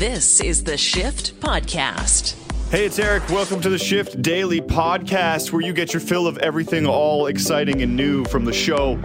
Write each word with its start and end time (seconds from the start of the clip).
This 0.00 0.40
is 0.40 0.64
the 0.64 0.78
Shift 0.78 1.38
Podcast. 1.40 2.34
Hey, 2.70 2.86
it's 2.86 2.98
Eric. 2.98 3.28
Welcome 3.28 3.60
to 3.60 3.68
the 3.68 3.76
Shift 3.76 4.22
Daily 4.22 4.62
Podcast, 4.62 5.52
where 5.52 5.60
you 5.60 5.74
get 5.74 5.92
your 5.92 6.00
fill 6.00 6.26
of 6.26 6.38
everything 6.38 6.86
all 6.86 7.26
exciting 7.26 7.82
and 7.82 7.96
new 7.96 8.24
from 8.24 8.46
the 8.46 8.52
show. 8.54 8.96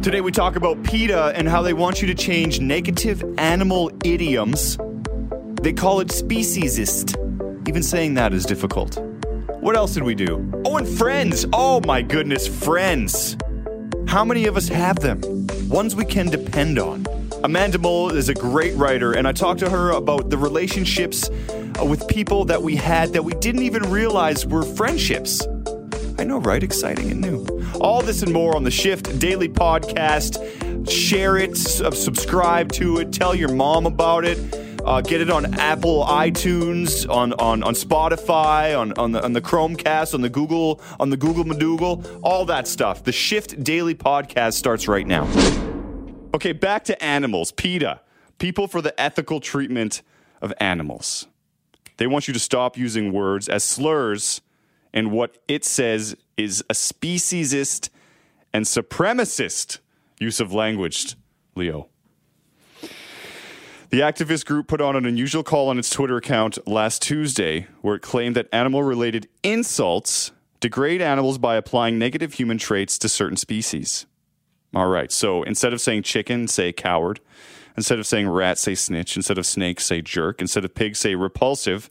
Today, 0.00 0.20
we 0.20 0.30
talk 0.30 0.54
about 0.54 0.80
PETA 0.84 1.32
and 1.34 1.48
how 1.48 1.60
they 1.60 1.72
want 1.72 2.00
you 2.00 2.06
to 2.06 2.14
change 2.14 2.60
negative 2.60 3.24
animal 3.36 3.90
idioms. 4.04 4.78
They 5.60 5.72
call 5.72 5.98
it 5.98 6.10
speciesist. 6.10 7.18
Even 7.68 7.82
saying 7.82 8.14
that 8.14 8.32
is 8.32 8.46
difficult. 8.46 8.96
What 9.58 9.74
else 9.74 9.94
did 9.94 10.04
we 10.04 10.14
do? 10.14 10.48
Oh, 10.64 10.76
and 10.76 10.86
friends. 10.86 11.44
Oh, 11.52 11.80
my 11.84 12.00
goodness, 12.00 12.46
friends. 12.46 13.36
How 14.06 14.24
many 14.24 14.46
of 14.46 14.56
us 14.56 14.68
have 14.68 15.00
them? 15.00 15.20
Ones 15.68 15.96
we 15.96 16.04
can 16.04 16.26
depend 16.26 16.78
on. 16.78 17.04
Amanda 17.44 17.78
Mull 17.78 18.08
is 18.08 18.30
a 18.30 18.34
great 18.34 18.74
writer, 18.74 19.12
and 19.12 19.28
I 19.28 19.32
talked 19.32 19.60
to 19.60 19.68
her 19.68 19.90
about 19.90 20.30
the 20.30 20.38
relationships 20.38 21.28
uh, 21.28 21.84
with 21.84 22.08
people 22.08 22.46
that 22.46 22.62
we 22.62 22.74
had 22.74 23.12
that 23.12 23.22
we 23.22 23.34
didn't 23.34 23.64
even 23.64 23.90
realize 23.90 24.46
were 24.46 24.62
friendships. 24.62 25.46
I 26.18 26.24
know, 26.24 26.38
right? 26.38 26.62
Exciting 26.62 27.10
and 27.10 27.20
new. 27.20 27.46
All 27.82 28.00
this 28.00 28.22
and 28.22 28.32
more 28.32 28.56
on 28.56 28.64
the 28.64 28.70
Shift 28.70 29.18
Daily 29.18 29.50
Podcast. 29.50 30.40
Share 30.90 31.36
it, 31.36 31.54
subscribe 31.58 32.72
to 32.72 33.00
it, 33.00 33.12
tell 33.12 33.34
your 33.34 33.52
mom 33.52 33.84
about 33.84 34.24
it. 34.24 34.38
Uh, 34.82 35.02
get 35.02 35.20
it 35.20 35.28
on 35.28 35.52
Apple 35.60 36.02
iTunes, 36.06 37.06
on 37.10 37.34
on, 37.34 37.62
on 37.62 37.74
Spotify, 37.74 38.78
on 38.78 38.94
on 38.94 39.12
the, 39.12 39.22
on 39.22 39.34
the 39.34 39.42
Chromecast, 39.42 40.14
on 40.14 40.22
the 40.22 40.30
Google 40.30 40.80
on 40.98 41.10
the 41.10 41.18
Google 41.18 41.44
Madoogle, 41.44 42.20
all 42.22 42.46
that 42.46 42.66
stuff. 42.66 43.04
The 43.04 43.12
Shift 43.12 43.62
Daily 43.62 43.94
Podcast 43.94 44.54
starts 44.54 44.88
right 44.88 45.06
now. 45.06 45.24
Okay, 46.34 46.50
back 46.52 46.82
to 46.86 47.00
animals. 47.02 47.52
PETA, 47.52 48.00
People 48.38 48.66
for 48.66 48.82
the 48.82 49.00
Ethical 49.00 49.38
Treatment 49.38 50.02
of 50.42 50.52
Animals. 50.58 51.28
They 51.96 52.08
want 52.08 52.26
you 52.26 52.34
to 52.34 52.40
stop 52.40 52.76
using 52.76 53.12
words 53.12 53.48
as 53.48 53.62
slurs 53.62 54.40
and 54.92 55.12
what 55.12 55.38
it 55.46 55.64
says 55.64 56.16
is 56.36 56.64
a 56.68 56.72
speciesist 56.72 57.88
and 58.52 58.64
supremacist 58.64 59.78
use 60.18 60.40
of 60.40 60.52
language, 60.52 61.14
Leo. 61.54 61.88
The 63.90 64.00
activist 64.00 64.44
group 64.44 64.66
put 64.66 64.80
on 64.80 64.96
an 64.96 65.06
unusual 65.06 65.44
call 65.44 65.68
on 65.68 65.78
its 65.78 65.88
Twitter 65.88 66.16
account 66.16 66.58
last 66.66 67.00
Tuesday 67.00 67.68
where 67.80 67.94
it 67.94 68.02
claimed 68.02 68.34
that 68.34 68.48
animal 68.52 68.82
related 68.82 69.28
insults 69.44 70.32
degrade 70.58 71.00
animals 71.00 71.38
by 71.38 71.54
applying 71.54 71.96
negative 71.96 72.32
human 72.32 72.58
traits 72.58 72.98
to 72.98 73.08
certain 73.08 73.36
species. 73.36 74.06
All 74.74 74.88
right. 74.88 75.10
So 75.12 75.42
instead 75.42 75.72
of 75.72 75.80
saying 75.80 76.02
chicken, 76.02 76.48
say 76.48 76.72
coward. 76.72 77.20
Instead 77.76 77.98
of 77.98 78.06
saying 78.06 78.28
rat, 78.28 78.58
say 78.58 78.74
snitch. 78.74 79.16
Instead 79.16 79.38
of 79.38 79.46
snake, 79.46 79.80
say 79.80 80.00
jerk. 80.00 80.40
Instead 80.40 80.64
of 80.64 80.74
pig, 80.74 80.96
say 80.96 81.14
repulsive. 81.14 81.90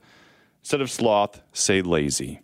Instead 0.62 0.80
of 0.80 0.90
sloth, 0.90 1.42
say 1.52 1.82
lazy. 1.82 2.40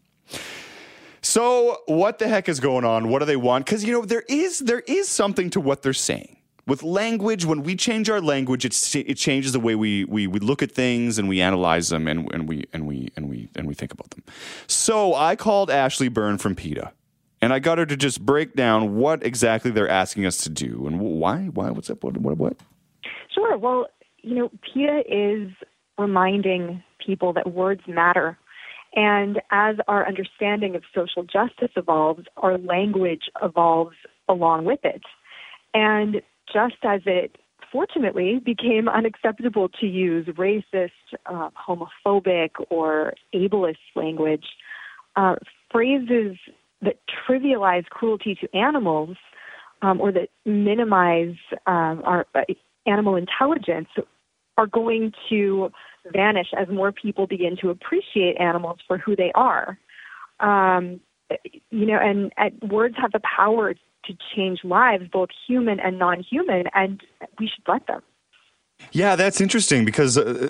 So 1.22 1.78
what 1.86 2.18
the 2.18 2.28
heck 2.28 2.48
is 2.48 2.60
going 2.60 2.84
on? 2.84 3.08
What 3.08 3.20
do 3.20 3.24
they 3.24 3.36
want? 3.36 3.66
Because 3.66 3.84
you 3.84 3.92
know 3.92 4.04
there 4.04 4.24
is 4.28 4.60
there 4.60 4.80
is 4.80 5.08
something 5.08 5.50
to 5.50 5.60
what 5.60 5.82
they're 5.82 5.92
saying 5.92 6.36
with 6.66 6.82
language. 6.82 7.44
When 7.44 7.62
we 7.62 7.76
change 7.76 8.08
our 8.08 8.20
language, 8.20 8.64
it 8.64 8.94
it 8.94 9.14
changes 9.14 9.52
the 9.52 9.60
way 9.60 9.74
we, 9.74 10.04
we 10.04 10.26
we 10.26 10.38
look 10.38 10.62
at 10.62 10.72
things 10.72 11.18
and 11.18 11.28
we 11.28 11.40
analyze 11.40 11.90
them 11.90 12.06
and, 12.06 12.32
and 12.32 12.48
we 12.48 12.64
and 12.72 12.86
we 12.86 13.10
and 13.16 13.28
we 13.28 13.48
and 13.54 13.66
we 13.66 13.74
think 13.74 13.92
about 13.92 14.10
them. 14.10 14.22
So 14.66 15.14
I 15.14 15.36
called 15.36 15.70
Ashley 15.70 16.08
Byrne 16.08 16.38
from 16.38 16.54
PETA 16.54 16.92
and 17.42 17.52
I 17.52 17.58
got 17.58 17.78
her 17.78 17.86
to 17.86 17.96
just 17.96 18.24
break 18.24 18.54
down 18.54 18.96
what 18.96 19.24
exactly 19.24 19.70
they're 19.70 19.88
asking 19.88 20.26
us 20.26 20.38
to 20.38 20.50
do 20.50 20.86
and 20.86 21.00
why. 21.00 21.46
Why? 21.52 21.70
What's 21.70 21.90
up? 21.90 22.04
What? 22.04 22.16
What? 22.18 22.36
What? 22.36 22.56
Sure. 23.34 23.56
Well, 23.56 23.86
you 24.22 24.34
know, 24.34 24.50
PETA 24.62 25.02
is 25.08 25.50
reminding 25.98 26.82
people 27.04 27.32
that 27.32 27.52
words 27.52 27.82
matter. 27.86 28.38
And 28.94 29.40
as 29.50 29.76
our 29.86 30.06
understanding 30.06 30.74
of 30.74 30.82
social 30.94 31.22
justice 31.22 31.70
evolves, 31.76 32.24
our 32.36 32.58
language 32.58 33.22
evolves 33.40 33.96
along 34.28 34.64
with 34.64 34.80
it. 34.82 35.02
And 35.74 36.22
just 36.52 36.76
as 36.82 37.02
it 37.06 37.36
fortunately 37.70 38.40
became 38.44 38.88
unacceptable 38.88 39.68
to 39.80 39.86
use 39.86 40.26
racist, 40.26 40.90
uh, 41.26 41.50
homophobic, 41.56 42.50
or 42.68 43.14
ableist 43.32 43.76
language, 43.94 44.46
uh, 45.14 45.36
phrases 45.70 46.36
that 46.82 46.96
trivialize 47.28 47.86
cruelty 47.86 48.34
to 48.36 48.56
animals 48.56 49.16
um, 49.82 50.00
or 50.00 50.12
that 50.12 50.28
minimize 50.44 51.36
um, 51.66 52.02
our 52.04 52.26
uh, 52.34 52.42
animal 52.86 53.16
intelligence 53.16 53.88
are 54.56 54.66
going 54.66 55.12
to 55.28 55.70
vanish 56.12 56.48
as 56.58 56.68
more 56.68 56.92
people 56.92 57.26
begin 57.26 57.56
to 57.60 57.70
appreciate 57.70 58.36
animals 58.38 58.78
for 58.86 58.98
who 58.98 59.16
they 59.16 59.32
are. 59.34 59.78
Um, 60.40 61.00
you 61.70 61.86
know, 61.86 61.98
and, 62.00 62.32
and 62.36 62.70
words 62.70 62.96
have 62.98 63.12
the 63.12 63.20
power 63.20 63.74
to 63.74 64.14
change 64.34 64.60
lives, 64.64 65.04
both 65.12 65.28
human 65.46 65.78
and 65.78 65.98
non-human, 65.98 66.64
and 66.74 67.00
we 67.38 67.46
should 67.46 67.64
let 67.68 67.86
them. 67.86 68.02
Yeah, 68.92 69.14
that's 69.14 69.40
interesting 69.40 69.84
because 69.84 70.16
uh, 70.16 70.48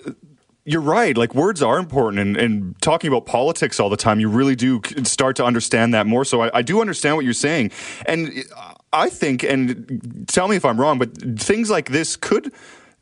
you're 0.71 0.81
right. 0.81 1.17
Like 1.17 1.35
words 1.35 1.63
are 1.63 1.79
important, 1.79 2.21
and, 2.21 2.37
and 2.37 2.81
talking 2.81 3.09
about 3.09 3.27
politics 3.27 3.81
all 3.81 3.91
the 3.91 3.97
time, 3.97 4.21
you 4.21 4.29
really 4.29 4.57
do 4.57 4.81
start 5.03 5.37
to 5.37 5.45
understand 5.45 5.93
that 5.95 6.07
more. 6.07 6.25
So 6.25 6.43
I, 6.43 6.59
I 6.59 6.63
do 6.63 6.81
understand 6.81 7.17
what 7.17 7.25
you're 7.25 7.35
saying, 7.35 7.73
and 8.07 8.45
I 8.93 9.09
think, 9.09 9.43
and 9.43 10.27
tell 10.29 10.49
me 10.49 10.57
if 10.57 10.65
I'm 10.65 10.81
wrong, 10.81 10.99
but 10.99 11.17
things 11.39 11.71
like 11.71 11.91
this 11.91 12.17
could 12.17 12.53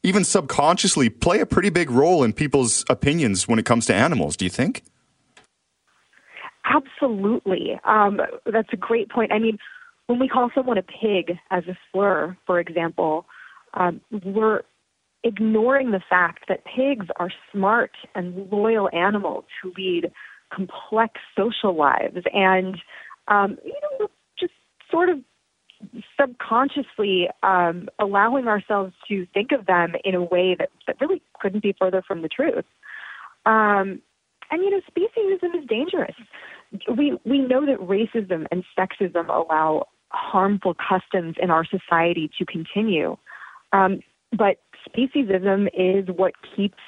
even 0.02 0.24
subconsciously 0.24 1.10
play 1.10 1.40
a 1.40 1.46
pretty 1.46 1.70
big 1.70 1.90
role 1.90 2.22
in 2.22 2.32
people's 2.32 2.84
opinions 2.88 3.48
when 3.48 3.58
it 3.58 3.64
comes 3.64 3.86
to 3.86 3.94
animals. 3.94 4.36
Do 4.36 4.44
you 4.44 4.50
think? 4.50 4.82
Absolutely. 6.64 7.80
Um, 7.84 8.20
that's 8.46 8.68
a 8.72 8.76
great 8.76 9.10
point. 9.10 9.32
I 9.32 9.38
mean, 9.38 9.58
when 10.06 10.18
we 10.18 10.28
call 10.28 10.50
someone 10.54 10.78
a 10.78 10.82
pig 10.82 11.38
as 11.50 11.64
a 11.66 11.76
slur, 11.90 12.36
for 12.46 12.60
example, 12.60 13.26
um, 13.74 14.00
we're 14.24 14.62
ignoring 15.24 15.90
the 15.90 16.02
fact 16.08 16.44
that 16.48 16.64
pigs 16.64 17.06
are 17.16 17.30
smart 17.52 17.92
and 18.14 18.50
loyal 18.50 18.88
animals 18.92 19.44
who 19.62 19.72
lead 19.76 20.10
complex 20.52 21.14
social 21.36 21.76
lives 21.76 22.24
and 22.32 22.78
um, 23.26 23.58
you 23.64 23.74
know 23.98 24.08
just 24.38 24.52
sort 24.90 25.08
of 25.08 25.18
subconsciously 26.18 27.28
um, 27.42 27.88
allowing 27.98 28.48
ourselves 28.48 28.92
to 29.08 29.26
think 29.32 29.52
of 29.52 29.66
them 29.66 29.92
in 30.04 30.14
a 30.14 30.22
way 30.22 30.56
that, 30.58 30.70
that 30.86 31.00
really 31.00 31.22
couldn't 31.40 31.62
be 31.62 31.74
further 31.78 32.02
from 32.06 32.22
the 32.22 32.28
truth. 32.28 32.64
Um, 33.46 34.02
and 34.50 34.62
you 34.62 34.70
know, 34.70 34.80
speciesism 34.90 35.60
is 35.60 35.68
dangerous. 35.68 36.14
We 36.96 37.18
we 37.24 37.38
know 37.38 37.64
that 37.66 37.78
racism 37.80 38.46
and 38.50 38.64
sexism 38.78 39.28
allow 39.28 39.88
harmful 40.10 40.74
customs 40.74 41.36
in 41.40 41.50
our 41.50 41.64
society 41.64 42.30
to 42.38 42.46
continue. 42.46 43.16
Um, 43.72 44.00
but 44.32 44.56
speciesism 44.86 45.68
is 45.74 46.08
what 46.14 46.34
keeps 46.56 46.78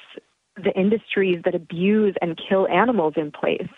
the 0.55 0.71
industries 0.71 1.41
that 1.45 1.55
abuse 1.55 2.15
and 2.21 2.39
kill 2.49 2.67
animals 2.67 3.13
in 3.15 3.31
place. 3.31 3.69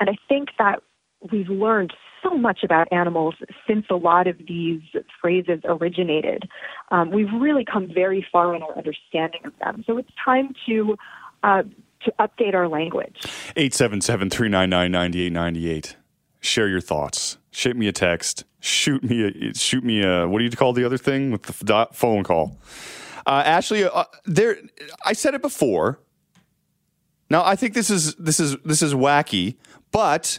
And 0.00 0.10
I 0.10 0.16
think 0.28 0.48
that 0.58 0.82
we've 1.30 1.48
learned 1.48 1.92
so 2.22 2.36
much 2.36 2.60
about 2.62 2.86
animals 2.92 3.34
since 3.66 3.86
a 3.90 3.94
lot 3.94 4.26
of 4.26 4.36
these 4.46 4.82
phrases 5.20 5.60
originated. 5.64 6.44
Um, 6.90 7.10
we've 7.10 7.32
really 7.38 7.64
come 7.64 7.88
very 7.92 8.26
far 8.32 8.54
in 8.54 8.62
our 8.62 8.74
understanding 8.76 9.40
of 9.44 9.52
them. 9.58 9.84
So 9.86 9.98
it's 9.98 10.10
time 10.22 10.54
to 10.66 10.96
uh, 11.42 11.64
to 12.04 12.12
update 12.18 12.54
our 12.54 12.68
language. 12.68 13.16
877-399-9898. 13.56 15.96
Share 16.40 16.68
your 16.68 16.80
thoughts. 16.80 17.36
Shoot 17.50 17.76
me 17.76 17.88
a 17.88 17.92
text. 17.92 18.44
Shoot 18.60 19.02
me 19.02 19.24
a 19.24 19.52
shoot 19.54 19.84
me 19.84 20.02
a 20.02 20.26
what 20.28 20.38
do 20.38 20.44
you 20.44 20.50
call 20.50 20.72
the 20.72 20.84
other 20.84 20.98
thing 20.98 21.30
with 21.30 21.42
the 21.42 21.88
phone 21.92 22.24
call? 22.24 22.58
Uh, 23.26 23.42
Ashley, 23.44 23.84
uh, 23.84 24.04
there. 24.24 24.58
I 25.04 25.12
said 25.12 25.34
it 25.34 25.42
before. 25.42 25.98
Now 27.28 27.44
I 27.44 27.56
think 27.56 27.74
this 27.74 27.90
is 27.90 28.14
this 28.14 28.38
is 28.38 28.56
this 28.64 28.82
is 28.82 28.94
wacky, 28.94 29.56
but 29.90 30.38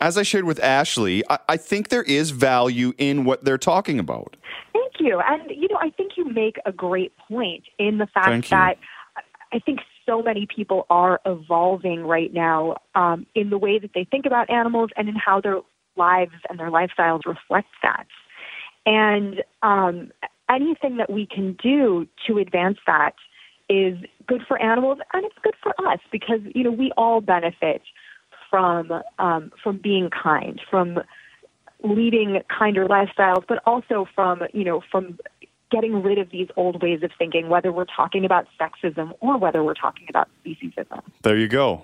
as 0.00 0.18
I 0.18 0.22
shared 0.22 0.44
with 0.44 0.60
Ashley, 0.60 1.24
I, 1.30 1.38
I 1.48 1.56
think 1.56 1.88
there 1.88 2.02
is 2.02 2.30
value 2.30 2.92
in 2.98 3.24
what 3.24 3.44
they're 3.44 3.58
talking 3.58 3.98
about. 3.98 4.36
Thank 4.74 5.00
you, 5.00 5.20
and 5.20 5.50
you 5.50 5.66
know 5.68 5.78
I 5.80 5.90
think 5.90 6.12
you 6.16 6.30
make 6.30 6.58
a 6.66 6.72
great 6.72 7.16
point 7.16 7.64
in 7.78 7.96
the 7.96 8.06
fact 8.06 8.50
that 8.50 8.76
I 9.52 9.58
think 9.60 9.80
so 10.04 10.22
many 10.22 10.46
people 10.46 10.86
are 10.90 11.20
evolving 11.24 12.02
right 12.04 12.32
now 12.32 12.76
um, 12.94 13.26
in 13.34 13.50
the 13.50 13.58
way 13.58 13.78
that 13.78 13.90
they 13.94 14.04
think 14.04 14.26
about 14.26 14.50
animals 14.50 14.90
and 14.96 15.08
in 15.08 15.14
how 15.14 15.40
their 15.40 15.60
lives 15.96 16.32
and 16.48 16.58
their 16.58 16.70
lifestyles 16.70 17.24
reflect 17.24 17.68
that. 17.82 18.06
And 18.86 19.42
um, 19.62 20.12
anything 20.50 20.96
that 20.96 21.10
we 21.10 21.26
can 21.26 21.56
do 21.62 22.06
to 22.26 22.38
advance 22.38 22.78
that 22.86 23.14
is 23.68 23.98
good 24.26 24.42
for 24.46 24.60
animals 24.60 24.98
and 25.12 25.24
it's 25.24 25.36
good 25.42 25.54
for 25.62 25.74
us 25.88 25.98
because 26.10 26.40
you 26.54 26.64
know 26.64 26.70
we 26.70 26.90
all 26.96 27.20
benefit 27.20 27.82
from 28.50 28.90
um, 29.18 29.52
from 29.62 29.78
being 29.78 30.10
kind, 30.10 30.60
from 30.70 30.98
leading 31.82 32.40
kinder 32.56 32.86
lifestyles, 32.86 33.44
but 33.46 33.62
also 33.66 34.06
from 34.14 34.42
you 34.52 34.64
know 34.64 34.82
from 34.90 35.18
getting 35.70 36.02
rid 36.02 36.18
of 36.18 36.30
these 36.30 36.48
old 36.56 36.82
ways 36.82 37.02
of 37.02 37.10
thinking, 37.18 37.48
whether 37.48 37.70
we're 37.70 37.84
talking 37.84 38.24
about 38.24 38.46
sexism 38.58 39.12
or 39.20 39.36
whether 39.36 39.62
we're 39.62 39.74
talking 39.74 40.06
about 40.08 40.28
speciesism. 40.42 41.02
There 41.22 41.36
you 41.36 41.46
go. 41.46 41.82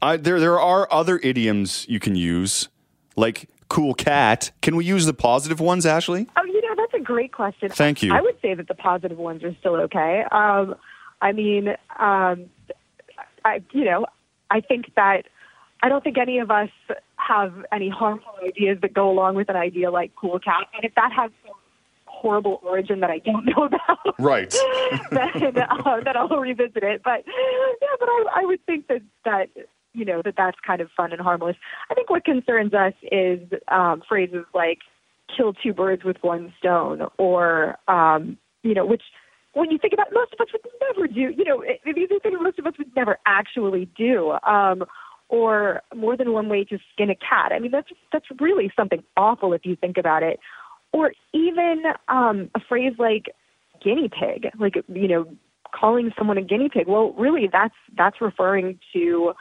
I, 0.00 0.16
there, 0.16 0.38
there 0.38 0.60
are 0.60 0.86
other 0.92 1.18
idioms 1.18 1.84
you 1.88 1.98
can 1.98 2.14
use, 2.14 2.68
like 3.16 3.48
cool 3.68 3.94
cat. 3.94 4.52
Can 4.60 4.76
we 4.76 4.84
use 4.84 5.06
the 5.06 5.14
positive 5.14 5.58
ones, 5.58 5.84
Ashley? 5.84 6.28
Oh, 6.36 6.44
you 6.44 6.61
know, 6.74 6.82
that's 6.82 7.00
a 7.00 7.04
great 7.04 7.32
question. 7.32 7.70
Thank 7.70 8.02
you. 8.02 8.12
I 8.12 8.20
would 8.20 8.36
say 8.40 8.54
that 8.54 8.68
the 8.68 8.74
positive 8.74 9.18
ones 9.18 9.42
are 9.44 9.54
still 9.60 9.76
okay. 9.76 10.24
Um, 10.30 10.74
I 11.20 11.32
mean, 11.32 11.68
um, 11.98 12.46
I, 13.44 13.62
you 13.72 13.84
know, 13.84 14.06
I 14.50 14.60
think 14.60 14.92
that 14.96 15.22
I 15.82 15.88
don't 15.88 16.04
think 16.04 16.18
any 16.18 16.38
of 16.38 16.50
us 16.50 16.70
have 17.16 17.52
any 17.72 17.88
harmful 17.88 18.32
ideas 18.44 18.78
that 18.82 18.94
go 18.94 19.10
along 19.10 19.34
with 19.34 19.48
an 19.48 19.56
idea 19.56 19.90
like 19.90 20.12
cool 20.16 20.38
cat. 20.38 20.68
And 20.74 20.84
if 20.84 20.94
that 20.94 21.12
has 21.12 21.30
some 21.44 21.56
horrible 22.06 22.60
origin 22.62 23.00
that 23.00 23.10
I 23.10 23.18
don't 23.18 23.44
know 23.44 23.64
about, 23.64 24.18
right, 24.18 24.50
then, 25.10 25.58
uh, 25.58 26.00
then 26.04 26.16
I'll 26.16 26.28
revisit 26.28 26.82
it. 26.82 27.02
But 27.02 27.24
yeah, 27.26 27.96
but 27.98 28.08
I, 28.08 28.24
I 28.36 28.44
would 28.44 28.64
think 28.66 28.86
that 28.88 29.02
that 29.24 29.48
you 29.92 30.04
know 30.04 30.22
that 30.24 30.34
that's 30.36 30.58
kind 30.64 30.80
of 30.80 30.88
fun 30.96 31.12
and 31.12 31.20
harmless. 31.20 31.56
I 31.90 31.94
think 31.94 32.10
what 32.10 32.24
concerns 32.24 32.74
us 32.74 32.94
is 33.10 33.40
um, 33.68 34.02
phrases 34.08 34.44
like 34.54 34.78
"kill 35.36 35.52
two 35.52 35.72
birds 35.72 36.04
with 36.04 36.16
one 36.22 36.52
stone" 36.58 37.02
or 37.18 37.76
um, 37.88 38.36
you 38.62 38.74
know, 38.74 38.86
which 38.86 39.02
when 39.54 39.70
you 39.70 39.78
think 39.78 39.92
about 39.92 40.08
it, 40.08 40.14
most 40.14 40.32
of 40.32 40.40
us 40.40 40.48
would 40.52 40.62
never 40.80 41.06
do. 41.06 41.34
You 41.36 41.44
know, 41.44 41.62
these 41.84 42.08
are 42.10 42.20
things 42.20 42.38
most 42.40 42.58
of 42.58 42.66
us 42.66 42.74
would 42.78 42.94
never 42.96 43.18
actually 43.26 43.88
do. 43.96 44.32
Um, 44.46 44.84
or 45.32 45.80
more 45.96 46.14
than 46.14 46.32
one 46.32 46.50
way 46.50 46.62
to 46.62 46.78
skin 46.92 47.08
a 47.08 47.14
cat. 47.14 47.52
I 47.52 47.58
mean, 47.58 47.70
that's 47.70 47.88
that's 48.12 48.26
really 48.38 48.70
something 48.76 49.02
awful 49.16 49.54
if 49.54 49.64
you 49.64 49.76
think 49.76 49.96
about 49.96 50.22
it. 50.22 50.38
Or 50.92 51.12
even 51.32 51.84
um, 52.08 52.50
a 52.54 52.60
phrase 52.68 52.92
like 52.98 53.34
guinea 53.82 54.10
pig, 54.10 54.50
like 54.60 54.74
you 54.88 55.08
know, 55.08 55.26
calling 55.74 56.12
someone 56.18 56.36
a 56.36 56.42
guinea 56.42 56.68
pig. 56.68 56.86
Well, 56.86 57.14
really, 57.14 57.48
that's 57.50 57.74
that's 57.96 58.20
referring 58.20 58.78
to 58.92 59.32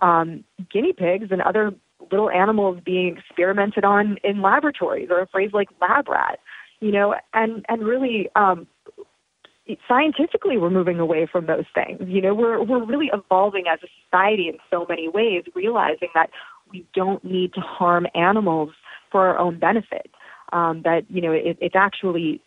um, 0.00 0.44
guinea 0.72 0.92
pigs 0.92 1.26
and 1.32 1.42
other 1.42 1.72
little 2.10 2.30
animals 2.30 2.78
being 2.84 3.16
experimented 3.16 3.84
on 3.84 4.18
in 4.24 4.42
laboratories, 4.42 5.08
or 5.10 5.20
a 5.20 5.26
phrase 5.26 5.50
like 5.52 5.68
lab 5.80 6.08
rat. 6.08 6.38
You 6.80 6.92
know, 6.92 7.14
and 7.34 7.64
and 7.68 7.82
really, 7.82 8.28
um, 8.36 8.66
scientifically 9.86 10.56
we're 10.56 10.70
moving 10.70 10.98
away 10.98 11.26
from 11.30 11.46
those 11.46 11.66
things. 11.74 12.00
You 12.06 12.22
know, 12.22 12.34
we're 12.34 12.62
we're 12.62 12.84
really 12.84 13.10
evolving 13.12 13.64
as 13.70 13.80
a 13.82 13.88
society 14.04 14.48
in 14.48 14.58
so 14.70 14.86
many 14.88 15.08
ways, 15.08 15.44
realizing 15.54 16.08
that 16.14 16.30
we 16.70 16.86
don't 16.94 17.24
need 17.24 17.52
to 17.54 17.60
harm 17.60 18.06
animals 18.14 18.70
for 19.10 19.26
our 19.26 19.38
own 19.38 19.58
benefit. 19.58 20.10
Um, 20.52 20.82
that 20.82 21.02
you 21.08 21.20
know, 21.20 21.32
it, 21.32 21.58
it's 21.60 21.76
actually 21.76 22.40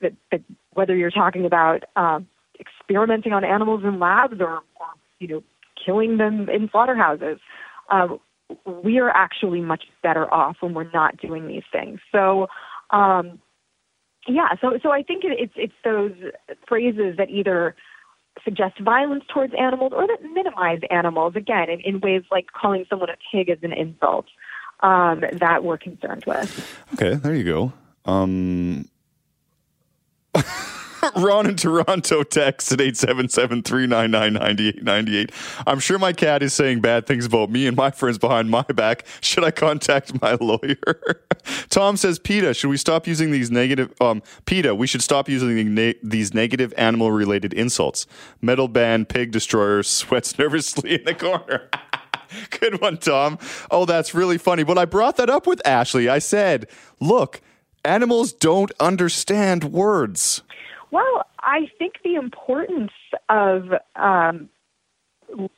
that, 0.00 0.12
that 0.30 0.42
whether 0.74 0.96
you're 0.96 1.10
talking 1.10 1.44
about 1.44 1.84
um, 1.96 2.26
experimenting 2.58 3.32
on 3.32 3.44
animals 3.44 3.82
in 3.84 3.98
labs 3.98 4.40
or, 4.40 4.56
or 4.56 4.86
you 5.18 5.28
know 5.28 5.42
killing 5.84 6.18
them 6.18 6.48
in 6.48 6.68
slaughterhouses, 6.70 7.38
um, 7.90 8.18
we 8.82 8.98
are 8.98 9.10
actually 9.10 9.60
much 9.60 9.84
better 10.02 10.32
off 10.32 10.56
when 10.60 10.74
we're 10.74 10.90
not 10.90 11.16
doing 11.18 11.46
these 11.46 11.64
things. 11.72 12.00
So. 12.10 12.48
Um, 12.90 13.38
yeah, 14.28 14.50
so 14.60 14.78
so 14.80 14.92
I 14.92 15.02
think 15.02 15.24
it's 15.24 15.52
it's 15.56 15.72
those 15.82 16.12
phrases 16.68 17.16
that 17.16 17.28
either 17.28 17.74
suggest 18.44 18.78
violence 18.80 19.24
towards 19.32 19.52
animals 19.58 19.92
or 19.94 20.06
that 20.06 20.18
minimize 20.32 20.80
animals 20.90 21.34
again 21.36 21.68
in, 21.68 21.80
in 21.80 22.00
ways 22.00 22.22
like 22.30 22.46
calling 22.52 22.84
someone 22.88 23.10
a 23.10 23.16
pig 23.30 23.50
as 23.50 23.58
an 23.62 23.72
insult 23.72 24.26
um, 24.80 25.22
that 25.32 25.64
we're 25.64 25.76
concerned 25.76 26.24
with. 26.26 26.84
Okay, 26.94 27.14
there 27.14 27.34
you 27.34 27.44
go. 27.44 27.72
Um, 28.10 28.88
Ron 31.16 31.46
in 31.46 31.56
Toronto 31.56 32.22
text 32.22 32.70
at 32.72 32.78
877-399-9898. 32.78 35.30
I'm 35.66 35.80
sure 35.80 35.98
my 35.98 36.12
cat 36.12 36.42
is 36.42 36.52
saying 36.54 36.80
bad 36.80 37.06
things 37.06 37.26
about 37.26 37.50
me 37.50 37.66
and 37.66 37.76
my 37.76 37.90
friends 37.90 38.18
behind 38.18 38.50
my 38.50 38.62
back. 38.62 39.04
Should 39.20 39.44
I 39.44 39.50
contact 39.50 40.20
my 40.20 40.34
lawyer? 40.34 41.24
Tom 41.70 41.96
says, 41.96 42.18
PETA, 42.18 42.54
should 42.54 42.70
we 42.70 42.76
stop 42.76 43.06
using 43.06 43.30
these 43.32 43.50
negative, 43.50 43.92
um, 44.00 44.22
PETA, 44.46 44.74
we 44.74 44.86
should 44.86 45.02
stop 45.02 45.28
using 45.28 45.74
these 46.02 46.34
negative 46.34 46.72
animal 46.76 47.10
related 47.10 47.52
insults. 47.52 48.06
Metal 48.40 48.68
band, 48.68 49.08
pig 49.08 49.32
destroyer, 49.32 49.82
sweats 49.82 50.38
nervously 50.38 50.94
in 50.94 51.04
the 51.04 51.14
corner. 51.14 51.68
Good 52.50 52.80
one, 52.80 52.98
Tom. 52.98 53.38
Oh, 53.70 53.84
that's 53.84 54.14
really 54.14 54.38
funny. 54.38 54.62
But 54.62 54.78
I 54.78 54.86
brought 54.86 55.16
that 55.16 55.28
up 55.28 55.46
with 55.46 55.60
Ashley. 55.66 56.08
I 56.08 56.18
said, 56.18 56.66
look, 56.98 57.42
animals 57.84 58.32
don't 58.32 58.72
understand 58.80 59.64
words. 59.64 60.40
Well, 60.92 61.24
I 61.40 61.68
think 61.78 61.94
the 62.04 62.14
importance 62.14 62.92
of 63.30 63.70
um, 63.96 64.50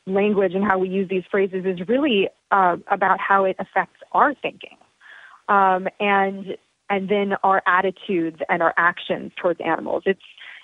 language 0.07 0.53
and 0.55 0.63
how 0.63 0.79
we 0.79 0.87
use 0.87 1.09
these 1.09 1.23
phrases 1.29 1.65
is 1.65 1.85
really 1.89 2.29
uh, 2.51 2.77
about 2.89 3.19
how 3.19 3.43
it 3.43 3.57
affects 3.59 3.99
our 4.13 4.33
thinking, 4.33 4.77
um, 5.49 5.87
and 5.99 6.57
and 6.89 7.09
then 7.09 7.33
our 7.43 7.61
attitudes 7.67 8.37
and 8.47 8.63
our 8.63 8.73
actions 8.77 9.33
towards 9.39 9.59
animals. 9.59 10.03
It's 10.05 10.21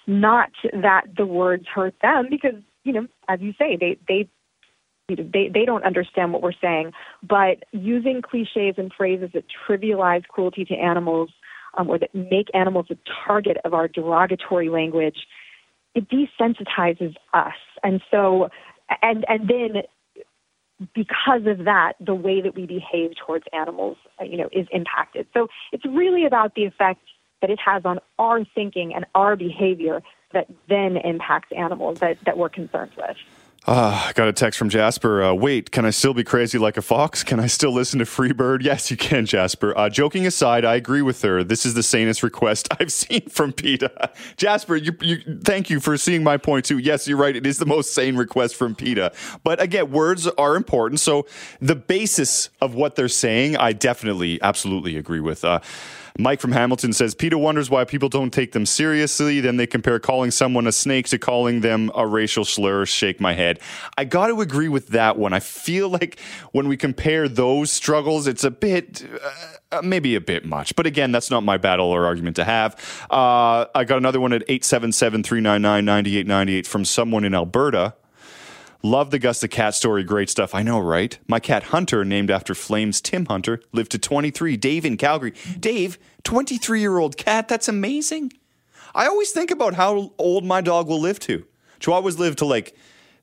not 0.08 0.52
that 0.72 1.02
the 1.18 1.26
words 1.26 1.66
hurt 1.68 1.96
them 2.02 2.28
because 2.30 2.56
you 2.86 2.94
know, 2.94 3.08
as 3.28 3.42
you 3.42 3.54
say, 3.60 3.76
they 3.78 3.98
they 4.08 4.30
they 5.10 5.52
they 5.54 5.66
don't 5.66 5.84
understand 5.84 6.32
what 6.32 6.42
we're 6.42 6.54
saying. 6.62 6.94
But 7.22 7.66
using 7.74 8.22
cliches 8.22 8.76
and 8.78 8.90
phrases 8.98 9.32
that 9.34 9.44
trivialize 9.68 10.24
cruelty 10.28 10.64
to 10.64 10.76
animals 10.76 11.30
um, 11.76 11.90
or 11.90 11.98
that 12.00 12.14
make 12.14 12.48
animals 12.54 12.88
a 12.90 12.98
target 13.26 13.58
of 13.64 13.74
our 13.74 13.88
derogatory 13.88 14.70
language, 14.70 15.28
it 15.96 16.08
desensitizes 16.10 17.16
us. 17.34 17.54
And 17.84 18.02
so, 18.12 18.50
and 19.02 19.26
and 19.28 19.48
then 19.48 19.84
because 20.96 21.46
of 21.46 21.66
that, 21.66 21.94
the 22.00 22.16
way 22.16 22.42
that 22.42 22.56
we 22.56 22.66
behave 22.66 23.12
towards 23.16 23.46
animals, 23.54 23.98
you 24.24 24.38
know, 24.38 24.50
is 24.52 24.68
impacted. 24.72 25.28
So 25.34 25.48
it's 25.72 25.86
really 25.86 26.26
about 26.26 26.56
the 26.56 26.66
effect 26.66 27.02
that 27.42 27.50
it 27.50 27.60
has 27.64 27.86
on 27.86 28.00
our 28.18 28.44
thinking 28.56 28.94
and 28.94 29.06
our 29.14 29.36
behavior 29.36 30.02
that 30.34 30.48
then 30.70 30.98
impacts 30.98 31.50
animals 31.56 32.00
that, 32.00 32.18
that 32.26 32.38
we're 32.38 32.50
concerned 32.50 32.92
with. 32.98 33.18
Uh, 33.68 34.08
I 34.08 34.14
got 34.14 34.28
a 34.28 34.34
text 34.34 34.58
from 34.58 34.70
Jasper. 34.70 35.22
Uh, 35.22 35.34
wait, 35.36 35.70
can 35.70 35.86
I 35.86 35.92
still 35.92 36.16
be 36.16 36.24
crazy 36.24 36.58
like 36.58 36.78
a 36.78 36.82
fox? 36.82 37.24
Can 37.24 37.40
I 37.40 37.46
still 37.46 37.72
listen 37.72 38.00
to 38.00 38.06
Freebird? 38.06 38.64
Yes, 38.72 38.90
you 38.90 38.98
can, 38.98 39.26
Jasper. 39.26 39.78
Uh, 39.78 39.90
joking 39.90 40.26
aside, 40.26 40.64
I 40.66 40.76
agree 40.76 41.02
with 41.02 41.22
her. 41.24 41.44
This 41.44 41.66
is 41.66 41.74
the 41.74 41.84
sanest 41.84 42.24
request 42.24 42.70
I've 42.80 42.92
seen 42.92 43.28
from 43.30 43.52
PETA. 43.54 44.12
Jasper, 44.38 44.78
you, 44.78 44.94
you, 45.02 45.40
thank 45.44 45.70
you 45.70 45.80
for 45.80 45.98
seeing 45.98 46.24
my 46.24 46.38
point 46.38 46.66
too. 46.66 46.78
Yes, 46.80 47.08
you're 47.08 47.18
right. 47.18 47.36
It 47.36 47.46
is 47.46 47.58
the 47.58 47.66
most 47.66 47.94
sane 47.94 48.16
request 48.16 48.56
from 48.56 48.76
PETA. 48.76 49.12
But 49.44 49.62
again, 49.62 49.92
words 49.92 50.26
are 50.28 50.56
important. 50.56 51.00
So 51.00 51.28
the 51.60 51.76
basis 51.76 52.50
of 52.62 52.74
what 52.76 52.96
they're 52.96 53.10
saying, 53.10 53.58
I 53.58 53.74
definitely, 53.74 54.42
absolutely 54.42 54.96
agree 54.96 55.20
with. 55.20 55.44
Uh, 55.44 55.60
Mike 56.18 56.40
from 56.40 56.52
Hamilton 56.52 56.94
says 56.94 57.16
PETA 57.16 57.38
wonders 57.38 57.70
why 57.70 57.86
people 57.86 58.10
don't 58.10 58.32
take 58.32 58.52
them 58.52 58.66
seriously. 58.66 59.40
Then 59.40 59.58
they 59.58 59.68
compare 59.68 60.00
calling 60.00 60.32
someone 60.32 60.68
a 60.68 60.72
snake 60.72 61.08
to 61.08 61.18
calling 61.18 61.62
them 61.62 61.92
a 61.96 62.06
racial 62.06 62.46
slur. 62.46 62.86
Shake 62.86 63.20
my 63.22 63.34
head. 63.34 63.51
I 63.98 64.06
got 64.06 64.28
to 64.28 64.42
agree 64.42 64.68
with 64.68 64.90
that 64.90 65.18
one. 65.18 65.34
I 65.34 65.40
feel 65.40 65.90
like 65.90 66.20
when 66.52 66.68
we 66.68 66.78
compare 66.78 67.28
those 67.28 67.72
struggles, 67.72 68.28
it's 68.28 68.44
a 68.44 68.52
bit. 68.52 69.06
Uh, 69.72 69.82
maybe 69.82 70.16
a 70.16 70.22
bit 70.22 70.46
much. 70.46 70.76
But 70.76 70.86
again, 70.86 71.12
that's 71.12 71.32
not 71.32 71.44
my 71.44 71.58
battle 71.58 71.88
or 71.88 72.06
argument 72.06 72.36
to 72.36 72.44
have. 72.44 72.76
Uh, 73.10 73.66
I 73.74 73.86
got 73.86 73.98
another 73.98 74.20
one 74.20 74.34
at 74.34 74.44
877 74.44 75.24
399 75.24 75.86
9898 75.86 76.68
from 76.68 76.86
someone 76.86 77.24
in 77.24 77.34
Alberta 77.34 77.96
Love 78.84 79.12
the 79.12 79.20
Gus 79.20 79.40
the 79.40 79.48
Cat 79.48 79.76
story. 79.76 80.04
Great 80.04 80.30
stuff. 80.30 80.56
I 80.56 80.64
know, 80.64 80.80
right? 80.80 81.18
My 81.28 81.40
cat 81.40 81.64
Hunter, 81.64 82.04
named 82.04 82.32
after 82.32 82.56
Flames 82.56 83.00
Tim 83.00 83.28
Hunter, 83.28 83.62
lived 83.72 83.92
to 83.92 84.00
23. 84.00 84.58
Dave 84.58 84.86
in 84.86 84.98
Calgary. 84.98 85.34
Dave, 85.60 86.00
23 86.24 86.80
year 86.80 86.98
old 86.98 87.16
cat. 87.16 87.48
That's 87.48 87.68
amazing. 87.68 88.34
I 88.96 89.06
always 89.06 89.32
think 89.32 89.52
about 89.52 89.76
how 89.76 90.14
old 90.18 90.44
my 90.44 90.62
dog 90.62 90.88
will 90.88 91.00
live 91.00 91.20
to. 91.22 91.46
Chihuahuas 91.80 92.18
live 92.18 92.36
to 92.38 92.46
like, 92.46 92.76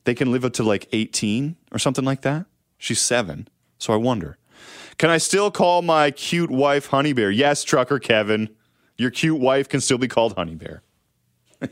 they 0.05 0.15
can 0.15 0.33
live 0.33 0.45
up 0.45 0.53
to 0.55 0.63
like 0.63 0.89
18 0.93 1.57
or 1.73 1.79
something 1.79 2.05
like 2.05 2.23
that. 2.23 2.47
She's 2.79 3.01
seven. 3.01 3.49
So 3.79 3.93
I 3.93 3.97
wonder. 3.97 4.39
Can 4.97 5.11
I 5.11 5.19
still 5.19 5.51
call 5.51 5.83
my 5.83 6.11
cute 6.11 6.51
wife 6.51 6.87
Honey 6.87 7.13
Bear? 7.13 7.31
Yes, 7.31 7.63
trucker 7.63 7.99
Kevin. 7.99 8.49
Your 8.97 9.11
cute 9.11 9.39
wife 9.39 9.69
can 9.69 9.81
still 9.81 9.99
be 9.99 10.09
called 10.09 10.35
Honey 10.35 10.57
Bear. 10.57 10.83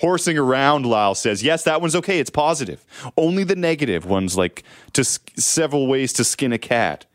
horsing 0.00 0.36
around, 0.38 0.86
Lyle 0.86 1.14
says, 1.14 1.42
yes, 1.42 1.64
that 1.64 1.80
one's 1.80 1.96
okay. 1.96 2.18
It's 2.18 2.30
positive. 2.30 2.84
Only 3.16 3.44
the 3.44 3.56
negative 3.56 4.04
ones, 4.06 4.36
like 4.36 4.62
to 4.92 5.04
several 5.04 5.86
ways 5.86 6.12
to 6.14 6.24
skin 6.24 6.52
a 6.52 6.58
cat, 6.58 7.06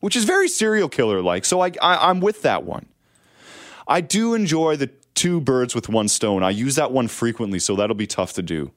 which 0.00 0.16
is 0.16 0.24
very 0.24 0.48
serial 0.48 0.88
killer 0.88 1.22
like. 1.22 1.44
So 1.44 1.60
I, 1.60 1.72
I, 1.80 2.10
I'm 2.10 2.20
with 2.20 2.42
that 2.42 2.64
one. 2.64 2.86
I 3.88 4.00
do 4.00 4.34
enjoy 4.34 4.76
the 4.76 4.90
two 5.14 5.40
birds 5.40 5.74
with 5.74 5.88
one 5.88 6.08
stone. 6.08 6.42
I 6.42 6.50
use 6.50 6.74
that 6.74 6.92
one 6.92 7.08
frequently, 7.08 7.58
so 7.58 7.76
that'll 7.76 7.96
be 7.96 8.06
tough 8.06 8.32
to 8.34 8.42
do. 8.42 8.72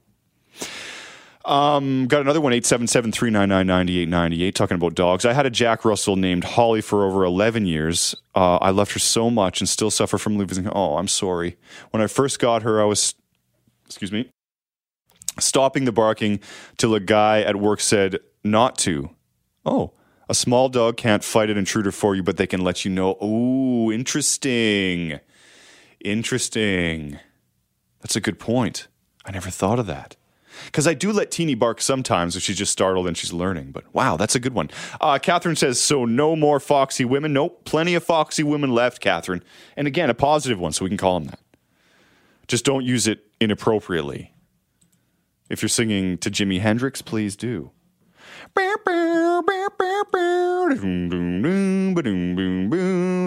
Um, 1.46 2.08
got 2.08 2.22
another 2.22 2.41
one, 2.41 2.51
877-399-9898, 2.53 4.53
talking 4.53 4.75
about 4.75 4.93
dogs. 4.93 5.25
I 5.25 5.34
had 5.34 5.46
a 5.46 5.50
Jack 5.50 5.86
Russell 5.86 6.15
named 6.15 6.43
Holly 6.43 6.81
for 6.81 7.05
over 7.05 7.24
11 7.24 7.65
years. 7.65 8.13
Uh, 8.36 8.58
I 8.58 8.72
loved 8.72 8.91
her 8.91 9.00
so 9.00 9.29
much 9.29 9.62
and 9.62 9.69
still 9.69 9.89
suffer 9.89 10.17
from 10.17 10.38
losing 10.38 10.67
Oh, 10.67 10.98
I'm 10.98 11.08
sorry. 11.08 11.58
When 11.91 12.03
I 12.03 12.08
first 12.08 12.39
got 12.39 12.63
her, 12.63 12.81
I 12.81 12.86
was, 12.86 13.15
excuse 13.86 14.12
me, 14.12 14.29
stopping 15.39 15.86
the 15.86 15.93
barking 15.93 16.41
till 16.77 16.93
a 16.93 17.00
guy 17.00 17.41
at 17.41 17.55
work 17.55 17.79
said 17.79 18.19
not 18.43 18.77
to. 18.79 19.12
Oh, 19.65 19.93
a 20.27 20.36
small 20.36 20.69
dog 20.69 20.98
can't 20.98 21.24
fight 21.24 21.50
an 21.50 21.58
intruder 21.58 21.91
for 21.91 22.15
you, 22.15 22.22
but 22.22 22.38
they 22.38 22.48
can 22.48 22.62
let 22.62 22.86
you 22.86 22.91
know. 22.91 23.17
Oh, 23.19 23.91
interesting. 23.91 25.19
Interesting. 26.01 27.19
That's 28.01 28.15
a 28.15 28.22
good 28.22 28.39
point. 28.39 28.88
I 29.25 29.31
never 29.31 29.50
thought 29.50 29.79
of 29.79 29.88
that. 29.88 30.15
Because 30.65 30.88
I 30.88 30.94
do 30.94 31.12
let 31.12 31.32
Teeny 31.32 31.56
bark 31.56 31.82
sometimes 31.82 32.36
if 32.36 32.44
she's 32.44 32.58
just 32.58 32.72
startled 32.72 33.08
and 33.08 33.18
she's 33.18 33.34
learning. 33.34 33.72
But 33.72 33.84
wow, 33.94 34.18
that's 34.18 34.36
a 34.36 34.39
good 34.39 34.53
one. 34.53 34.70
Uh, 35.00 35.20
Catherine 35.20 35.56
says, 35.56 35.79
so 35.79 36.06
no 36.06 36.36
more 36.36 36.60
foxy 36.60 37.06
women. 37.06 37.34
Nope, 37.34 37.65
plenty 37.65 37.96
of 37.96 38.03
foxy 38.03 38.44
women 38.44 38.72
left, 38.72 39.01
Catherine. 39.01 39.44
And 39.77 39.88
again, 39.88 40.10
a 40.10 40.13
positive 40.13 40.60
one, 40.60 40.74
so 40.74 40.84
we 40.84 40.89
can 40.89 40.98
call 40.98 41.20
them 41.20 41.29
that. 41.29 41.39
Just 42.48 42.65
don't 42.65 42.84
use 42.84 43.08
it 43.08 43.25
inappropriately. 43.39 44.34
If 45.50 45.62
you're 45.62 45.70
singing 45.70 46.18
to 46.20 46.29
Jimi 46.29 46.60
Hendrix, 46.60 47.01
please 47.01 47.36
do. 47.36 47.72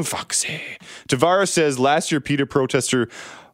Foxy. 0.04 0.60
Tavares 1.08 1.48
says 1.48 1.78
last 1.78 2.10
year 2.10 2.20
PETA 2.20 2.46
protester 2.46 3.08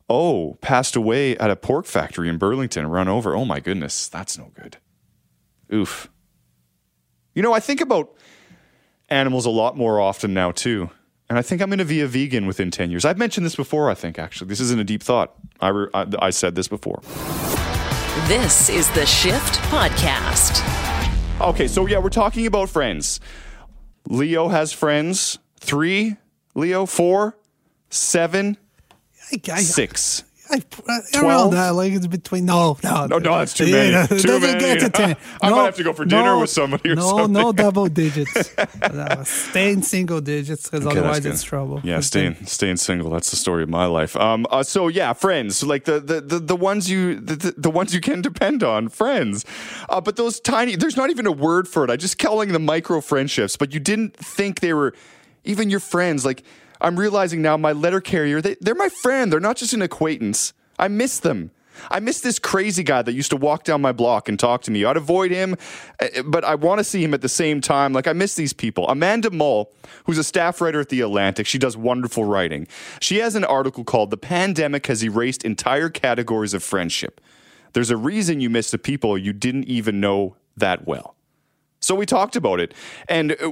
oh 0.08 0.56
passed 0.60 0.96
away 0.96 1.36
at 1.38 1.50
a 1.50 1.56
pork 1.56 1.86
factory 1.86 2.28
in 2.28 2.38
Burlington, 2.38 2.86
run 2.88 3.08
over. 3.08 3.34
Oh 3.34 3.44
my 3.44 3.60
goodness, 3.60 4.08
that's 4.08 4.38
no 4.38 4.50
good. 4.54 4.78
Oof. 5.72 6.08
You 7.34 7.42
know, 7.42 7.52
I 7.52 7.60
think 7.60 7.80
about 7.80 8.14
animals 9.08 9.46
a 9.46 9.50
lot 9.50 9.76
more 9.76 10.00
often 10.00 10.34
now 10.34 10.50
too. 10.50 10.90
And 11.28 11.38
I 11.38 11.42
think 11.42 11.60
I'm 11.60 11.68
going 11.68 11.78
to 11.78 11.84
be 11.84 12.00
a 12.00 12.06
vegan 12.06 12.46
within 12.46 12.70
10 12.70 12.90
years. 12.90 13.04
I've 13.04 13.18
mentioned 13.18 13.44
this 13.44 13.54
before, 13.54 13.90
I 13.90 13.94
think, 13.94 14.18
actually. 14.18 14.48
This 14.48 14.60
isn't 14.60 14.80
a 14.80 14.84
deep 14.84 15.02
thought. 15.02 15.34
I, 15.60 15.68
re- 15.68 15.88
I, 15.92 16.06
I 16.20 16.30
said 16.30 16.54
this 16.54 16.68
before. 16.68 17.02
This 18.28 18.70
is 18.70 18.90
the 18.92 19.04
Shift 19.04 19.56
Podcast. 19.64 20.64
Okay, 21.40 21.68
so 21.68 21.86
yeah, 21.86 21.98
we're 21.98 22.08
talking 22.08 22.46
about 22.46 22.70
friends. 22.70 23.20
Leo 24.08 24.48
has 24.48 24.72
friends. 24.72 25.38
Three, 25.60 26.16
Leo, 26.54 26.86
four, 26.86 27.36
seven, 27.90 28.56
I, 29.32 29.40
I, 29.52 29.60
six. 29.60 30.24
I, 30.50 30.62
I, 30.88 31.00
Twelve? 31.20 31.52
that, 31.52 31.74
like 31.74 31.92
it's 31.92 32.06
between 32.06 32.46
no, 32.46 32.78
no, 32.82 33.04
No, 33.04 33.18
no, 33.18 33.38
that's 33.38 33.52
too 33.52 33.70
many. 33.70 33.92
no, 33.92 34.06
it 34.10 34.18
Too 34.22 34.40
many. 34.40 34.58
get 34.58 34.80
to 34.80 34.88
ten. 34.88 35.14
I 35.42 35.50
might 35.50 35.64
have 35.66 35.76
to 35.76 35.84
go 35.84 35.92
for 35.92 36.06
dinner 36.06 36.22
no, 36.22 36.40
with 36.40 36.48
somebody 36.48 36.88
or 36.88 36.94
no, 36.94 37.02
something. 37.18 37.32
no 37.34 37.52
double 37.52 37.86
digits. 37.88 38.54
No, 38.90 39.22
stay 39.24 39.72
in 39.72 39.82
single 39.82 40.22
digits 40.22 40.70
because 40.70 40.86
Okay, 40.86 40.98
otherwise 41.00 41.26
it's 41.26 41.42
trouble. 41.42 41.80
Yeah, 41.84 42.00
staying 42.00 42.46
staying 42.46 42.78
single. 42.78 43.10
That's 43.10 43.30
the 43.30 43.36
story 43.36 43.62
of 43.62 43.68
my 43.68 43.84
life. 43.84 44.16
Um, 44.16 44.46
uh, 44.50 44.62
so 44.62 44.88
yeah, 44.88 45.12
friends, 45.12 45.62
like 45.62 45.84
the 45.84 46.00
the 46.00 46.22
the, 46.22 46.38
the 46.38 46.56
ones 46.56 46.88
you 46.90 47.20
the, 47.20 47.36
the, 47.36 47.54
the 47.58 47.70
ones 47.70 47.92
you 47.94 48.00
can 48.00 48.22
depend 48.22 48.62
on, 48.62 48.88
friends. 48.88 49.44
Uh, 49.90 50.00
but 50.00 50.16
those 50.16 50.40
tiny, 50.40 50.76
there's 50.76 50.96
not 50.96 51.10
even 51.10 51.26
a 51.26 51.32
word 51.32 51.68
for 51.68 51.84
it. 51.84 51.90
I 51.90 51.96
just 51.96 52.18
calling 52.18 52.52
them 52.52 52.64
micro 52.64 53.02
friendships. 53.02 53.56
But 53.58 53.74
you 53.74 53.80
didn't 53.80 54.16
think 54.16 54.60
they 54.60 54.72
were 54.72 54.94
even 55.44 55.68
your 55.68 55.80
friends. 55.80 56.24
Like 56.24 56.42
I'm 56.80 56.98
realizing 56.98 57.42
now, 57.42 57.56
my 57.56 57.72
letter 57.72 58.00
carrier, 58.00 58.40
they, 58.40 58.56
they're 58.60 58.74
my 58.74 58.88
friend. 58.88 59.32
They're 59.32 59.40
not 59.40 59.56
just 59.56 59.72
an 59.72 59.82
acquaintance. 59.82 60.52
I 60.78 60.88
miss 60.88 61.20
them. 61.20 61.50
I 61.90 62.00
miss 62.00 62.20
this 62.20 62.38
crazy 62.38 62.82
guy 62.82 63.02
that 63.02 63.12
used 63.12 63.30
to 63.30 63.36
walk 63.36 63.64
down 63.64 63.80
my 63.80 63.92
block 63.92 64.28
and 64.28 64.38
talk 64.38 64.62
to 64.62 64.70
me. 64.70 64.84
I'd 64.84 64.96
avoid 64.96 65.30
him, 65.30 65.56
eh, 66.00 66.22
but 66.24 66.44
I 66.44 66.54
want 66.54 66.78
to 66.78 66.84
see 66.84 67.02
him 67.02 67.14
at 67.14 67.20
the 67.20 67.28
same 67.28 67.60
time. 67.60 67.92
Like, 67.92 68.06
I 68.06 68.12
miss 68.12 68.34
these 68.34 68.52
people. 68.52 68.88
Amanda 68.88 69.30
Mull, 69.30 69.70
who's 70.04 70.18
a 70.18 70.24
staff 70.24 70.60
writer 70.60 70.80
at 70.80 70.88
The 70.88 71.00
Atlantic, 71.00 71.46
she 71.46 71.58
does 71.58 71.76
wonderful 71.76 72.24
writing. 72.24 72.66
She 73.00 73.18
has 73.18 73.34
an 73.34 73.44
article 73.44 73.84
called 73.84 74.10
The 74.10 74.16
Pandemic 74.16 74.86
Has 74.86 75.04
Erased 75.04 75.44
Entire 75.44 75.88
Categories 75.88 76.54
of 76.54 76.62
Friendship. 76.62 77.20
There's 77.72 77.90
a 77.90 77.96
reason 77.96 78.40
you 78.40 78.50
miss 78.50 78.70
the 78.70 78.78
people 78.78 79.16
you 79.16 79.32
didn't 79.32 79.64
even 79.64 80.00
know 80.00 80.36
that 80.56 80.86
well. 80.86 81.14
So 81.80 81.94
we 81.94 82.06
talked 82.06 82.36
about 82.36 82.60
it 82.60 82.74
and 83.08 83.32
uh, 83.40 83.50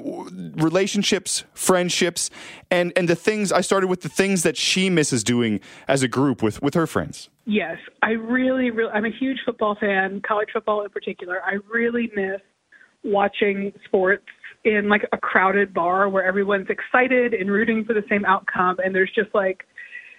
relationships, 0.56 1.44
friendships, 1.54 2.30
and 2.70 2.92
and 2.96 3.08
the 3.08 3.16
things 3.16 3.52
I 3.52 3.60
started 3.60 3.86
with 3.86 4.02
the 4.02 4.08
things 4.08 4.42
that 4.42 4.56
she 4.56 4.90
misses 4.90 5.22
doing 5.22 5.60
as 5.86 6.02
a 6.02 6.08
group 6.08 6.42
with 6.42 6.60
with 6.62 6.74
her 6.74 6.86
friends. 6.86 7.28
Yes, 7.44 7.78
I 8.02 8.10
really, 8.10 8.70
really, 8.72 8.90
I'm 8.90 9.04
a 9.04 9.10
huge 9.10 9.38
football 9.46 9.76
fan, 9.78 10.20
college 10.26 10.48
football 10.52 10.82
in 10.82 10.90
particular. 10.90 11.40
I 11.44 11.58
really 11.72 12.10
miss 12.16 12.40
watching 13.04 13.72
sports 13.84 14.26
in 14.64 14.88
like 14.88 15.06
a 15.12 15.16
crowded 15.16 15.72
bar 15.72 16.08
where 16.08 16.24
everyone's 16.24 16.66
excited 16.68 17.34
and 17.34 17.50
rooting 17.50 17.84
for 17.84 17.94
the 17.94 18.02
same 18.08 18.24
outcome, 18.24 18.78
and 18.84 18.92
there's 18.92 19.12
just 19.14 19.32
like, 19.32 19.62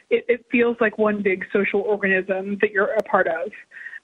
it, 0.10 0.24
it 0.30 0.46
feels 0.50 0.78
like 0.80 0.98
one 0.98 1.22
big 1.22 1.44
social 1.52 1.82
organism 1.82 2.58
that 2.62 2.72
you're 2.72 2.94
a 2.94 3.04
part 3.04 3.28
of. 3.28 3.52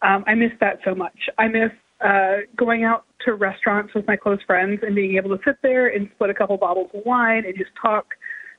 Um, 0.02 0.26
I 0.28 0.36
miss 0.36 0.52
that 0.60 0.80
so 0.84 0.94
much. 0.94 1.18
I 1.38 1.48
miss 1.48 1.72
uh, 2.04 2.38
going 2.58 2.84
out 2.84 3.06
to 3.26 3.34
restaurants 3.34 3.94
with 3.94 4.06
my 4.08 4.16
close 4.16 4.40
friends 4.46 4.80
and 4.82 4.96
being 4.96 5.16
able 5.16 5.30
to 5.36 5.44
sit 5.46 5.56
there 5.62 5.88
and 5.88 6.10
split 6.16 6.30
a 6.30 6.34
couple 6.34 6.58
bottles 6.58 6.90
of 6.94 7.02
wine 7.06 7.44
and 7.46 7.56
just 7.58 7.72
talk 7.82 8.08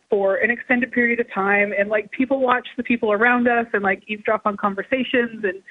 for 0.08 0.36
an 0.36 0.50
extended 0.50 0.92
period 0.92 1.20
of 1.20 1.26
time 1.32 1.72
and 1.78 1.88
like 1.88 2.10
people 2.10 2.40
watch 2.40 2.66
the 2.76 2.82
people 2.82 3.12
around 3.12 3.48
us 3.48 3.66
and 3.72 3.82
like 3.82 4.02
eavesdrop 4.06 4.42
on 4.44 4.56
conversations 4.56 5.42
and 5.42 5.62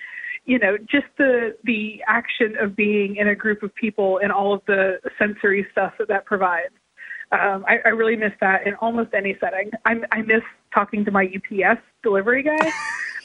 you 0.46 0.60
know 0.60 0.78
just 0.92 1.06
the 1.18 1.56
the 1.64 2.02
action 2.08 2.56
of 2.60 2.76
being 2.76 3.16
in 3.16 3.30
a 3.30 3.36
group 3.36 3.64
of 3.64 3.74
people 3.76 4.20
and 4.22 4.32
all 4.32 4.54
of 4.54 4.62
the 4.68 4.98
sensory 5.18 5.66
stuff 5.72 5.94
that 5.98 6.08
that 6.08 6.26
provides 6.26 6.74
um, 7.34 7.66
I, 7.68 7.78
I 7.86 7.90
really 7.90 8.16
miss 8.16 8.34
that 8.42 8.68
in 8.68 8.76
almost 8.76 9.14
any 9.16 9.36
setting. 9.40 9.72
I, 9.86 9.96
I 10.12 10.22
miss 10.22 10.44
talking 10.72 11.04
to 11.06 11.12
my 11.12 11.24
UPS 11.24 11.82
delivery 12.04 12.44
guy, 12.44 12.72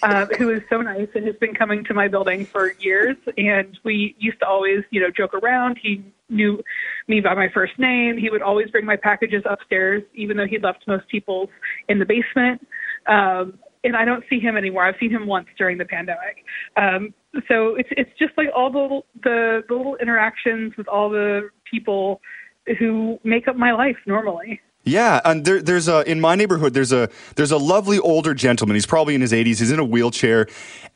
uh, 0.02 0.26
who 0.38 0.50
is 0.50 0.62
so 0.70 0.80
nice 0.80 1.08
and 1.14 1.26
has 1.26 1.36
been 1.36 1.54
coming 1.54 1.84
to 1.84 1.94
my 1.94 2.08
building 2.08 2.46
for 2.46 2.72
years. 2.80 3.16
And 3.36 3.78
we 3.84 4.14
used 4.18 4.40
to 4.40 4.46
always, 4.46 4.84
you 4.90 5.00
know, 5.00 5.10
joke 5.10 5.34
around. 5.34 5.78
He 5.82 6.04
knew 6.28 6.62
me 7.06 7.20
by 7.20 7.34
my 7.34 7.48
first 7.52 7.78
name. 7.78 8.16
He 8.18 8.30
would 8.30 8.42
always 8.42 8.70
bring 8.70 8.84
my 8.84 8.96
packages 8.96 9.42
upstairs, 9.48 10.02
even 10.14 10.36
though 10.36 10.46
he 10.46 10.58
left 10.58 10.86
most 10.86 11.08
people's 11.08 11.48
in 11.88 11.98
the 11.98 12.04
basement. 12.04 12.66
Um, 13.06 13.58
and 13.84 13.96
I 13.96 14.04
don't 14.04 14.24
see 14.28 14.40
him 14.40 14.56
anymore. 14.56 14.84
I've 14.84 14.96
seen 15.00 15.10
him 15.10 15.26
once 15.26 15.46
during 15.56 15.78
the 15.78 15.84
pandemic. 15.84 16.44
Um, 16.76 17.14
so 17.48 17.76
it's 17.76 17.88
it's 17.92 18.10
just 18.18 18.32
like 18.36 18.48
all 18.54 18.70
the 18.70 19.00
the, 19.22 19.64
the 19.68 19.74
little 19.74 19.96
interactions 19.96 20.76
with 20.76 20.88
all 20.88 21.08
the 21.10 21.50
people 21.70 22.20
who 22.78 23.18
make 23.24 23.48
up 23.48 23.56
my 23.56 23.72
life 23.72 23.96
normally. 24.06 24.60
Yeah, 24.88 25.20
and 25.24 25.44
there, 25.44 25.60
there's 25.60 25.88
a 25.88 26.08
in 26.10 26.20
my 26.20 26.34
neighborhood. 26.34 26.74
There's 26.74 26.92
a 26.92 27.08
there's 27.36 27.52
a 27.52 27.58
lovely 27.58 27.98
older 27.98 28.34
gentleman. 28.34 28.74
He's 28.74 28.86
probably 28.86 29.14
in 29.14 29.20
his 29.20 29.32
80s. 29.32 29.58
He's 29.58 29.70
in 29.70 29.78
a 29.78 29.84
wheelchair, 29.84 30.46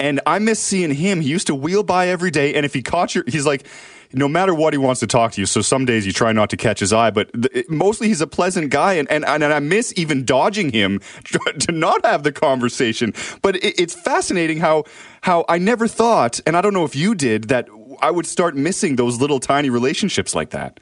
and 0.01 0.21
I 0.27 0.39
miss 0.39 0.61
seeing 0.61 0.93
him. 0.95 1.21
He 1.21 1.29
used 1.29 1.47
to 1.49 1.55
wheel 1.55 1.83
by 1.83 2.09
every 2.09 2.31
day, 2.31 2.55
and 2.55 2.65
if 2.65 2.75
he 2.75 2.83
caught 2.83 3.15
your, 3.15 3.25
he's 3.27 3.47
like, 3.47 3.67
no 4.15 4.29
matter 4.29 4.55
what, 4.55 4.73
he 4.75 4.79
wants 4.79 5.01
to 5.01 5.07
talk 5.07 5.33
to 5.33 5.41
you. 5.41 5.47
So 5.47 5.63
some 5.63 5.85
days 5.85 6.07
you 6.07 6.13
try 6.13 6.33
not 6.33 6.51
to 6.51 6.57
catch 6.57 6.81
his 6.81 6.93
eye, 6.93 7.11
but 7.11 7.31
th- 7.33 7.69
mostly 7.69 8.09
he's 8.09 8.21
a 8.21 8.27
pleasant 8.27 8.71
guy, 8.71 8.95
and 8.95 9.11
and 9.11 9.25
and 9.25 9.45
I 9.45 9.59
miss 9.59 9.93
even 9.97 10.25
dodging 10.25 10.73
him 10.73 11.01
to 11.61 11.73
not 11.73 12.05
have 12.05 12.23
the 12.23 12.33
conversation. 12.33 13.15
But 13.43 13.57
it, 13.57 13.81
it's 13.81 13.95
fascinating 13.95 14.59
how 14.59 14.85
how 15.23 15.45
I 15.49 15.59
never 15.59 15.87
thought, 15.89 16.41
and 16.47 16.57
I 16.57 16.61
don't 16.61 16.75
know 16.75 16.85
if 16.85 16.97
you 16.97 17.15
did, 17.15 17.45
that 17.45 17.69
I 18.01 18.11
would 18.11 18.27
start 18.27 18.57
missing 18.57 18.97
those 18.97 19.21
little 19.21 19.41
tiny 19.41 19.71
relationships 19.71 20.35
like 20.35 20.51
that. 20.51 20.81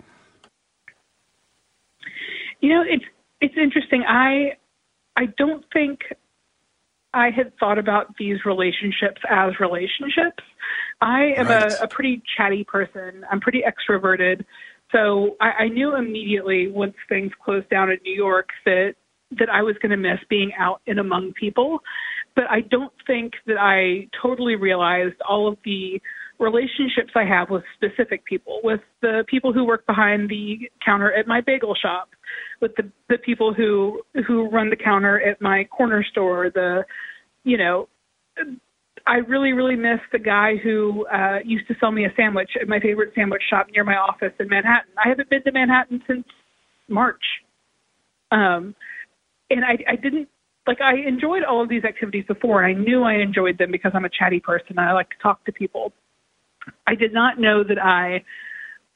You 2.60 2.74
know, 2.74 2.84
it's 2.86 3.04
it's 3.40 3.54
interesting. 3.56 4.04
I 4.06 4.56
I 5.16 5.26
don't 5.38 5.64
think 5.72 6.00
I 7.12 7.30
had 7.30 7.52
thought 7.58 7.78
about 7.78 8.14
these 8.18 8.38
relationships 8.44 9.20
as 9.28 9.58
relationships. 9.58 10.42
I 11.00 11.32
am 11.36 11.48
Right. 11.48 11.72
a, 11.72 11.84
a 11.84 11.88
pretty 11.88 12.22
chatty 12.36 12.64
person. 12.64 13.24
I'm 13.30 13.40
pretty 13.40 13.62
extroverted. 13.62 14.44
So 14.92 15.36
I, 15.40 15.64
I 15.64 15.68
knew 15.68 15.96
immediately 15.96 16.68
once 16.70 16.94
things 17.08 17.32
closed 17.44 17.68
down 17.68 17.90
in 17.90 17.98
New 18.04 18.14
York 18.14 18.48
that 18.64 18.94
that 19.38 19.48
I 19.48 19.62
was 19.62 19.76
going 19.80 19.90
to 19.90 19.96
miss 19.96 20.18
being 20.28 20.52
out 20.58 20.80
and 20.88 20.98
among 20.98 21.32
people. 21.34 21.78
But 22.34 22.44
I 22.50 22.62
don't 22.62 22.92
think 23.06 23.34
that 23.46 23.58
I 23.58 24.08
totally 24.20 24.56
realized 24.56 25.14
all 25.28 25.46
of 25.46 25.56
the 25.64 26.00
relationships 26.40 27.12
I 27.14 27.24
have 27.24 27.50
with 27.50 27.62
specific 27.76 28.24
people, 28.24 28.60
with 28.64 28.80
the 29.02 29.24
people 29.28 29.52
who 29.52 29.64
work 29.64 29.86
behind 29.86 30.28
the 30.28 30.70
counter 30.84 31.12
at 31.12 31.28
my 31.28 31.40
bagel 31.40 31.74
shop, 31.80 32.08
with 32.60 32.74
the 32.76 32.90
the 33.08 33.18
people 33.18 33.54
who 33.54 34.00
who 34.26 34.48
run 34.50 34.70
the 34.70 34.76
counter 34.76 35.20
at 35.20 35.40
my 35.40 35.64
corner 35.64 36.04
store, 36.10 36.50
the 36.52 36.84
you 37.44 37.56
know 37.56 37.88
I 39.06 39.16
really, 39.16 39.52
really 39.52 39.76
miss 39.76 40.00
the 40.12 40.18
guy 40.18 40.56
who 40.62 41.06
uh, 41.06 41.38
used 41.44 41.66
to 41.68 41.74
sell 41.80 41.90
me 41.90 42.04
a 42.04 42.12
sandwich 42.16 42.50
at 42.60 42.68
my 42.68 42.80
favorite 42.80 43.12
sandwich 43.14 43.42
shop 43.48 43.66
near 43.72 43.84
my 43.84 43.96
office 43.96 44.32
in 44.38 44.48
Manhattan. 44.48 44.92
I 45.02 45.08
haven't 45.08 45.30
been 45.30 45.42
to 45.44 45.52
Manhattan 45.52 46.02
since 46.06 46.24
March. 46.88 47.22
Um, 48.30 48.74
and 49.48 49.64
I, 49.64 49.78
I 49.88 49.96
didn't, 49.96 50.28
like, 50.66 50.80
I 50.80 50.96
enjoyed 51.08 51.42
all 51.44 51.62
of 51.62 51.68
these 51.68 51.84
activities 51.84 52.24
before, 52.28 52.62
and 52.62 52.76
I 52.76 52.80
knew 52.80 53.02
I 53.02 53.14
enjoyed 53.14 53.58
them 53.58 53.72
because 53.72 53.92
I'm 53.94 54.04
a 54.04 54.10
chatty 54.10 54.40
person 54.40 54.78
and 54.78 54.80
I 54.80 54.92
like 54.92 55.10
to 55.10 55.16
talk 55.22 55.44
to 55.46 55.52
people. 55.52 55.92
I 56.86 56.94
did 56.94 57.12
not 57.12 57.38
know 57.38 57.64
that 57.64 57.78
I 57.82 58.24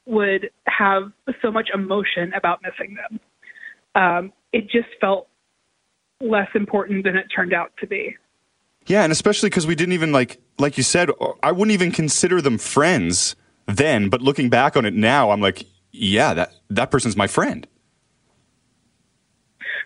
would 0.05 0.49
have 0.67 1.11
so 1.41 1.51
much 1.51 1.69
emotion 1.73 2.33
about 2.33 2.61
missing 2.61 2.95
them. 2.95 3.19
Um, 3.95 4.33
it 4.51 4.69
just 4.69 4.89
felt 5.01 5.27
less 6.21 6.49
important 6.55 7.03
than 7.03 7.15
it 7.15 7.27
turned 7.35 7.53
out 7.53 7.71
to 7.79 7.87
be. 7.87 8.15
Yeah, 8.87 9.03
and 9.03 9.11
especially 9.11 9.49
because 9.49 9.65
we 9.65 9.75
didn't 9.75 9.93
even 9.93 10.11
like, 10.11 10.39
like 10.59 10.77
you 10.77 10.83
said, 10.83 11.09
I 11.41 11.51
wouldn't 11.51 11.73
even 11.73 11.91
consider 11.91 12.41
them 12.41 12.57
friends 12.57 13.35
then. 13.65 14.09
But 14.09 14.21
looking 14.21 14.49
back 14.49 14.77
on 14.77 14.85
it 14.85 14.93
now, 14.93 15.31
I'm 15.31 15.41
like, 15.41 15.65
yeah, 15.91 16.33
that 16.33 16.53
that 16.69 16.91
person's 16.91 17.15
my 17.15 17.27
friend. 17.27 17.67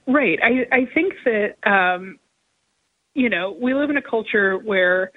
Right. 0.08 0.39
I 0.43 0.75
I 0.75 0.86
think 0.93 1.13
that 1.25 1.55
um, 1.69 2.19
you 3.13 3.29
know 3.29 3.55
we 3.60 3.74
live 3.74 3.89
in 3.89 3.98
a 3.98 4.01
culture 4.01 4.58
where 4.58 5.12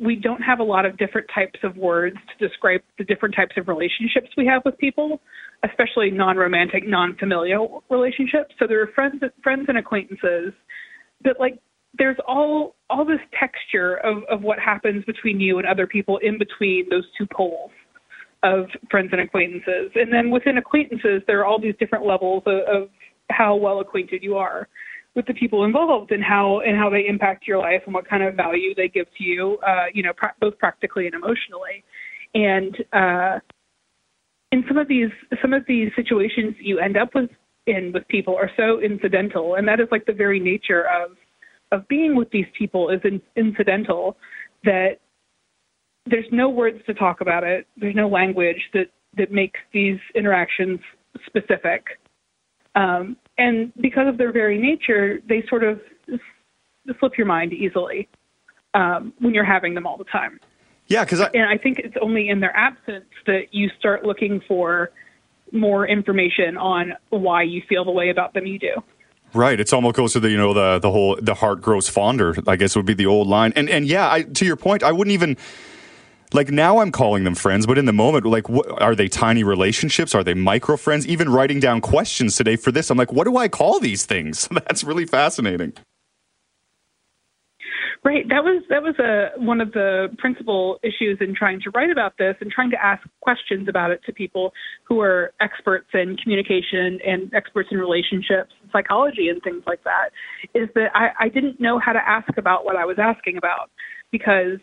we 0.00 0.16
don't 0.16 0.42
have 0.42 0.58
a 0.58 0.62
lot 0.64 0.84
of 0.84 0.96
different 0.96 1.28
types 1.32 1.58
of 1.62 1.76
words 1.76 2.16
to 2.36 2.48
describe 2.48 2.80
the 2.98 3.04
different 3.04 3.34
types 3.34 3.54
of 3.56 3.68
relationships 3.68 4.28
we 4.36 4.44
have 4.46 4.62
with 4.64 4.76
people, 4.78 5.20
especially 5.64 6.10
non-romantic, 6.10 6.86
non-familial 6.86 7.84
relationships. 7.90 8.54
So 8.58 8.66
there 8.66 8.82
are 8.82 8.88
friends, 8.94 9.22
friends 9.42 9.66
and 9.68 9.78
acquaintances, 9.78 10.52
but 11.22 11.38
like 11.38 11.58
there's 11.96 12.16
all 12.26 12.74
all 12.90 13.04
this 13.04 13.20
texture 13.38 13.96
of 13.98 14.24
of 14.28 14.42
what 14.42 14.58
happens 14.58 15.04
between 15.04 15.38
you 15.38 15.58
and 15.58 15.66
other 15.66 15.86
people 15.86 16.18
in 16.18 16.38
between 16.38 16.88
those 16.90 17.04
two 17.16 17.26
poles 17.32 17.70
of 18.42 18.66
friends 18.90 19.10
and 19.12 19.20
acquaintances. 19.20 19.90
And 19.94 20.12
then 20.12 20.30
within 20.30 20.58
acquaintances, 20.58 21.22
there 21.26 21.40
are 21.40 21.46
all 21.46 21.60
these 21.60 21.74
different 21.78 22.04
levels 22.04 22.42
of, 22.46 22.82
of 22.82 22.88
how 23.30 23.54
well 23.54 23.80
acquainted 23.80 24.22
you 24.22 24.36
are 24.36 24.68
with 25.14 25.26
the 25.26 25.34
people 25.34 25.64
involved 25.64 26.10
and 26.10 26.22
how 26.22 26.60
and 26.60 26.76
how 26.76 26.90
they 26.90 27.06
impact 27.06 27.46
your 27.46 27.58
life 27.58 27.82
and 27.86 27.94
what 27.94 28.08
kind 28.08 28.22
of 28.22 28.34
value 28.34 28.74
they 28.74 28.88
give 28.88 29.06
to 29.16 29.24
you, 29.24 29.58
uh, 29.66 29.86
you 29.92 30.02
know, 30.02 30.12
pra- 30.16 30.34
both 30.40 30.58
practically 30.58 31.06
and 31.06 31.14
emotionally. 31.14 31.84
And 32.34 32.76
uh, 32.92 33.38
in 34.50 34.64
some 34.66 34.76
of 34.76 34.88
these 34.88 35.10
some 35.40 35.52
of 35.52 35.64
these 35.68 35.90
situations 35.94 36.54
you 36.60 36.78
end 36.78 36.96
up 36.96 37.14
with 37.14 37.30
in 37.66 37.92
with 37.92 38.06
people 38.08 38.36
are 38.36 38.50
so 38.56 38.80
incidental, 38.80 39.54
and 39.54 39.66
that 39.68 39.80
is 39.80 39.86
like 39.90 40.04
the 40.06 40.12
very 40.12 40.40
nature 40.40 40.84
of 40.88 41.16
of 41.72 41.86
being 41.88 42.16
with 42.16 42.30
these 42.30 42.46
people 42.56 42.90
is 42.90 43.00
in, 43.04 43.20
incidental. 43.36 44.16
That 44.64 44.98
there's 46.06 46.26
no 46.32 46.48
words 46.48 46.78
to 46.86 46.94
talk 46.94 47.20
about 47.20 47.44
it. 47.44 47.66
There's 47.76 47.94
no 47.94 48.08
language 48.08 48.70
that 48.74 48.88
that 49.16 49.30
makes 49.30 49.60
these 49.72 49.98
interactions 50.14 50.80
specific. 51.26 51.84
Um, 52.74 53.16
and 53.38 53.72
because 53.80 54.08
of 54.08 54.18
their 54.18 54.32
very 54.32 54.58
nature, 54.58 55.20
they 55.28 55.44
sort 55.48 55.64
of 55.64 55.80
slip 57.00 57.16
your 57.16 57.26
mind 57.26 57.52
easily 57.52 58.08
um, 58.74 59.12
when 59.18 59.34
you're 59.34 59.44
having 59.44 59.74
them 59.74 59.86
all 59.86 59.96
the 59.96 60.04
time. 60.04 60.38
Yeah, 60.86 61.04
because 61.04 61.20
and 61.20 61.44
I 61.44 61.56
think 61.56 61.78
it's 61.78 61.96
only 62.02 62.28
in 62.28 62.40
their 62.40 62.54
absence 62.54 63.06
that 63.26 63.52
you 63.52 63.70
start 63.78 64.04
looking 64.04 64.42
for 64.46 64.90
more 65.52 65.86
information 65.86 66.58
on 66.58 66.92
why 67.08 67.42
you 67.42 67.62
feel 67.68 67.84
the 67.84 67.90
way 67.90 68.10
about 68.10 68.34
them 68.34 68.46
you 68.46 68.58
do. 68.58 68.82
Right. 69.32 69.58
It's 69.58 69.72
almost 69.72 69.96
goes 69.96 70.12
to 70.12 70.20
the 70.20 70.30
you 70.30 70.36
know 70.36 70.52
the 70.52 70.78
the 70.78 70.90
whole 70.90 71.18
the 71.20 71.34
heart 71.34 71.60
grows 71.62 71.88
fonder. 71.88 72.36
I 72.46 72.56
guess 72.56 72.76
would 72.76 72.86
be 72.86 72.94
the 72.94 73.06
old 73.06 73.28
line. 73.28 73.52
And 73.56 73.68
and 73.70 73.86
yeah, 73.86 74.10
I, 74.10 74.22
to 74.22 74.44
your 74.44 74.56
point, 74.56 74.82
I 74.82 74.92
wouldn't 74.92 75.12
even 75.12 75.36
like 76.34 76.50
now 76.50 76.78
I'm 76.78 76.90
calling 76.90 77.24
them 77.24 77.34
friends, 77.34 77.66
but 77.66 77.78
in 77.78 77.84
the 77.84 77.92
moment, 77.92 78.26
like, 78.26 78.46
are 78.78 78.94
they 78.94 79.08
tiny 79.08 79.44
relationships? 79.44 80.14
Are 80.14 80.24
they 80.24 80.34
micro 80.34 80.76
friends? 80.76 81.06
Even 81.06 81.30
writing 81.30 81.60
down 81.60 81.80
questions 81.80 82.36
today 82.36 82.56
for 82.56 82.72
this, 82.72 82.90
I'm 82.90 82.98
like, 82.98 83.12
what 83.12 83.24
do 83.24 83.36
I 83.36 83.48
call 83.48 83.80
these 83.80 84.04
things? 84.04 84.48
That's 84.52 84.84
really 84.84 85.06
fascinating. 85.06 85.74
Right. 88.04 88.28
That 88.28 88.44
was 88.44 88.62
that 88.68 88.82
was 88.82 88.98
a 88.98 89.30
one 89.40 89.62
of 89.62 89.72
the 89.72 90.14
principal 90.18 90.78
issues 90.82 91.16
in 91.22 91.34
trying 91.34 91.58
to 91.62 91.70
write 91.70 91.88
about 91.88 92.12
this 92.18 92.36
and 92.42 92.50
trying 92.50 92.70
to 92.72 92.84
ask 92.84 93.02
questions 93.22 93.66
about 93.66 93.92
it 93.92 94.02
to 94.04 94.12
people 94.12 94.52
who 94.82 95.00
are 95.00 95.32
experts 95.40 95.86
in 95.94 96.18
communication 96.22 96.98
and 97.02 97.32
experts 97.32 97.70
in 97.72 97.78
relationships 97.78 98.52
and 98.60 98.70
psychology 98.72 99.30
and 99.30 99.42
things 99.42 99.62
like 99.66 99.82
that. 99.84 100.10
Is 100.54 100.68
that 100.74 100.90
I, 100.94 101.12
I 101.18 101.28
didn't 101.30 101.60
know 101.60 101.78
how 101.78 101.94
to 101.94 102.06
ask 102.06 102.28
about 102.36 102.66
what 102.66 102.76
I 102.76 102.84
was 102.84 102.98
asking 102.98 103.38
about 103.38 103.70
because 104.12 104.58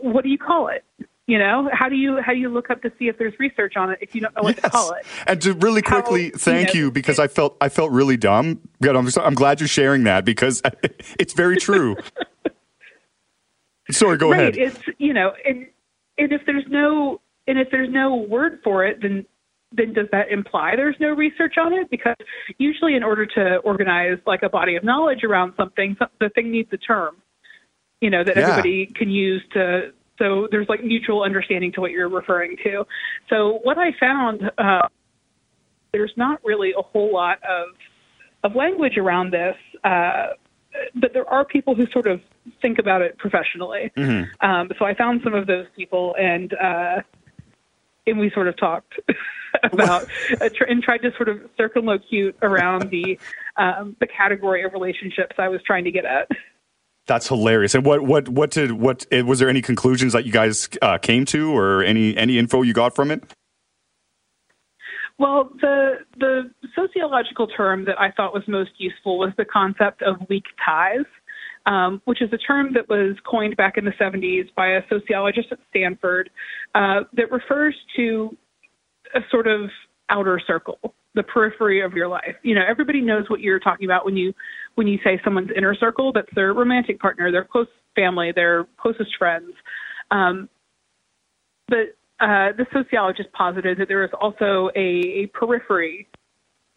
what 0.00 0.24
do 0.24 0.30
you 0.30 0.38
call 0.38 0.68
it? 0.68 0.84
You 1.26 1.38
know, 1.38 1.68
how 1.72 1.90
do 1.90 1.94
you 1.94 2.22
how 2.22 2.32
do 2.32 2.38
you 2.38 2.48
look 2.48 2.70
up 2.70 2.80
to 2.82 2.92
see 2.98 3.08
if 3.08 3.18
there's 3.18 3.34
research 3.38 3.76
on 3.76 3.90
it 3.90 3.98
if 4.00 4.14
you 4.14 4.22
don't 4.22 4.34
know 4.34 4.42
what 4.42 4.56
yes. 4.56 4.64
to 4.64 4.70
call 4.70 4.92
it? 4.92 5.04
And 5.26 5.40
to 5.42 5.52
really 5.52 5.82
quickly, 5.82 6.30
how, 6.30 6.38
thank 6.38 6.72
you, 6.72 6.80
know, 6.80 6.86
you 6.86 6.90
because 6.90 7.18
I 7.18 7.28
felt 7.28 7.56
I 7.60 7.68
felt 7.68 7.92
really 7.92 8.16
dumb. 8.16 8.60
I'm, 8.82 9.08
I'm 9.20 9.34
glad 9.34 9.60
you're 9.60 9.68
sharing 9.68 10.04
that 10.04 10.24
because 10.24 10.62
it's 11.20 11.34
very 11.34 11.58
true. 11.58 11.96
Sorry, 13.90 14.16
go 14.16 14.30
right. 14.30 14.40
ahead. 14.40 14.56
It's 14.56 14.80
you 14.96 15.12
know, 15.12 15.32
and 15.44 15.66
and 16.16 16.32
if 16.32 16.40
there's 16.46 16.64
no 16.68 17.20
and 17.46 17.58
if 17.58 17.68
there's 17.70 17.90
no 17.90 18.16
word 18.16 18.60
for 18.64 18.86
it, 18.86 19.02
then 19.02 19.26
then 19.70 19.92
does 19.92 20.06
that 20.12 20.30
imply 20.30 20.76
there's 20.76 20.96
no 20.98 21.08
research 21.08 21.56
on 21.58 21.74
it? 21.74 21.90
Because 21.90 22.16
usually, 22.56 22.94
in 22.96 23.02
order 23.02 23.26
to 23.26 23.56
organize 23.64 24.16
like 24.26 24.42
a 24.42 24.48
body 24.48 24.76
of 24.76 24.84
knowledge 24.84 25.24
around 25.24 25.52
something, 25.58 25.94
the 26.20 26.30
thing 26.30 26.50
needs 26.50 26.72
a 26.72 26.78
term 26.78 27.16
you 28.00 28.10
know, 28.10 28.24
that 28.24 28.36
yeah. 28.36 28.42
everybody 28.42 28.86
can 28.86 29.10
use 29.10 29.42
to 29.52 29.92
so 30.18 30.48
there's 30.50 30.68
like 30.68 30.82
mutual 30.82 31.22
understanding 31.22 31.72
to 31.72 31.80
what 31.80 31.92
you're 31.92 32.08
referring 32.08 32.56
to. 32.64 32.84
So 33.30 33.60
what 33.62 33.78
I 33.78 33.92
found, 34.00 34.50
uh, 34.58 34.88
there's 35.92 36.12
not 36.16 36.40
really 36.44 36.74
a 36.76 36.82
whole 36.82 37.12
lot 37.12 37.38
of 37.44 37.68
of 38.44 38.54
language 38.54 38.96
around 38.96 39.32
this, 39.32 39.56
uh, 39.82 40.28
but 40.94 41.12
there 41.12 41.28
are 41.28 41.44
people 41.44 41.74
who 41.74 41.86
sort 41.88 42.06
of 42.06 42.20
think 42.62 42.78
about 42.78 43.02
it 43.02 43.18
professionally. 43.18 43.90
Mm-hmm. 43.96 44.48
Um, 44.48 44.70
so 44.78 44.84
I 44.84 44.94
found 44.94 45.22
some 45.24 45.34
of 45.34 45.46
those 45.46 45.66
people, 45.76 46.14
and 46.18 46.52
uh, 46.54 47.02
and 48.06 48.18
we 48.18 48.30
sort 48.30 48.48
of 48.48 48.56
talked 48.56 48.94
about 49.72 50.06
uh, 50.40 50.48
tr- 50.54 50.64
and 50.64 50.82
tried 50.82 50.98
to 50.98 51.12
sort 51.16 51.28
of 51.28 51.40
circumlocute 51.58 52.34
around 52.42 52.90
the 52.90 53.18
um, 53.56 53.96
the 54.00 54.06
category 54.06 54.62
of 54.62 54.72
relationships 54.72 55.36
I 55.38 55.48
was 55.48 55.60
trying 55.62 55.84
to 55.84 55.90
get 55.90 56.04
at. 56.04 56.28
That's 57.08 57.26
hilarious. 57.26 57.74
And 57.74 57.84
what 57.86 58.02
what 58.02 58.28
what 58.28 58.50
did 58.50 58.72
what 58.72 59.06
eh, 59.10 59.22
was 59.22 59.38
there 59.38 59.48
any 59.48 59.62
conclusions 59.62 60.12
that 60.12 60.26
you 60.26 60.30
guys 60.30 60.68
uh, 60.82 60.98
came 60.98 61.24
to, 61.26 61.56
or 61.56 61.82
any 61.82 62.14
any 62.16 62.38
info 62.38 62.60
you 62.60 62.74
got 62.74 62.94
from 62.94 63.10
it? 63.10 63.24
Well, 65.18 65.50
the 65.60 65.94
the 66.18 66.50
sociological 66.76 67.48
term 67.48 67.86
that 67.86 67.98
I 67.98 68.10
thought 68.12 68.34
was 68.34 68.42
most 68.46 68.72
useful 68.76 69.18
was 69.18 69.32
the 69.38 69.46
concept 69.46 70.02
of 70.02 70.16
weak 70.28 70.44
ties, 70.62 71.06
um, 71.64 72.02
which 72.04 72.20
is 72.20 72.30
a 72.32 72.38
term 72.38 72.74
that 72.74 72.90
was 72.90 73.16
coined 73.28 73.56
back 73.56 73.78
in 73.78 73.86
the 73.86 73.92
70s 73.92 74.54
by 74.54 74.68
a 74.72 74.82
sociologist 74.90 75.48
at 75.50 75.58
Stanford 75.70 76.28
uh, 76.74 77.00
that 77.14 77.32
refers 77.32 77.74
to 77.96 78.36
a 79.14 79.20
sort 79.30 79.46
of 79.46 79.70
outer 80.10 80.40
circle, 80.46 80.78
the 81.14 81.22
periphery 81.22 81.80
of 81.80 81.94
your 81.94 82.08
life. 82.08 82.36
You 82.42 82.54
know, 82.54 82.62
everybody 82.68 83.00
knows 83.00 83.28
what 83.28 83.40
you're 83.40 83.60
talking 83.60 83.86
about 83.86 84.04
when 84.04 84.16
you 84.16 84.34
when 84.78 84.86
you 84.86 84.98
say 85.02 85.20
someone's 85.24 85.50
inner 85.56 85.74
circle. 85.74 86.12
That's 86.12 86.32
their 86.36 86.54
romantic 86.54 87.00
partner, 87.00 87.32
their 87.32 87.44
close 87.44 87.66
family, 87.96 88.30
their 88.32 88.64
closest 88.80 89.10
friends. 89.18 89.50
Um, 90.12 90.48
but 91.66 91.96
uh, 92.20 92.54
the 92.56 92.64
sociologist 92.72 93.30
posited 93.32 93.76
that 93.78 93.88
there 93.88 94.04
is 94.04 94.10
also 94.20 94.70
a, 94.76 95.24
a 95.24 95.26
periphery, 95.34 96.06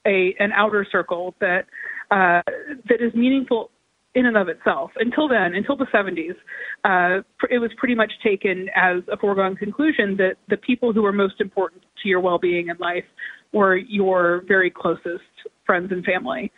a 0.08 0.36
an 0.40 0.52
outer 0.52 0.86
circle 0.92 1.36
that 1.40 1.68
uh, 2.10 2.42
that 2.90 3.02
is 3.02 3.14
meaningful 3.14 3.70
in 4.16 4.26
and 4.26 4.36
of 4.36 4.50
itself. 4.50 4.92
Until 4.98 5.28
then, 5.30 5.54
until 5.54 5.78
the 5.78 5.86
70s, 5.86 6.36
uh, 6.84 7.22
it 7.50 7.60
was 7.60 7.72
pretty 7.78 7.96
much 7.96 8.12
taken 8.24 8.68
as 8.76 9.04
a 9.12 9.16
foregone 9.16 9.56
conclusion 9.56 10.18
that 10.18 10.34
the 10.50 10.58
people 10.58 10.92
who 10.92 11.04
were 11.04 11.14
most 11.14 11.40
important 11.40 11.84
to 12.02 12.10
your 12.10 12.20
well-being 12.20 12.68
in 12.68 12.78
life 12.78 13.06
were 13.54 13.78
your 13.78 14.44
very 14.48 14.70
closest 14.70 15.24
friends 15.66 15.92
and 15.92 16.04
family. 16.04 16.52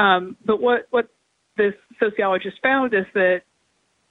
Um, 0.00 0.36
but 0.44 0.60
what 0.60 0.86
what 0.90 1.08
this 1.56 1.74
sociologist 1.98 2.56
found 2.62 2.94
is 2.94 3.04
that 3.14 3.42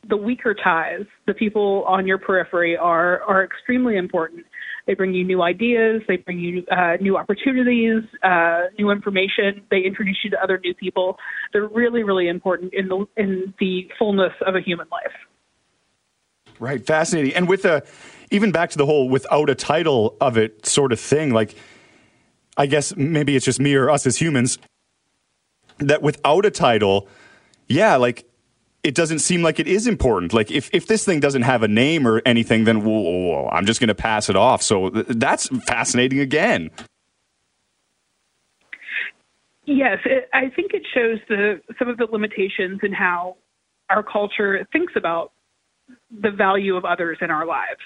the 0.08 0.16
weaker 0.16 0.54
ties, 0.54 1.06
the 1.28 1.34
people 1.34 1.84
on 1.88 2.06
your 2.06 2.18
periphery, 2.18 2.78
are 2.78 3.22
are 3.24 3.44
extremely 3.44 3.98
important. 3.98 4.46
They 4.86 4.94
bring 4.94 5.14
you 5.14 5.24
new 5.24 5.42
ideas, 5.42 6.02
they 6.08 6.18
bring 6.18 6.40
you 6.40 6.66
uh, 6.72 6.98
new 7.02 7.18
opportunities, 7.18 8.04
uh, 8.24 8.64
new 8.78 8.92
information. 8.92 9.62
They 9.70 9.82
introduce 9.82 10.18
you 10.24 10.30
to 10.32 10.44
other 10.44 10.60
new 10.64 10.74
people. 10.74 11.18
They're 11.54 11.68
really, 11.68 12.04
really 12.04 12.28
important 12.28 12.74
in 12.74 12.88
the 12.88 13.06
in 13.18 13.54
the 13.60 13.90
fullness 13.98 14.34
of 14.46 14.56
a 14.56 14.62
human 14.62 14.88
life. 14.92 15.14
Right, 16.60 16.86
fascinating. 16.86 17.34
And 17.34 17.48
with 17.48 17.66
a 17.66 17.84
even 18.32 18.52
back 18.52 18.70
to 18.72 18.78
the 18.78 18.86
whole 18.86 19.10
without 19.10 19.50
a 19.50 19.56
title 19.56 20.16
of 20.22 20.38
it 20.38 20.66
sort 20.66 20.92
of 20.92 21.00
thing, 21.00 21.34
like 21.34 21.56
I 22.58 22.68
guess 22.68 22.96
maybe 22.96 23.36
it's 23.36 23.46
just 23.46 23.60
me 23.60 23.74
or 23.76 23.90
us 23.90 24.06
as 24.06 24.18
humans 24.18 24.60
that 25.80 26.02
without 26.02 26.46
a 26.46 26.52
title, 26.52 27.08
yeah, 27.68 27.96
like 27.98 28.26
it 28.84 28.96
doesn't 28.96 29.20
seem 29.20 29.42
like 29.42 29.60
it 29.60 29.68
is 29.68 29.88
important. 29.88 30.34
Like 30.34 30.52
if, 30.52 30.70
if 30.74 30.88
this 30.88 31.04
thing 31.06 31.20
doesn't 31.20 31.42
have 31.42 31.64
a 31.64 31.68
name 31.68 32.08
or 32.08 32.22
anything, 32.26 32.64
then 32.64 32.84
whoa, 32.84 33.00
whoa, 33.02 33.18
whoa, 33.28 33.50
I'm 33.52 33.66
just 33.66 33.80
going 33.80 33.90
to 33.90 33.96
pass 33.96 34.30
it 34.30 34.36
off. 34.36 34.62
So 34.62 34.90
th- 34.90 35.06
that's 35.10 35.48
fascinating 35.66 36.20
again. 36.20 36.70
Yes, 39.66 40.00
it, 40.06 40.30
I 40.34 40.50
think 40.56 40.74
it 40.74 40.84
shows 40.94 41.20
the 41.30 41.62
some 41.78 41.90
of 41.90 41.98
the 41.98 42.08
limitations 42.12 42.80
in 42.84 42.94
how 42.94 43.38
our 43.90 44.02
culture 44.04 44.66
thinks 44.72 44.94
about 44.96 45.32
the 46.22 46.32
value 46.32 46.76
of 46.76 46.86
others 46.86 47.18
in 47.22 47.32
our 47.32 47.46
lives. 47.46 47.82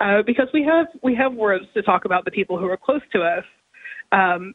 uh, 0.00 0.22
because 0.26 0.48
we 0.52 0.64
have 0.64 0.86
we 1.02 1.14
have 1.14 1.34
words 1.34 1.64
to 1.74 1.82
talk 1.82 2.04
about 2.04 2.24
the 2.24 2.30
people 2.30 2.58
who 2.58 2.66
are 2.66 2.76
close 2.76 3.02
to 3.12 3.22
us. 3.22 3.44
Um, 4.12 4.54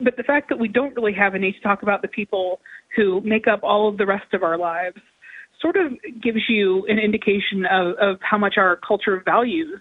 but 0.00 0.16
the 0.16 0.22
fact 0.22 0.48
that 0.48 0.58
we 0.58 0.68
don't 0.68 0.94
really 0.96 1.12
have 1.12 1.34
a 1.34 1.38
need 1.38 1.52
to 1.52 1.60
talk 1.60 1.82
about 1.82 2.02
the 2.02 2.08
people 2.08 2.60
who 2.96 3.20
make 3.20 3.46
up 3.46 3.60
all 3.62 3.88
of 3.88 3.96
the 3.96 4.06
rest 4.06 4.32
of 4.32 4.42
our 4.42 4.58
lives 4.58 4.96
sort 5.60 5.76
of 5.76 5.92
gives 6.22 6.40
you 6.48 6.84
an 6.88 6.98
indication 6.98 7.64
of, 7.70 7.94
of 8.00 8.16
how 8.20 8.36
much 8.36 8.54
our 8.58 8.78
culture 8.86 9.22
values 9.24 9.80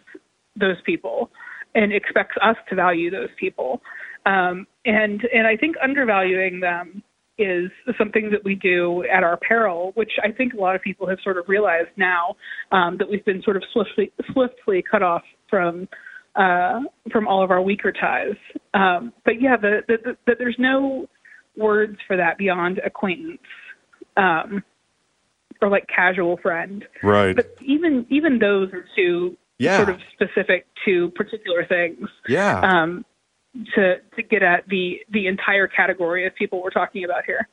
those 0.56 0.78
people 0.86 1.30
and 1.76 1.92
expects 1.92 2.36
us 2.42 2.56
to 2.70 2.76
value 2.76 3.10
those 3.10 3.30
people. 3.40 3.82
Um, 4.26 4.68
and 4.86 5.22
and 5.34 5.48
I 5.48 5.58
think 5.58 5.76
undervaluing 5.84 6.60
them 6.60 7.04
is 7.38 7.72
something 7.98 8.30
that 8.32 8.44
we 8.44 8.56
do 8.56 9.04
at 9.12 9.24
our 9.24 9.38
peril, 9.38 9.92
which 9.96 10.12
I 10.24 10.32
think 10.32 10.54
a 10.54 10.58
lot 10.58 10.76
of 10.76 10.82
people 10.82 11.10
have 11.10 11.18
sort 11.24 11.38
of 11.38 11.46
realized 11.48 11.90
now 11.98 12.36
um, 12.72 12.98
that 13.00 13.10
we've 13.10 13.26
been 13.26 13.42
sort 13.42 13.58
of 13.58 13.64
swiftly 13.74 14.12
swiftly 14.32 14.84
cut 14.90 15.02
off 15.02 15.24
from 15.50 15.88
uh, 16.36 16.80
from 17.12 17.28
all 17.28 17.44
of 17.44 17.52
our 17.52 17.62
weaker 17.62 17.92
ties. 17.92 18.36
Um, 18.74 19.14
but 19.26 19.42
yeah, 19.42 19.58
the, 19.58 19.82
the, 19.88 19.98
the, 20.04 20.18
the, 20.26 20.36
there's 20.40 20.56
no 20.58 21.08
words 21.56 21.98
for 22.08 22.18
that 22.18 22.38
beyond 22.38 22.80
acquaintance 22.84 23.40
um, 24.18 24.64
or 25.62 25.70
like 25.70 25.88
casual 25.88 26.38
friend. 26.38 26.86
Right. 27.04 27.36
But 27.36 27.56
even 27.62 28.06
even 28.10 28.40
those 28.40 28.74
are 28.74 28.86
too 28.96 29.38
Yeah. 29.60 29.78
sort 29.78 29.90
of 29.90 30.00
specific 30.14 30.66
to 30.86 31.10
particular 31.12 31.66
things 31.66 32.10
Yeah. 32.28 32.60
um, 32.62 33.06
to 33.76 33.98
to 34.16 34.24
get 34.24 34.42
at 34.42 34.68
the 34.68 35.00
the 35.12 35.28
entire 35.28 35.68
category 35.68 36.26
of 36.26 36.34
people 36.36 36.62
we're 36.64 36.72
talking 36.72 37.04
about 37.06 37.26
here. 37.26 37.48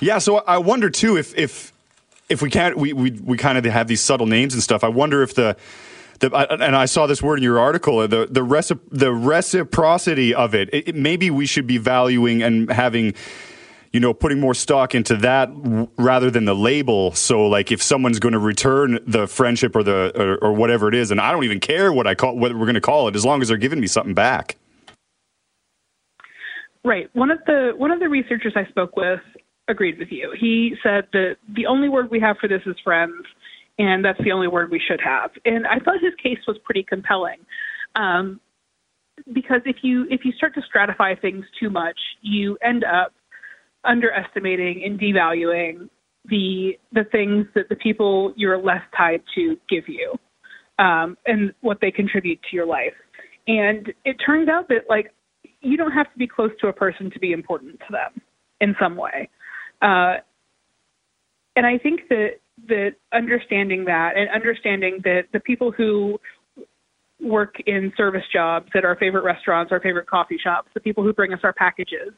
Yeah, 0.00 0.18
so 0.18 0.38
I 0.38 0.58
wonder 0.58 0.90
too 0.90 1.16
if 1.16 1.36
if 1.36 1.72
if 2.28 2.40
we 2.42 2.50
can't 2.50 2.76
we 2.76 2.92
we, 2.92 3.10
we 3.10 3.36
kind 3.36 3.58
of 3.58 3.64
have 3.66 3.86
these 3.86 4.00
subtle 4.00 4.26
names 4.26 4.54
and 4.54 4.62
stuff. 4.62 4.82
I 4.84 4.88
wonder 4.88 5.22
if 5.22 5.34
the 5.34 5.56
the 6.20 6.34
and 6.34 6.76
I 6.76 6.86
saw 6.86 7.06
this 7.06 7.22
word 7.22 7.38
in 7.38 7.42
your 7.42 7.58
article 7.60 8.06
the 8.08 8.26
the 8.30 8.40
recip- 8.40 8.80
the 8.90 9.12
reciprocity 9.12 10.34
of 10.34 10.54
it, 10.54 10.68
it, 10.72 10.88
it- 10.88 10.94
Maybe 10.96 11.30
we 11.30 11.46
should 11.46 11.66
be 11.66 11.78
valuing 11.78 12.42
and 12.42 12.70
having. 12.70 13.14
You 13.90 14.00
know, 14.00 14.12
putting 14.12 14.38
more 14.38 14.52
stock 14.52 14.94
into 14.94 15.16
that 15.16 15.48
rather 15.96 16.30
than 16.30 16.44
the 16.44 16.54
label. 16.54 17.12
So, 17.12 17.46
like, 17.46 17.72
if 17.72 17.82
someone's 17.82 18.18
going 18.18 18.34
to 18.34 18.38
return 18.38 18.98
the 19.06 19.26
friendship 19.26 19.74
or 19.74 19.82
the 19.82 20.12
or, 20.14 20.50
or 20.50 20.52
whatever 20.52 20.88
it 20.88 20.94
is, 20.94 21.10
and 21.10 21.18
I 21.18 21.32
don't 21.32 21.44
even 21.44 21.58
care 21.58 21.90
what 21.90 22.06
I 22.06 22.14
call 22.14 22.36
what 22.36 22.52
we're 22.52 22.66
going 22.66 22.74
to 22.74 22.82
call 22.82 23.08
it, 23.08 23.16
as 23.16 23.24
long 23.24 23.40
as 23.40 23.48
they're 23.48 23.56
giving 23.56 23.80
me 23.80 23.86
something 23.86 24.12
back. 24.12 24.56
Right. 26.84 27.08
One 27.14 27.30
of 27.30 27.38
the 27.46 27.72
one 27.76 27.90
of 27.90 27.98
the 28.00 28.08
researchers 28.10 28.52
I 28.56 28.66
spoke 28.66 28.94
with 28.96 29.20
agreed 29.68 29.98
with 29.98 30.08
you. 30.10 30.34
He 30.38 30.74
said 30.82 31.06
that 31.14 31.36
the 31.54 31.66
only 31.66 31.88
word 31.88 32.10
we 32.10 32.20
have 32.20 32.36
for 32.38 32.48
this 32.48 32.62
is 32.66 32.76
friends, 32.84 33.24
and 33.78 34.04
that's 34.04 34.22
the 34.24 34.32
only 34.32 34.48
word 34.48 34.70
we 34.70 34.80
should 34.86 35.00
have. 35.00 35.30
And 35.44 35.66
I 35.66 35.78
thought 35.78 36.00
his 36.00 36.14
case 36.22 36.38
was 36.46 36.56
pretty 36.64 36.82
compelling, 36.82 37.38
um, 37.94 38.40
because 39.32 39.60
if 39.64 39.76
you 39.82 40.06
if 40.10 40.24
you 40.24 40.32
start 40.32 40.54
to 40.54 40.62
stratify 40.62 41.20
things 41.20 41.44
too 41.58 41.70
much, 41.70 41.98
you 42.22 42.58
end 42.62 42.84
up 42.84 43.12
underestimating 43.84 44.82
and 44.84 44.98
devaluing 44.98 45.88
the 46.26 46.78
the 46.92 47.04
things 47.10 47.46
that 47.54 47.68
the 47.68 47.76
people 47.76 48.32
you're 48.36 48.58
less 48.58 48.82
tied 48.96 49.22
to 49.34 49.56
give 49.68 49.84
you, 49.88 50.14
um, 50.78 51.16
and 51.26 51.52
what 51.60 51.78
they 51.80 51.90
contribute 51.90 52.40
to 52.50 52.56
your 52.56 52.66
life. 52.66 52.94
And 53.46 53.92
it 54.04 54.16
turns 54.24 54.48
out 54.48 54.68
that 54.68 54.82
like 54.88 55.12
you 55.60 55.76
don't 55.76 55.92
have 55.92 56.12
to 56.12 56.18
be 56.18 56.26
close 56.26 56.50
to 56.60 56.68
a 56.68 56.72
person 56.72 57.10
to 57.10 57.18
be 57.18 57.32
important 57.32 57.78
to 57.80 57.86
them 57.90 58.20
in 58.60 58.74
some 58.80 58.96
way. 58.96 59.28
Uh, 59.80 60.16
and 61.56 61.66
I 61.66 61.78
think 61.78 62.02
that 62.08 62.38
that 62.66 62.94
understanding 63.12 63.84
that 63.84 64.16
and 64.16 64.28
understanding 64.30 65.00
that 65.04 65.24
the 65.32 65.40
people 65.40 65.70
who 65.70 66.18
work 67.20 67.56
in 67.66 67.92
service 67.96 68.22
jobs 68.32 68.68
at 68.74 68.84
our 68.84 68.96
favorite 68.96 69.24
restaurants, 69.24 69.72
our 69.72 69.80
favorite 69.80 70.08
coffee 70.08 70.38
shops, 70.42 70.68
the 70.74 70.80
people 70.80 71.02
who 71.02 71.12
bring 71.12 71.32
us 71.32 71.40
our 71.42 71.52
packages, 71.52 72.12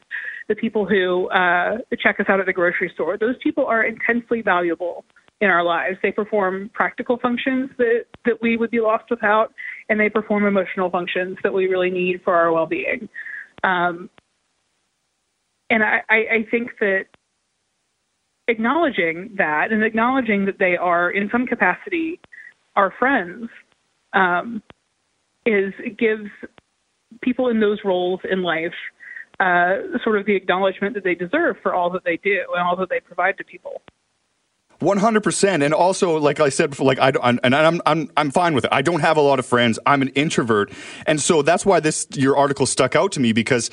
the 0.48 0.54
people 0.54 0.86
who 0.86 1.28
uh, 1.30 1.78
check 1.98 2.20
us 2.20 2.26
out 2.28 2.38
at 2.38 2.46
the 2.46 2.52
grocery 2.52 2.90
store, 2.94 3.16
those 3.16 3.36
people 3.42 3.64
are 3.64 3.84
intensely 3.84 4.42
valuable 4.42 5.04
in 5.40 5.48
our 5.48 5.64
lives. 5.64 5.96
They 6.02 6.12
perform 6.12 6.70
practical 6.74 7.18
functions 7.18 7.70
that, 7.78 8.04
that 8.26 8.42
we 8.42 8.58
would 8.58 8.70
be 8.70 8.80
lost 8.80 9.04
without, 9.10 9.52
and 9.88 9.98
they 9.98 10.10
perform 10.10 10.46
emotional 10.46 10.90
functions 10.90 11.38
that 11.42 11.52
we 11.52 11.66
really 11.66 11.90
need 11.90 12.20
for 12.22 12.34
our 12.34 12.52
well 12.52 12.66
being. 12.66 13.08
Um, 13.64 14.10
and 15.70 15.82
I, 15.82 16.00
I, 16.10 16.16
I 16.16 16.46
think 16.50 16.72
that 16.80 17.04
acknowledging 18.50 19.34
that 19.38 19.72
and 19.72 19.82
acknowledging 19.82 20.44
that 20.46 20.58
they 20.58 20.76
are, 20.76 21.10
in 21.10 21.28
some 21.30 21.46
capacity, 21.46 22.20
our 22.76 22.92
friends 22.98 23.48
um, 24.12 24.62
is 25.46 25.72
gives 25.98 26.28
people 27.22 27.48
in 27.48 27.60
those 27.60 27.78
roles 27.84 28.20
in 28.30 28.42
life 28.42 28.74
uh, 29.40 29.98
sort 30.04 30.18
of 30.18 30.26
the 30.26 30.36
acknowledgement 30.36 30.94
that 30.94 31.04
they 31.04 31.14
deserve 31.14 31.56
for 31.62 31.74
all 31.74 31.90
that 31.90 32.04
they 32.04 32.18
do 32.18 32.38
and 32.54 32.62
all 32.66 32.76
that 32.76 32.90
they 32.90 33.00
provide 33.00 33.38
to 33.38 33.44
people. 33.44 33.80
One 34.80 34.96
hundred 34.96 35.22
percent, 35.22 35.62
and 35.62 35.74
also, 35.74 36.18
like 36.18 36.40
I 36.40 36.48
said 36.48 36.70
before, 36.70 36.86
like 36.86 36.98
I 36.98 37.10
don't, 37.10 37.38
and 37.44 37.54
I'm 37.54 37.82
I'm 37.84 38.10
I'm 38.16 38.30
fine 38.30 38.54
with 38.54 38.64
it. 38.64 38.70
I 38.72 38.80
don't 38.80 39.00
have 39.00 39.18
a 39.18 39.20
lot 39.20 39.38
of 39.38 39.44
friends. 39.44 39.78
I'm 39.84 40.00
an 40.00 40.08
introvert, 40.10 40.72
and 41.06 41.20
so 41.20 41.42
that's 41.42 41.66
why 41.66 41.80
this 41.80 42.06
your 42.14 42.34
article 42.38 42.64
stuck 42.64 42.96
out 42.96 43.12
to 43.12 43.20
me 43.20 43.32
because 43.32 43.70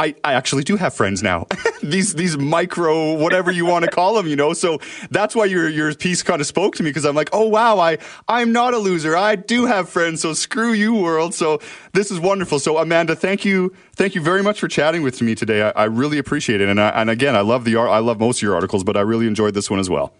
I 0.00 0.14
I 0.24 0.32
actually 0.32 0.64
do 0.64 0.76
have 0.76 0.94
friends 0.94 1.22
now. 1.22 1.46
these 1.82 2.14
these 2.14 2.38
micro 2.38 3.12
whatever 3.18 3.50
you 3.50 3.66
want 3.66 3.84
to 3.84 3.90
call 3.90 4.14
them, 4.14 4.26
you 4.26 4.34
know. 4.34 4.54
So 4.54 4.78
that's 5.10 5.36
why 5.36 5.44
your 5.44 5.68
your 5.68 5.94
piece 5.94 6.22
kind 6.22 6.40
of 6.40 6.46
spoke 6.46 6.74
to 6.76 6.82
me 6.82 6.88
because 6.88 7.04
I'm 7.04 7.14
like, 7.14 7.28
oh 7.34 7.46
wow, 7.46 7.78
I 7.78 7.98
I'm 8.26 8.50
not 8.50 8.72
a 8.72 8.78
loser. 8.78 9.14
I 9.14 9.36
do 9.36 9.66
have 9.66 9.90
friends. 9.90 10.22
So 10.22 10.32
screw 10.32 10.72
you, 10.72 10.94
world. 10.94 11.34
So 11.34 11.60
this 11.92 12.10
is 12.10 12.18
wonderful. 12.18 12.58
So 12.58 12.78
Amanda, 12.78 13.14
thank 13.14 13.44
you 13.44 13.74
thank 13.94 14.14
you 14.14 14.22
very 14.22 14.42
much 14.42 14.58
for 14.58 14.68
chatting 14.68 15.02
with 15.02 15.20
me 15.20 15.34
today. 15.34 15.62
I, 15.62 15.70
I 15.70 15.84
really 15.84 16.16
appreciate 16.16 16.62
it, 16.62 16.70
and 16.70 16.80
I, 16.80 16.88
and 16.88 17.10
again, 17.10 17.36
I 17.36 17.42
love 17.42 17.66
the. 17.66 17.76
I 17.76 17.98
love 17.98 18.18
most 18.18 18.38
of 18.38 18.42
your 18.42 18.54
articles, 18.54 18.82
but 18.82 18.96
I 18.96 19.02
really 19.02 19.26
enjoyed 19.26 19.52
this 19.52 19.70
one 19.70 19.80
as 19.80 19.90
well. 19.90 20.14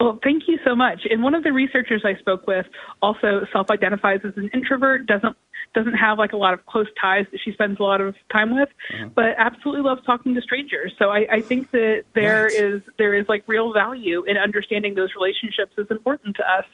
Well, 0.00 0.18
thank 0.22 0.48
you 0.48 0.58
so 0.64 0.74
much. 0.74 1.02
And 1.08 1.22
one 1.22 1.34
of 1.34 1.44
the 1.44 1.52
researchers 1.52 2.02
I 2.04 2.18
spoke 2.18 2.46
with 2.46 2.66
also 3.00 3.46
self-identifies 3.52 4.20
as 4.24 4.32
an 4.36 4.50
introvert, 4.52 5.06
doesn't 5.06 5.36
doesn't 5.74 5.94
have 5.94 6.18
like 6.18 6.32
a 6.32 6.36
lot 6.36 6.54
of 6.54 6.64
close 6.66 6.86
ties 7.00 7.26
that 7.32 7.40
she 7.44 7.52
spends 7.52 7.78
a 7.80 7.82
lot 7.82 8.00
of 8.00 8.14
time 8.32 8.54
with, 8.54 8.68
but 9.14 9.34
absolutely 9.36 9.82
loves 9.82 10.02
talking 10.06 10.34
to 10.34 10.40
strangers. 10.40 10.92
So 10.98 11.10
I, 11.10 11.26
I 11.30 11.40
think 11.40 11.70
that 11.72 12.04
there 12.14 12.44
Right. 12.44 12.52
is 12.54 12.82
there 12.96 13.14
is 13.14 13.28
like 13.28 13.42
real 13.46 13.72
value 13.72 14.22
in 14.24 14.36
understanding 14.36 14.94
those 14.94 15.10
relationships 15.14 15.72
is 15.76 15.86
important 15.90 16.36
to 16.36 16.42
us, 16.50 16.64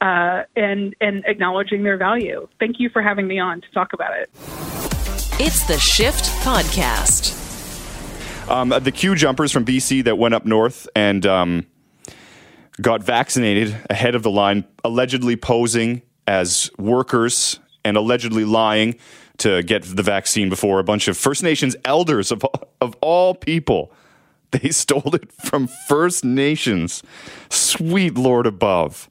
uh, 0.00 0.42
and 0.56 0.94
and 1.00 1.24
acknowledging 1.26 1.82
their 1.82 1.96
value. 1.96 2.46
Thank 2.60 2.78
you 2.78 2.88
for 2.90 3.02
having 3.02 3.26
me 3.26 3.38
on 3.38 3.60
to 3.62 3.70
talk 3.72 3.92
about 3.92 4.16
it. 4.18 4.30
It's 5.40 5.66
the 5.66 5.78
Shift 5.78 6.24
Podcast. 6.44 7.40
Um, 8.48 8.68
the 8.68 8.92
queue 8.92 9.14
jumpers 9.14 9.52
from 9.52 9.64
BC 9.64 10.04
that 10.04 10.18
went 10.18 10.34
up 10.34 10.44
north 10.44 10.86
and 10.94 11.24
um, 11.26 11.66
got 12.80 13.02
vaccinated 13.02 13.74
ahead 13.88 14.14
of 14.14 14.22
the 14.22 14.30
line, 14.30 14.64
allegedly 14.84 15.34
posing 15.36 16.02
as 16.26 16.70
workers 16.78 17.58
and 17.84 17.96
allegedly 17.96 18.44
lying 18.44 18.96
to 19.38 19.62
get 19.62 19.82
the 19.82 20.02
vaccine 20.02 20.48
before 20.48 20.78
a 20.78 20.84
bunch 20.84 21.08
of 21.08 21.16
First 21.16 21.42
Nations 21.42 21.76
elders 21.84 22.30
of, 22.30 22.44
of 22.80 22.96
all 23.00 23.34
people. 23.34 23.92
They 24.50 24.70
stole 24.70 25.14
it 25.16 25.32
from 25.32 25.66
First 25.88 26.24
Nations. 26.24 27.02
Sweet 27.50 28.14
Lord 28.14 28.46
above. 28.46 29.10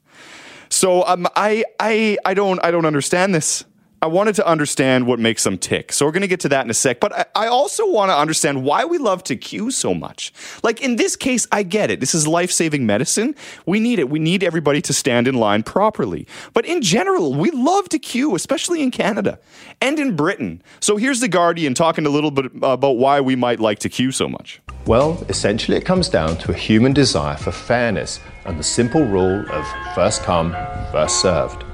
So 0.70 1.06
um, 1.06 1.26
I, 1.36 1.64
I, 1.78 2.16
I 2.24 2.32
don't, 2.32 2.64
I 2.64 2.70
don't 2.70 2.86
understand 2.86 3.34
this. 3.34 3.64
I 4.04 4.06
wanted 4.06 4.34
to 4.34 4.46
understand 4.46 5.06
what 5.06 5.18
makes 5.18 5.44
them 5.44 5.56
tick. 5.56 5.90
So 5.90 6.04
we're 6.04 6.12
going 6.12 6.20
to 6.20 6.28
get 6.28 6.40
to 6.40 6.50
that 6.50 6.62
in 6.62 6.68
a 6.68 6.74
sec. 6.74 7.00
But 7.00 7.14
I, 7.14 7.24
I 7.34 7.46
also 7.46 7.90
want 7.90 8.10
to 8.10 8.14
understand 8.14 8.62
why 8.62 8.84
we 8.84 8.98
love 8.98 9.24
to 9.24 9.34
queue 9.34 9.70
so 9.70 9.94
much. 9.94 10.30
Like 10.62 10.82
in 10.82 10.96
this 10.96 11.16
case, 11.16 11.46
I 11.50 11.62
get 11.62 11.90
it. 11.90 12.00
This 12.00 12.14
is 12.14 12.26
life 12.26 12.50
saving 12.50 12.84
medicine. 12.84 13.34
We 13.64 13.80
need 13.80 13.98
it. 13.98 14.10
We 14.10 14.18
need 14.18 14.44
everybody 14.44 14.82
to 14.82 14.92
stand 14.92 15.26
in 15.26 15.36
line 15.36 15.62
properly. 15.62 16.26
But 16.52 16.66
in 16.66 16.82
general, 16.82 17.32
we 17.32 17.50
love 17.52 17.88
to 17.88 17.98
queue, 17.98 18.34
especially 18.34 18.82
in 18.82 18.90
Canada 18.90 19.38
and 19.80 19.98
in 19.98 20.16
Britain. 20.16 20.62
So 20.80 20.98
here's 20.98 21.20
The 21.20 21.28
Guardian 21.28 21.72
talking 21.72 22.04
a 22.04 22.10
little 22.10 22.30
bit 22.30 22.52
about 22.60 22.98
why 22.98 23.22
we 23.22 23.36
might 23.36 23.58
like 23.58 23.78
to 23.78 23.88
queue 23.88 24.12
so 24.12 24.28
much. 24.28 24.60
Well, 24.84 25.24
essentially, 25.30 25.78
it 25.78 25.86
comes 25.86 26.10
down 26.10 26.36
to 26.40 26.50
a 26.50 26.54
human 26.54 26.92
desire 26.92 27.38
for 27.38 27.52
fairness 27.52 28.20
and 28.44 28.58
the 28.58 28.64
simple 28.64 29.02
rule 29.02 29.50
of 29.50 29.94
first 29.94 30.24
come, 30.24 30.52
first 30.92 31.22
served. 31.22 31.64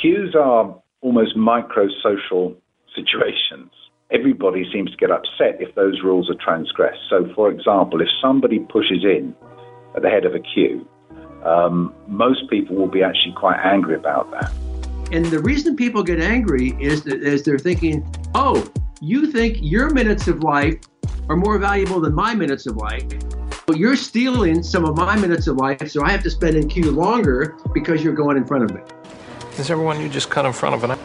Queues 0.00 0.34
are 0.34 0.81
almost 1.02 1.36
micro 1.36 1.88
social 2.02 2.56
situations. 2.94 3.70
Everybody 4.10 4.64
seems 4.72 4.90
to 4.90 4.96
get 4.96 5.10
upset 5.10 5.60
if 5.60 5.74
those 5.74 6.00
rules 6.02 6.30
are 6.30 6.34
transgressed. 6.34 7.00
So, 7.10 7.30
for 7.34 7.50
example, 7.50 8.00
if 8.00 8.08
somebody 8.20 8.58
pushes 8.60 9.04
in 9.04 9.34
at 9.94 10.02
the 10.02 10.08
head 10.08 10.24
of 10.24 10.34
a 10.34 10.40
queue, 10.40 10.86
um, 11.44 11.94
most 12.06 12.48
people 12.48 12.76
will 12.76 12.88
be 12.88 13.02
actually 13.02 13.34
quite 13.34 13.58
angry 13.64 13.94
about 13.94 14.30
that. 14.30 14.52
And 15.12 15.26
the 15.26 15.40
reason 15.40 15.76
people 15.76 16.02
get 16.02 16.20
angry 16.20 16.76
is 16.80 17.02
that 17.04 17.22
is 17.22 17.42
they're 17.42 17.58
thinking, 17.58 18.06
oh, 18.34 18.66
you 19.00 19.30
think 19.32 19.58
your 19.60 19.90
minutes 19.90 20.28
of 20.28 20.42
life 20.42 20.78
are 21.28 21.36
more 21.36 21.58
valuable 21.58 22.00
than 22.00 22.14
my 22.14 22.34
minutes 22.34 22.66
of 22.66 22.76
life. 22.76 23.04
you're 23.74 23.96
stealing 23.96 24.62
some 24.62 24.84
of 24.84 24.96
my 24.96 25.16
minutes 25.16 25.46
of 25.46 25.56
life, 25.56 25.88
so 25.90 26.04
I 26.04 26.10
have 26.10 26.22
to 26.24 26.30
spend 26.30 26.56
in 26.56 26.68
queue 26.68 26.90
longer 26.90 27.56
because 27.72 28.04
you're 28.04 28.12
going 28.12 28.36
in 28.36 28.46
front 28.46 28.64
of 28.64 28.74
me. 28.74 28.82
Is 29.58 29.70
everyone 29.70 30.00
you 30.00 30.08
just 30.08 30.30
cut 30.30 30.46
in 30.46 30.52
front 30.54 30.74
of 30.74 30.82
an 30.82 30.98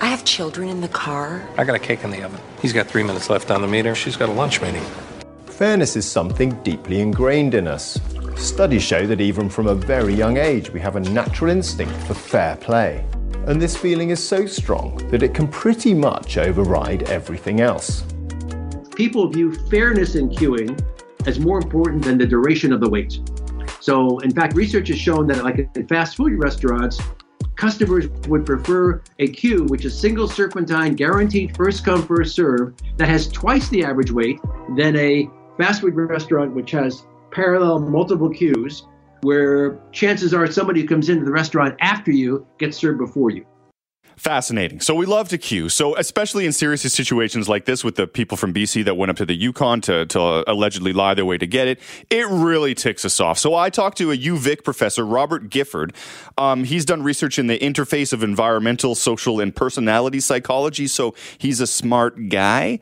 I 0.00 0.06
have 0.06 0.24
children 0.26 0.68
in 0.68 0.82
the 0.82 0.88
car. 0.88 1.48
I 1.56 1.64
got 1.64 1.74
a 1.74 1.78
cake 1.78 2.04
in 2.04 2.10
the 2.10 2.22
oven. 2.22 2.38
He's 2.60 2.74
got 2.74 2.86
three 2.86 3.02
minutes 3.02 3.30
left 3.30 3.50
on 3.50 3.62
the 3.62 3.66
meter. 3.66 3.94
She's 3.94 4.16
got 4.16 4.28
a 4.28 4.32
lunch 4.32 4.60
meeting. 4.60 4.84
Fairness 5.46 5.96
is 5.96 6.04
something 6.04 6.50
deeply 6.62 7.00
ingrained 7.00 7.54
in 7.54 7.66
us. 7.66 7.98
Studies 8.36 8.82
show 8.82 9.06
that 9.06 9.22
even 9.22 9.48
from 9.48 9.68
a 9.68 9.74
very 9.74 10.12
young 10.12 10.36
age, 10.36 10.70
we 10.70 10.80
have 10.80 10.96
a 10.96 11.00
natural 11.00 11.50
instinct 11.50 11.94
for 12.06 12.12
fair 12.12 12.56
play. 12.56 13.04
And 13.46 13.60
this 13.60 13.74
feeling 13.74 14.10
is 14.10 14.22
so 14.22 14.44
strong 14.44 14.96
that 15.08 15.22
it 15.22 15.32
can 15.32 15.48
pretty 15.48 15.94
much 15.94 16.36
override 16.36 17.04
everything 17.04 17.62
else. 17.62 18.04
People 18.94 19.28
view 19.28 19.54
fairness 19.70 20.14
in 20.14 20.28
queuing 20.28 20.78
as 21.26 21.40
more 21.40 21.56
important 21.56 22.04
than 22.04 22.18
the 22.18 22.26
duration 22.26 22.70
of 22.70 22.80
the 22.80 22.88
wait. 22.88 23.18
So, 23.82 24.20
in 24.20 24.30
fact, 24.30 24.54
research 24.54 24.86
has 24.90 24.98
shown 24.98 25.26
that, 25.26 25.42
like 25.42 25.68
in 25.74 25.88
fast 25.88 26.16
food 26.16 26.38
restaurants, 26.38 27.00
customers 27.56 28.06
would 28.28 28.46
prefer 28.46 29.02
a 29.18 29.26
queue 29.26 29.64
which 29.64 29.84
is 29.84 29.98
single 29.98 30.28
serpentine, 30.28 30.94
guaranteed 30.94 31.56
first 31.56 31.84
come, 31.84 32.06
first 32.06 32.36
serve, 32.36 32.74
that 32.96 33.08
has 33.08 33.26
twice 33.26 33.68
the 33.70 33.82
average 33.82 34.12
wait 34.12 34.38
than 34.76 34.94
a 34.94 35.28
fast 35.58 35.80
food 35.80 35.94
restaurant 35.96 36.54
which 36.54 36.70
has 36.70 37.04
parallel 37.32 37.80
multiple 37.80 38.30
queues 38.30 38.86
where 39.22 39.80
chances 39.90 40.32
are 40.32 40.46
somebody 40.46 40.82
who 40.82 40.86
comes 40.86 41.08
into 41.08 41.24
the 41.24 41.32
restaurant 41.32 41.74
after 41.80 42.12
you 42.12 42.46
gets 42.58 42.76
served 42.76 43.00
before 43.00 43.30
you. 43.30 43.44
Fascinating. 44.16 44.80
So 44.80 44.94
we 44.94 45.06
love 45.06 45.28
to 45.30 45.38
queue. 45.38 45.68
So 45.68 45.96
especially 45.96 46.46
in 46.46 46.52
serious 46.52 46.82
situations 46.82 47.48
like 47.48 47.64
this 47.64 47.82
with 47.82 47.96
the 47.96 48.06
people 48.06 48.36
from 48.36 48.52
BC 48.52 48.84
that 48.84 48.96
went 48.96 49.10
up 49.10 49.16
to 49.16 49.26
the 49.26 49.34
Yukon 49.34 49.80
to, 49.82 50.06
to 50.06 50.50
allegedly 50.50 50.92
lie 50.92 51.14
their 51.14 51.24
way 51.24 51.38
to 51.38 51.46
get 51.46 51.66
it, 51.66 51.80
it 52.10 52.26
really 52.28 52.74
ticks 52.74 53.04
us 53.04 53.20
off. 53.20 53.38
So 53.38 53.54
I 53.54 53.70
talked 53.70 53.98
to 53.98 54.12
a 54.12 54.16
UVic 54.16 54.64
professor, 54.64 55.04
Robert 55.04 55.50
Gifford. 55.50 55.94
Um, 56.38 56.64
he's 56.64 56.84
done 56.84 57.02
research 57.02 57.38
in 57.38 57.46
the 57.46 57.58
interface 57.58 58.12
of 58.12 58.22
environmental, 58.22 58.94
social, 58.94 59.40
and 59.40 59.54
personality 59.54 60.20
psychology. 60.20 60.86
So 60.86 61.14
he's 61.38 61.60
a 61.60 61.66
smart 61.66 62.28
guy. 62.28 62.80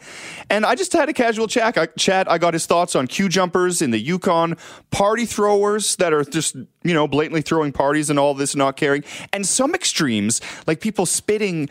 And 0.48 0.66
I 0.66 0.74
just 0.74 0.92
had 0.92 1.08
a 1.08 1.12
casual 1.12 1.46
chat. 1.46 1.78
I, 1.78 1.86
chat. 1.86 2.30
I 2.30 2.38
got 2.38 2.54
his 2.54 2.66
thoughts 2.66 2.94
on 2.94 3.06
queue 3.06 3.28
jumpers 3.28 3.80
in 3.80 3.92
the 3.92 3.98
Yukon, 3.98 4.56
party 4.90 5.26
throwers 5.26 5.96
that 5.96 6.12
are 6.12 6.24
just 6.24 6.56
you 6.82 6.94
know 6.94 7.06
blatantly 7.06 7.42
throwing 7.42 7.72
parties 7.72 8.10
and 8.10 8.18
all 8.18 8.34
this, 8.34 8.56
not 8.56 8.76
caring, 8.76 9.04
and 9.32 9.46
some 9.46 9.74
extremes 9.74 10.40
like 10.66 10.80
people 10.80 11.06
spitting 11.20 11.68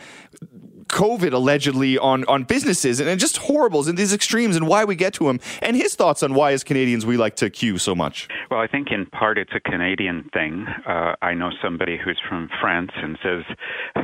COVID 0.90 1.32
allegedly 1.32 1.96
on, 1.98 2.24
on 2.24 2.42
businesses 2.44 3.00
and, 3.00 3.08
and 3.08 3.20
just 3.20 3.36
horribles 3.38 3.86
and 3.88 3.96
these 3.96 4.12
extremes 4.12 4.56
and 4.56 4.66
why 4.66 4.84
we 4.84 4.96
get 4.96 5.14
to 5.14 5.24
them 5.24 5.38
and 5.62 5.76
his 5.76 5.94
thoughts 5.94 6.22
on 6.22 6.34
why 6.34 6.52
as 6.52 6.64
Canadians 6.64 7.06
we 7.06 7.16
like 7.16 7.36
to 7.36 7.48
queue 7.48 7.78
so 7.78 7.94
much. 7.94 8.28
Well, 8.50 8.60
I 8.60 8.66
think 8.66 8.88
in 8.90 9.06
part 9.06 9.38
it's 9.38 9.52
a 9.54 9.60
Canadian 9.60 10.28
thing. 10.32 10.66
Uh, 10.86 11.14
I 11.22 11.34
know 11.34 11.50
somebody 11.62 11.96
who's 11.96 12.20
from 12.28 12.48
France 12.60 12.90
and 12.96 13.16
says, 13.22 13.44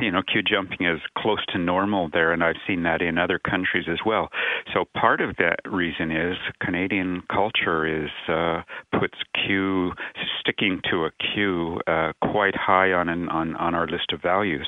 you 0.01 0.11
know, 0.11 0.21
queue 0.21 0.41
jumping 0.41 0.87
is 0.87 1.01
close 1.17 1.43
to 1.49 1.57
normal 1.57 2.09
there, 2.11 2.31
and 2.31 2.43
I've 2.43 2.55
seen 2.65 2.83
that 2.83 3.01
in 3.01 3.17
other 3.17 3.39
countries 3.39 3.85
as 3.91 3.99
well. 4.05 4.29
So 4.73 4.85
part 4.95 5.19
of 5.21 5.35
that 5.37 5.59
reason 5.69 6.11
is 6.11 6.37
Canadian 6.61 7.23
culture 7.29 7.85
is 7.85 8.09
uh, 8.29 8.61
puts 8.97 9.17
queue 9.45 9.91
sticking 10.39 10.81
to 10.89 11.05
a 11.05 11.11
queue 11.33 11.81
uh, 11.87 12.13
quite 12.21 12.55
high 12.55 12.91
on 12.93 13.09
an, 13.09 13.27
on 13.29 13.55
on 13.55 13.75
our 13.75 13.87
list 13.87 14.13
of 14.13 14.21
values. 14.21 14.67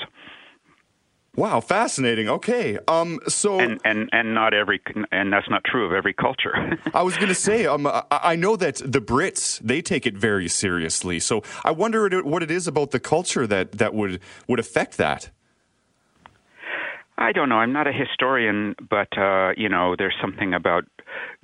Wow, 1.39 1.61
fascinating. 1.61 2.27
Okay, 2.27 2.77
um, 2.89 3.17
so 3.29 3.61
and 3.61 3.79
and 3.85 4.09
and 4.11 4.33
not 4.33 4.53
every 4.53 4.81
and 5.09 5.31
that's 5.31 5.49
not 5.49 5.63
true 5.63 5.85
of 5.85 5.93
every 5.93 6.13
culture. 6.13 6.77
I 6.93 7.01
was 7.01 7.15
going 7.15 7.29
to 7.29 7.33
say, 7.33 7.65
um, 7.65 7.89
I 8.11 8.35
know 8.35 8.57
that 8.57 8.81
the 8.85 8.99
Brits 8.99 9.57
they 9.59 9.81
take 9.81 10.05
it 10.05 10.17
very 10.17 10.49
seriously. 10.49 11.17
So 11.21 11.41
I 11.63 11.71
wonder 11.71 12.09
what 12.23 12.43
it 12.43 12.51
is 12.51 12.67
about 12.67 12.91
the 12.91 12.99
culture 12.99 13.47
that 13.47 13.71
that 13.71 13.93
would 13.93 14.19
would 14.49 14.59
affect 14.59 14.97
that. 14.97 15.29
I 17.17 17.31
don't 17.31 17.47
know. 17.47 17.59
I'm 17.59 17.71
not 17.71 17.87
a 17.87 17.93
historian, 17.93 18.75
but 18.89 19.17
uh, 19.17 19.51
you 19.55 19.69
know, 19.69 19.95
there's 19.97 20.17
something 20.19 20.53
about 20.53 20.83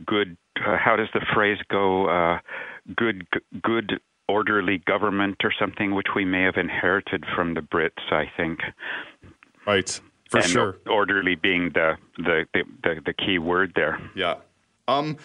good. 0.06 0.36
Uh, 0.60 0.76
how 0.76 0.98
does 0.98 1.08
the 1.14 1.26
phrase 1.34 1.60
go? 1.70 2.10
Uh, 2.10 2.40
good, 2.98 3.26
good 3.64 4.02
orderly 4.28 4.80
government 4.80 5.38
or 5.46 5.54
something, 5.58 5.96
which 5.96 6.08
we 6.18 6.26
may 6.26 6.44
have 6.44 6.58
inherited 6.58 7.24
from 7.34 7.54
the 7.54 7.62
Brits. 7.62 8.12
I 8.12 8.26
think. 8.36 8.60
Right. 9.66 9.90
For 10.30 10.40
and 10.40 10.48
sure. 10.48 10.78
Orderly 10.88 11.36
being 11.36 11.72
the, 11.74 11.98
the, 12.18 12.46
the, 12.54 12.64
the, 12.84 13.02
the 13.06 13.14
key 13.14 13.40
word 13.40 13.74
there. 13.76 14.00
Yeah. 14.16 14.36
Um, 14.88 15.18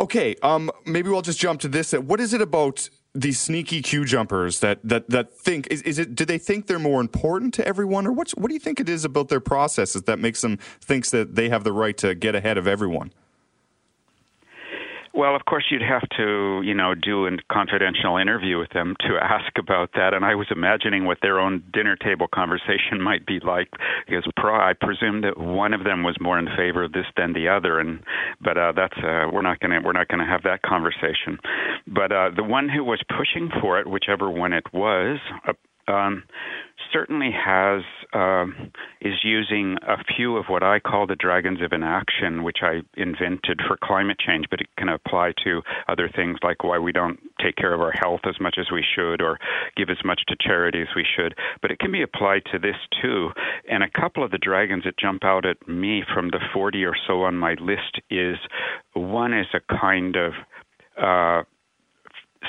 okay. 0.00 0.34
Um, 0.42 0.70
maybe 0.84 1.10
we'll 1.10 1.22
just 1.22 1.38
jump 1.38 1.60
to 1.60 1.68
this. 1.68 1.92
What 1.92 2.20
is 2.20 2.34
it 2.34 2.40
about 2.40 2.88
these 3.14 3.40
sneaky 3.40 3.82
queue 3.82 4.04
jumpers 4.04 4.60
that 4.60 4.78
that 4.84 5.08
that 5.10 5.36
think 5.36 5.66
is, 5.70 5.82
is 5.82 5.98
it 5.98 6.14
do 6.14 6.24
they 6.24 6.38
think 6.38 6.66
they're 6.66 6.78
more 6.78 7.00
important 7.00 7.54
to 7.54 7.66
everyone 7.66 8.06
or 8.06 8.12
what's 8.12 8.32
what 8.32 8.48
do 8.48 8.54
you 8.54 8.60
think 8.60 8.78
it 8.78 8.88
is 8.88 9.04
about 9.04 9.28
their 9.28 9.40
processes 9.40 10.02
that 10.02 10.18
makes 10.18 10.42
them 10.42 10.58
thinks 10.80 11.10
that 11.10 11.34
they 11.34 11.48
have 11.48 11.64
the 11.64 11.72
right 11.72 11.96
to 11.96 12.14
get 12.14 12.34
ahead 12.34 12.58
of 12.58 12.68
everyone? 12.68 13.12
Well, 15.18 15.34
of 15.34 15.46
course, 15.46 15.64
you'd 15.68 15.82
have 15.82 16.08
to, 16.16 16.62
you 16.64 16.74
know, 16.74 16.94
do 16.94 17.26
a 17.26 17.30
confidential 17.52 18.18
interview 18.18 18.56
with 18.56 18.70
them 18.70 18.94
to 19.00 19.18
ask 19.20 19.50
about 19.58 19.90
that. 19.94 20.14
And 20.14 20.24
I 20.24 20.36
was 20.36 20.46
imagining 20.48 21.06
what 21.06 21.18
their 21.22 21.40
own 21.40 21.64
dinner 21.72 21.96
table 21.96 22.28
conversation 22.32 23.00
might 23.02 23.26
be 23.26 23.40
like, 23.44 23.68
because 24.06 24.22
I 24.44 24.74
presume 24.80 25.22
that 25.22 25.36
one 25.36 25.74
of 25.74 25.82
them 25.82 26.04
was 26.04 26.16
more 26.20 26.38
in 26.38 26.46
favor 26.56 26.84
of 26.84 26.92
this 26.92 27.06
than 27.16 27.32
the 27.32 27.48
other. 27.48 27.80
And 27.80 27.98
but 28.40 28.56
uh, 28.56 28.70
that's 28.76 28.96
uh, 28.98 29.26
we're 29.32 29.42
not 29.42 29.58
going 29.58 29.72
to 29.72 29.80
we're 29.84 29.92
not 29.92 30.08
to 30.08 30.24
have 30.24 30.44
that 30.44 30.62
conversation. 30.62 31.40
But 31.88 32.12
uh, 32.12 32.30
the 32.36 32.44
one 32.44 32.68
who 32.68 32.84
was 32.84 33.02
pushing 33.08 33.50
for 33.60 33.80
it, 33.80 33.88
whichever 33.88 34.30
one 34.30 34.52
it 34.52 34.72
was, 34.72 35.18
uh, 35.48 35.90
um, 35.90 36.22
certainly 36.92 37.30
has 37.32 37.82
uh, 38.12 38.46
is 39.00 39.14
using 39.22 39.76
a 39.86 39.96
few 40.16 40.36
of 40.36 40.46
what 40.48 40.62
I 40.62 40.80
call 40.80 41.06
the 41.06 41.16
dragons 41.16 41.60
of 41.62 41.72
inaction, 41.72 42.42
which 42.42 42.58
I 42.62 42.80
invented 42.96 43.60
for 43.66 43.76
climate 43.82 44.18
change, 44.18 44.46
but 44.50 44.60
it 44.60 44.68
can 44.76 44.88
apply 44.88 45.32
to 45.44 45.62
other 45.88 46.10
things 46.14 46.38
like 46.42 46.64
why 46.64 46.78
we 46.78 46.92
don't 46.92 47.18
take 47.42 47.56
care 47.56 47.74
of 47.74 47.80
our 47.80 47.92
health 47.92 48.20
as 48.26 48.40
much 48.40 48.56
as 48.58 48.66
we 48.72 48.84
should, 48.94 49.20
or 49.20 49.38
give 49.76 49.90
as 49.90 50.04
much 50.04 50.20
to 50.28 50.36
charity 50.40 50.82
as 50.82 50.88
we 50.96 51.04
should. 51.16 51.34
But 51.60 51.70
it 51.70 51.78
can 51.78 51.92
be 51.92 52.02
applied 52.02 52.42
to 52.52 52.58
this 52.58 52.76
too. 53.02 53.30
And 53.70 53.82
a 53.82 54.00
couple 54.00 54.24
of 54.24 54.30
the 54.30 54.38
dragons 54.38 54.84
that 54.84 54.98
jump 54.98 55.24
out 55.24 55.44
at 55.44 55.68
me 55.68 56.02
from 56.14 56.28
the 56.28 56.40
40 56.52 56.84
or 56.84 56.94
so 57.06 57.22
on 57.22 57.36
my 57.36 57.54
list 57.60 58.00
is 58.10 58.36
one 58.94 59.32
is 59.32 59.46
a 59.54 59.78
kind 59.78 60.16
of 60.16 60.32
uh, 61.00 61.42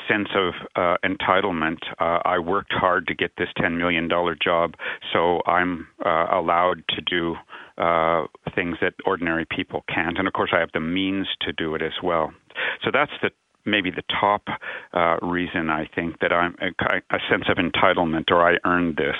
sense 0.08 0.30
of 0.36 0.54
uh, 0.76 0.98
entitlement. 1.04 1.78
Uh, 2.00 2.20
I 2.26 2.40
worked 2.40 2.74
hard 2.74 3.08
to 3.08 3.16
get 3.16 3.32
this 3.38 3.50
$10 3.58 3.78
million 3.78 4.10
job, 4.44 4.76
so 5.14 5.42
I'm 5.46 5.88
uh, 6.06 6.28
allowed 6.32 6.84
to 6.90 7.02
do 7.02 7.36
uh, 7.78 8.26
things 8.56 8.78
that 8.82 8.94
ordinary 9.06 9.46
people 9.46 9.84
can't. 9.94 10.18
And 10.18 10.28
of 10.28 10.34
course, 10.34 10.52
I 10.54 10.60
have 10.60 10.72
the 10.74 10.80
means 10.80 11.28
to 11.42 11.54
do 11.54 11.76
it 11.76 11.82
as 11.82 11.94
well. 12.04 12.32
So 12.84 12.92
that's 12.94 13.12
the 13.22 13.32
maybe 13.66 13.92
the 13.92 14.04
top 14.20 14.44
uh, 14.94 15.18
reason 15.22 15.70
I 15.70 15.88
think 15.94 16.20
that 16.20 16.34
I'm 16.34 16.56
a, 16.62 17.16
a 17.16 17.20
sense 17.30 17.46
of 17.50 17.58
entitlement 17.58 18.32
or 18.32 18.48
I 18.48 18.58
earned 18.66 18.98
this. 18.98 19.16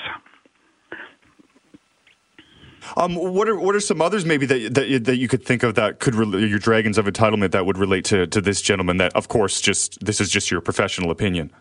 Um, 2.96 3.14
what 3.14 3.48
are 3.48 3.58
what 3.58 3.74
are 3.74 3.80
some 3.80 4.00
others 4.00 4.24
maybe 4.24 4.46
that 4.46 4.74
that, 4.74 5.04
that 5.04 5.16
you 5.16 5.28
could 5.28 5.44
think 5.44 5.62
of 5.62 5.74
that 5.74 6.00
could 6.00 6.14
re- 6.14 6.46
your 6.46 6.58
dragons 6.58 6.98
of 6.98 7.06
entitlement 7.06 7.52
that 7.52 7.66
would 7.66 7.78
relate 7.78 8.04
to 8.06 8.26
to 8.26 8.40
this 8.40 8.60
gentleman? 8.60 8.96
That 8.98 9.14
of 9.14 9.28
course, 9.28 9.60
just 9.60 10.04
this 10.04 10.20
is 10.20 10.30
just 10.30 10.50
your 10.50 10.60
professional 10.60 11.10
opinion. 11.10 11.52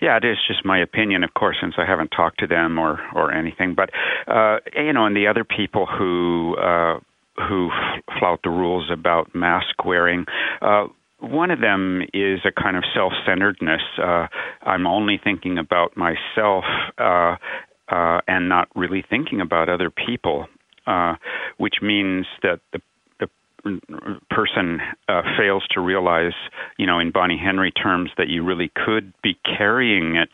Yeah, 0.00 0.16
it 0.16 0.24
is 0.24 0.38
just 0.48 0.64
my 0.64 0.80
opinion, 0.80 1.24
of 1.24 1.34
course, 1.34 1.58
since 1.60 1.74
I 1.76 1.84
haven't 1.84 2.08
talked 2.08 2.40
to 2.40 2.46
them 2.46 2.78
or 2.78 3.00
or 3.14 3.32
anything. 3.32 3.74
But 3.74 3.90
uh, 4.26 4.58
you 4.74 4.92
know, 4.92 5.06
and 5.06 5.14
the 5.14 5.26
other 5.26 5.44
people 5.44 5.86
who 5.86 6.56
uh, 6.56 7.00
who 7.48 7.70
flout 8.18 8.40
the 8.42 8.50
rules 8.50 8.90
about 8.90 9.34
mask 9.34 9.84
wearing. 9.84 10.24
Uh, 10.60 10.86
one 11.20 11.50
of 11.50 11.60
them 11.60 12.02
is 12.14 12.40
a 12.46 12.62
kind 12.62 12.76
of 12.76 12.84
self-centeredness. 12.94 13.82
Uh, 14.02 14.26
I'm 14.62 14.86
only 14.86 15.20
thinking 15.22 15.58
about 15.58 15.96
myself, 15.96 16.64
uh, 16.96 17.36
uh, 17.90 18.20
and 18.26 18.48
not 18.48 18.68
really 18.74 19.04
thinking 19.08 19.40
about 19.40 19.68
other 19.68 19.90
people, 19.90 20.46
uh, 20.86 21.14
which 21.58 21.76
means 21.82 22.26
that 22.42 22.60
the 22.72 22.80
person 24.30 24.80
uh, 25.08 25.22
fails 25.38 25.64
to 25.70 25.80
realize, 25.80 26.32
you 26.78 26.86
know, 26.86 26.98
in 26.98 27.10
Bonnie 27.10 27.40
Henry 27.42 27.70
terms, 27.70 28.10
that 28.16 28.28
you 28.28 28.44
really 28.44 28.70
could 28.74 29.12
be 29.22 29.38
carrying 29.44 30.16
it, 30.16 30.30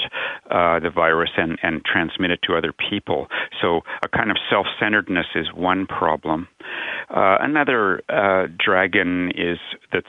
uh, 0.51 0.79
the 0.81 0.90
virus, 0.90 1.31
and, 1.37 1.59
and 1.62 1.85
transmit 1.85 2.31
it 2.31 2.40
to 2.45 2.57
other 2.57 2.73
people. 2.73 3.27
So 3.61 3.81
a 4.05 4.09
kind 4.09 4.31
of 4.31 4.37
self-centeredness 4.51 5.27
is 5.35 5.47
one 5.53 5.87
problem. 5.87 6.49
Uh, 7.11 7.38
another 7.40 8.03
uh, 8.09 8.47
dragon 8.64 9.31
is 9.35 9.59
that's 9.92 10.07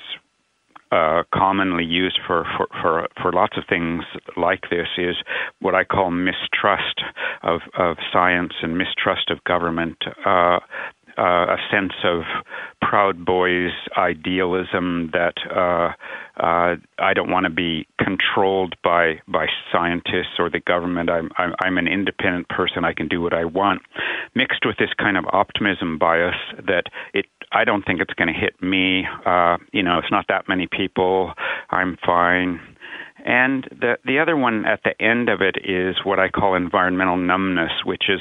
uh, 0.91 1.23
commonly 1.33 1.83
used 1.83 2.19
for, 2.25 2.45
for, 2.57 2.67
for, 2.81 3.07
for 3.21 3.31
lots 3.31 3.57
of 3.57 3.63
things 3.69 4.03
like 4.35 4.61
this 4.69 4.87
is 4.97 5.15
what 5.59 5.75
I 5.75 5.83
call 5.83 6.11
mistrust 6.11 7.01
of, 7.43 7.61
of 7.77 7.97
science 8.11 8.53
and 8.61 8.77
mistrust 8.77 9.29
of 9.29 9.43
government. 9.43 9.97
Uh, 10.25 10.59
uh, 11.17 11.55
a 11.55 11.57
sense 11.71 11.93
of 12.03 12.21
Proud 12.81 13.25
Boys 13.25 13.71
idealism 13.97 15.09
that 15.13 15.33
uh, 15.49 15.93
uh, 16.39 16.75
I 16.99 17.13
don't 17.15 17.31
want 17.31 17.45
to 17.45 17.49
be 17.49 17.87
controlled 17.99 18.75
by 18.83 19.15
by 19.27 19.47
scientists 19.71 20.37
or 20.37 20.49
the 20.49 20.59
government. 20.59 21.09
I'm, 21.09 21.31
I'm 21.37 21.53
I'm 21.59 21.77
an 21.79 21.87
independent 21.87 22.49
person. 22.49 22.85
I 22.85 22.93
can 22.93 23.07
do 23.07 23.19
what 23.19 23.33
I 23.33 23.45
want. 23.45 23.81
Mixed 24.35 24.63
with 24.63 24.77
this 24.77 24.91
kind 24.99 25.17
of 25.17 25.25
optimism 25.33 25.97
bias 25.97 26.35
that 26.67 26.83
it 27.15 27.25
I 27.51 27.63
don't 27.63 27.85
think 27.85 28.01
it's 28.01 28.13
going 28.13 28.27
to 28.27 28.39
hit 28.39 28.61
me. 28.61 29.05
Uh, 29.25 29.57
you 29.71 29.83
know, 29.83 29.99
it's 29.99 30.11
not 30.11 30.25
that 30.29 30.47
many 30.47 30.67
people. 30.67 31.33
I'm 31.69 31.97
fine. 32.05 32.59
And 33.25 33.63
the 33.71 33.97
the 34.05 34.19
other 34.19 34.37
one 34.37 34.65
at 34.65 34.81
the 34.83 34.99
end 35.03 35.29
of 35.29 35.41
it 35.41 35.57
is 35.63 35.95
what 36.03 36.19
I 36.19 36.29
call 36.29 36.55
environmental 36.55 37.17
numbness, 37.17 37.71
which 37.85 38.03
is 38.09 38.19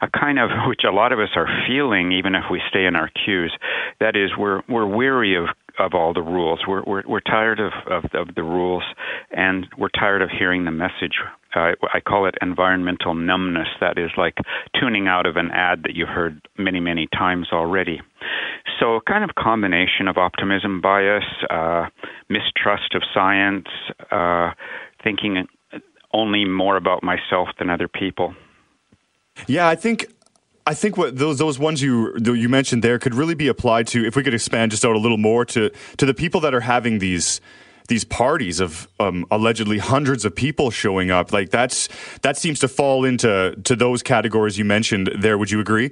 a 0.00 0.08
kind 0.08 0.38
of 0.38 0.50
which 0.66 0.82
a 0.88 0.92
lot 0.92 1.12
of 1.12 1.18
us 1.18 1.30
are 1.36 1.46
feeling 1.66 2.12
even 2.12 2.34
if 2.34 2.44
we 2.50 2.60
stay 2.68 2.86
in 2.86 2.96
our 2.96 3.10
queues. 3.24 3.56
That 4.00 4.16
is, 4.16 4.30
we're 4.36 4.62
we're 4.68 4.86
weary 4.86 5.36
of 5.36 5.46
of 5.78 5.94
all 5.94 6.12
the 6.12 6.22
rules. 6.22 6.60
We're 6.66 6.82
we're, 6.86 7.02
we're 7.06 7.20
tired 7.20 7.60
of, 7.60 7.72
of, 7.90 8.04
of 8.14 8.34
the 8.34 8.42
rules, 8.42 8.84
and 9.30 9.66
we're 9.78 9.88
tired 9.88 10.22
of 10.22 10.30
hearing 10.30 10.64
the 10.64 10.70
message. 10.70 11.18
Uh, 11.54 11.72
I 11.92 12.00
call 12.00 12.26
it 12.26 12.34
environmental 12.40 13.14
numbness. 13.14 13.68
That 13.80 13.98
is 13.98 14.10
like 14.16 14.36
tuning 14.78 15.06
out 15.06 15.26
of 15.26 15.36
an 15.36 15.50
ad 15.52 15.82
that 15.82 15.94
you've 15.94 16.08
heard 16.08 16.40
many 16.58 16.80
many 16.80 17.08
times 17.12 17.48
already. 17.52 18.00
So, 18.80 18.96
a 18.96 19.00
kind 19.02 19.24
of 19.24 19.34
combination 19.34 20.08
of 20.08 20.16
optimism 20.16 20.80
bias, 20.80 21.24
uh, 21.50 21.86
mistrust 22.28 22.94
of 22.94 23.02
science, 23.12 23.66
uh, 24.10 24.52
thinking 25.02 25.46
only 26.12 26.44
more 26.44 26.76
about 26.76 27.02
myself 27.02 27.48
than 27.58 27.70
other 27.70 27.88
people. 27.88 28.34
Yeah, 29.46 29.68
I 29.68 29.76
think 29.76 30.06
I 30.66 30.74
think 30.74 30.96
what 30.96 31.16
those 31.16 31.38
those 31.38 31.58
ones 31.58 31.82
you 31.82 32.14
you 32.18 32.48
mentioned 32.48 32.82
there 32.84 32.98
could 32.98 33.14
really 33.14 33.34
be 33.34 33.48
applied 33.48 33.86
to 33.88 34.04
if 34.06 34.16
we 34.16 34.22
could 34.22 34.34
expand 34.34 34.70
just 34.70 34.84
out 34.84 34.94
a 34.94 34.98
little 34.98 35.18
more 35.18 35.44
to 35.46 35.70
to 35.96 36.06
the 36.06 36.14
people 36.14 36.40
that 36.40 36.54
are 36.54 36.60
having 36.60 36.98
these 36.98 37.40
these 37.88 38.04
parties 38.04 38.60
of 38.60 38.88
um, 39.00 39.26
allegedly 39.30 39.78
hundreds 39.78 40.24
of 40.24 40.34
people 40.34 40.70
showing 40.70 41.10
up. 41.10 41.32
Like 41.32 41.50
that's 41.50 41.88
that 42.22 42.36
seems 42.36 42.60
to 42.60 42.68
fall 42.68 43.04
into 43.04 43.56
to 43.64 43.76
those 43.76 44.02
categories 44.02 44.56
you 44.56 44.64
mentioned 44.64 45.10
there. 45.18 45.36
Would 45.36 45.50
you 45.50 45.60
agree? 45.60 45.90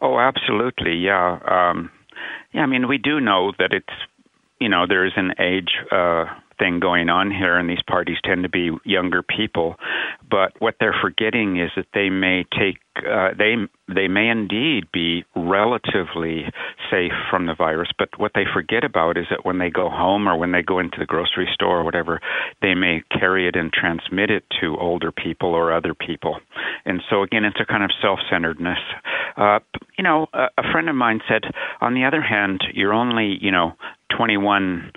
Oh, 0.00 0.18
absolutely. 0.18 0.94
Yeah. 0.96 1.38
Um, 1.48 1.90
yeah. 2.52 2.62
I 2.62 2.66
mean, 2.66 2.88
we 2.88 2.98
do 2.98 3.20
know 3.20 3.52
that 3.58 3.72
it's 3.72 3.94
you 4.60 4.68
know 4.68 4.86
there 4.86 5.06
is 5.06 5.12
an 5.16 5.32
age. 5.38 5.70
Uh, 5.90 6.26
thing 6.58 6.80
going 6.80 7.08
on 7.08 7.30
here, 7.30 7.58
and 7.58 7.68
these 7.68 7.82
parties 7.86 8.16
tend 8.24 8.42
to 8.42 8.48
be 8.48 8.70
younger 8.84 9.22
people. 9.22 9.76
But 10.28 10.52
what 10.60 10.76
they're 10.80 10.96
forgetting 11.00 11.58
is 11.60 11.70
that 11.76 11.86
they 11.94 12.10
may 12.10 12.44
take 12.58 12.78
uh, 12.96 13.30
they 13.36 13.54
they 13.88 14.08
may 14.08 14.28
indeed 14.28 14.84
be 14.92 15.24
relatively 15.34 16.44
safe 16.90 17.12
from 17.30 17.46
the 17.46 17.54
virus, 17.54 17.88
but 17.98 18.08
what 18.16 18.32
they 18.34 18.44
forget 18.52 18.84
about 18.84 19.16
is 19.16 19.26
that 19.30 19.44
when 19.44 19.58
they 19.58 19.70
go 19.70 19.90
home 19.90 20.28
or 20.28 20.36
when 20.36 20.52
they 20.52 20.62
go 20.62 20.78
into 20.78 20.96
the 20.98 21.06
grocery 21.06 21.48
store 21.52 21.80
or 21.80 21.84
whatever, 21.84 22.20
they 22.62 22.74
may 22.74 23.02
carry 23.10 23.46
it 23.46 23.54
and 23.54 23.72
transmit 23.72 24.30
it 24.30 24.44
to 24.60 24.76
older 24.78 25.12
people 25.12 25.54
or 25.54 25.72
other 25.72 25.94
people. 25.94 26.38
And 26.84 27.02
so 27.10 27.22
again, 27.22 27.44
it's 27.44 27.60
a 27.60 27.66
kind 27.66 27.84
of 27.84 27.90
self-centeredness. 28.00 28.78
Uh, 29.36 29.58
you 29.98 30.04
know, 30.04 30.26
a, 30.32 30.46
a 30.58 30.72
friend 30.72 30.88
of 30.88 30.96
mine 30.96 31.20
said, 31.28 31.42
on 31.80 31.94
the 31.94 32.04
other 32.04 32.22
hand, 32.22 32.62
you're 32.72 32.94
only 32.94 33.36
you 33.40 33.50
know 33.50 33.74
21 34.16 34.92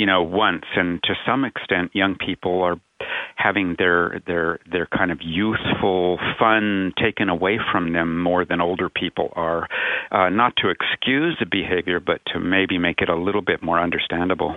you 0.00 0.06
know 0.06 0.22
once. 0.22 0.64
And 0.74 1.00
to 1.04 1.12
some 1.26 1.44
extent 1.44 1.90
young 1.92 2.16
people 2.16 2.62
are 2.62 2.76
having 3.36 3.76
their 3.78 4.22
their 4.26 4.58
their 4.70 4.86
kind 4.86 5.10
of 5.12 5.18
youthful 5.20 6.18
fun 6.38 6.92
taken 7.00 7.28
away 7.28 7.58
from 7.70 7.92
them 7.92 8.20
more 8.20 8.46
than 8.46 8.60
older 8.62 8.88
people 8.88 9.30
are. 9.36 9.68
Uh, 10.10 10.30
not 10.30 10.54
to 10.56 10.70
excuse 10.70 11.36
the 11.38 11.46
behavior 11.46 12.00
but 12.00 12.20
to 12.32 12.40
maybe 12.40 12.78
make 12.78 13.00
it 13.00 13.08
a 13.08 13.16
little 13.16 13.42
bit 13.42 13.62
more 13.62 13.78
understandable 13.78 14.56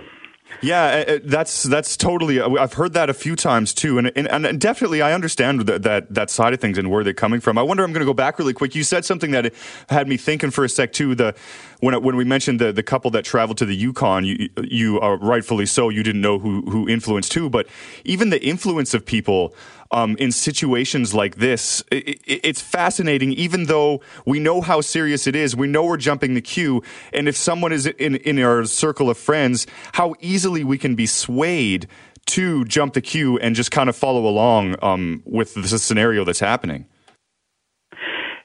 yeah, 0.62 1.04
uh, 1.08 1.12
uh, 1.12 1.18
that's 1.24 1.62
that's 1.64 1.96
totally. 1.96 2.40
Uh, 2.40 2.50
I've 2.54 2.74
heard 2.74 2.92
that 2.94 3.10
a 3.10 3.14
few 3.14 3.36
times 3.36 3.74
too, 3.74 3.98
and 3.98 4.12
and, 4.16 4.46
and 4.46 4.60
definitely 4.60 5.02
I 5.02 5.12
understand 5.12 5.60
that, 5.60 5.82
that 5.82 6.12
that 6.12 6.30
side 6.30 6.54
of 6.54 6.60
things 6.60 6.78
and 6.78 6.90
where 6.90 7.04
they're 7.04 7.12
coming 7.12 7.40
from. 7.40 7.58
I 7.58 7.62
wonder. 7.62 7.84
I'm 7.84 7.92
going 7.92 8.00
to 8.00 8.06
go 8.06 8.14
back 8.14 8.38
really 8.38 8.52
quick. 8.52 8.74
You 8.74 8.84
said 8.84 9.04
something 9.04 9.30
that 9.32 9.52
had 9.88 10.08
me 10.08 10.16
thinking 10.16 10.50
for 10.50 10.64
a 10.64 10.68
sec 10.68 10.92
too. 10.92 11.14
The 11.14 11.34
when 11.80 12.00
when 12.02 12.16
we 12.16 12.24
mentioned 12.24 12.60
the 12.60 12.72
the 12.72 12.82
couple 12.82 13.10
that 13.12 13.24
traveled 13.24 13.58
to 13.58 13.66
the 13.66 13.76
Yukon, 13.76 14.24
you 14.24 14.48
you 14.62 14.98
rightfully 14.98 15.66
so. 15.66 15.88
You 15.88 16.02
didn't 16.02 16.22
know 16.22 16.38
who 16.38 16.62
who 16.62 16.88
influenced 16.88 17.34
who, 17.34 17.50
but 17.50 17.66
even 18.04 18.30
the 18.30 18.42
influence 18.44 18.94
of 18.94 19.04
people 19.04 19.54
um, 19.90 20.16
in 20.18 20.32
situations 20.32 21.14
like 21.14 21.36
this. 21.36 21.82
It, 21.90 22.08
it, 22.08 22.40
it's 22.42 22.60
fascinating, 22.60 23.32
even 23.32 23.64
though 23.64 24.00
we 24.26 24.38
know 24.40 24.60
how 24.60 24.80
serious 24.80 25.26
it 25.26 25.36
is. 25.36 25.54
We 25.56 25.66
know 25.66 25.84
we're 25.84 25.96
jumping 25.96 26.34
the 26.34 26.42
queue, 26.42 26.82
and 27.12 27.28
if 27.28 27.36
someone 27.36 27.72
is 27.72 27.86
in 27.86 28.16
in 28.16 28.38
our 28.40 28.64
circle 28.64 29.10
of 29.10 29.18
friends, 29.18 29.66
how 29.92 30.14
easily 30.20 30.64
we 30.64 30.78
can 30.78 30.94
be 30.94 31.06
swayed 31.06 31.86
to 32.26 32.64
jump 32.64 32.94
the 32.94 33.00
queue 33.00 33.38
and 33.38 33.54
just 33.54 33.70
kind 33.70 33.88
of 33.88 33.96
follow 33.96 34.26
along 34.26 34.76
um, 34.82 35.22
with 35.26 35.54
the 35.54 35.78
scenario 35.78 36.24
that's 36.24 36.40
happening. 36.40 36.86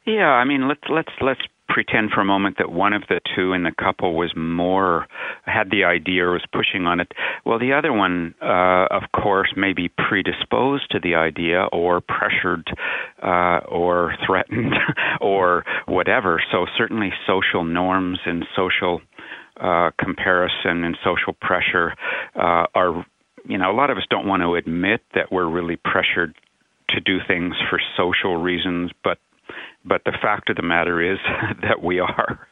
Yeah, 0.06 0.30
I 0.30 0.44
mean, 0.44 0.68
let's 0.68 0.82
let's 0.90 1.12
let's 1.22 1.42
pretend 1.70 2.10
for 2.12 2.22
a 2.22 2.26
moment 2.26 2.58
that 2.58 2.72
one 2.72 2.94
of 2.94 3.04
the 3.08 3.22
two 3.36 3.54
in 3.54 3.64
the 3.64 3.72
couple 3.72 4.16
was 4.16 4.34
more 4.36 5.08
had 5.46 5.70
the 5.70 5.84
idea 5.84 6.26
or 6.26 6.34
was 6.34 6.46
pushing 6.52 6.86
on 6.86 7.00
it. 7.00 7.12
Well, 7.46 7.60
the 7.60 7.74
other 7.74 7.94
one, 7.94 8.34
uh, 8.42 8.88
of 8.92 9.04
course, 9.14 9.54
may 9.56 9.74
be 9.74 9.90
predisposed 9.90 10.90
to 10.92 11.00
the 11.00 11.16
idea 11.16 11.68
or 11.72 12.02
pressured 12.02 12.68
uh, 13.24 13.60
or 13.70 14.16
threatened 14.26 14.74
or 15.22 15.64
whatever. 15.86 16.42
So 16.52 16.66
certainly, 16.78 17.12
social 17.28 17.64
norms 17.64 18.20
and 18.26 18.46
social 18.56 19.02
uh, 19.62 19.92
comparison 20.00 20.84
and 20.84 20.98
social 21.04 21.34
pressure 21.34 21.94
uh, 22.36 22.66
are. 22.74 23.06
You 23.48 23.58
know, 23.58 23.72
a 23.72 23.74
lot 23.74 23.90
of 23.90 23.98
us 23.98 24.04
don't 24.10 24.28
want 24.28 24.44
to 24.44 24.56
admit 24.56 25.02
that 25.16 25.32
we're 25.32 25.48
really 25.48 25.78
pressured 25.78 26.36
to 26.90 27.00
do 27.00 27.18
things 27.26 27.56
for 27.70 27.80
social 27.98 28.36
reasons, 28.36 28.92
but 29.04 29.18
but 29.90 30.04
the 30.06 30.14
fact 30.22 30.50
of 30.50 30.56
the 30.56 30.62
matter 30.62 31.02
is 31.02 31.18
that 31.62 31.84
we 31.84 32.00
are. 32.00 32.48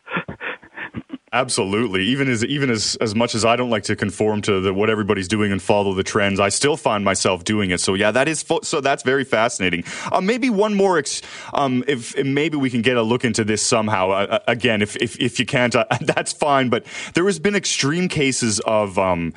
Absolutely. 1.34 2.04
Even 2.06 2.30
as 2.30 2.43
even 2.45 2.69
as 2.69 2.95
as 3.02 3.13
much 3.13 3.36
as 3.36 3.43
I 3.43 3.58
don't 3.58 3.69
like 3.69 3.84
to 3.84 3.97
conform 3.97 4.41
to 4.43 4.62
the, 4.62 4.73
what 4.73 4.89
everybody's 4.89 5.28
doing 5.28 5.52
and 5.52 5.62
follow 5.62 5.93
the 5.93 6.04
trends, 6.04 6.39
I 6.39 6.47
still 6.47 6.78
find 6.78 7.04
myself 7.04 7.43
doing 7.43 7.71
it. 7.71 7.82
So 7.82 7.95
yeah, 7.95 8.12
that 8.12 8.30
is 8.30 8.41
fo- 8.41 8.62
so 8.62 8.80
that's 8.80 9.04
very 9.04 9.26
fascinating. 9.26 9.84
Uh, 10.10 10.21
maybe 10.21 10.50
one 10.50 10.73
more. 10.73 10.97
Ex- 10.97 11.21
um, 11.54 11.84
if, 11.86 12.17
if, 12.17 12.26
maybe 12.26 12.56
we 12.56 12.69
can 12.69 12.82
get 12.82 12.95
a 12.95 13.04
look 13.04 13.26
into 13.26 13.43
this 13.43 13.62
somehow. 13.62 14.12
Uh, 14.12 14.28
uh 14.32 14.39
again, 14.47 14.82
if 14.82 14.95
if 14.95 15.19
if 15.19 15.38
you 15.38 15.45
can't, 15.45 15.76
uh, 15.76 15.86
that's 16.02 16.32
fine. 16.32 16.69
But 16.69 16.86
there 17.13 17.26
has 17.26 17.39
been 17.39 17.56
extreme 17.56 18.08
cases 18.08 18.62
of 18.62 18.97
um, 18.97 19.34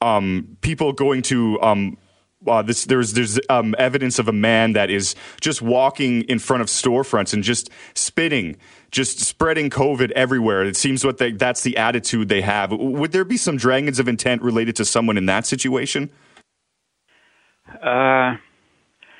um, 0.00 0.56
people 0.60 0.92
going 0.92 1.22
to 1.22 1.62
um, 1.62 1.98
uh, 2.46 2.62
this, 2.62 2.84
there's 2.84 3.14
there's 3.14 3.38
um, 3.48 3.74
evidence 3.78 4.18
of 4.18 4.28
a 4.28 4.32
man 4.32 4.72
that 4.74 4.90
is 4.90 5.14
just 5.40 5.60
walking 5.60 6.22
in 6.22 6.38
front 6.38 6.60
of 6.60 6.68
storefronts 6.68 7.34
and 7.34 7.42
just 7.42 7.68
spitting, 7.94 8.56
just 8.92 9.18
spreading 9.20 9.70
COVID 9.70 10.10
everywhere. 10.12 10.62
It 10.64 10.76
seems 10.76 11.04
what 11.04 11.18
they, 11.18 11.32
that's 11.32 11.62
the 11.62 11.76
attitude 11.76 12.28
they 12.28 12.40
have. 12.42 12.70
Would 12.72 13.12
there 13.12 13.24
be 13.24 13.36
some 13.36 13.56
dragons 13.56 13.98
of 13.98 14.06
inaction 14.08 14.42
related 14.42 14.76
to 14.76 14.84
someone 14.84 15.16
in 15.18 15.26
that 15.26 15.46
situation? 15.46 16.10
Uh, 17.84 18.36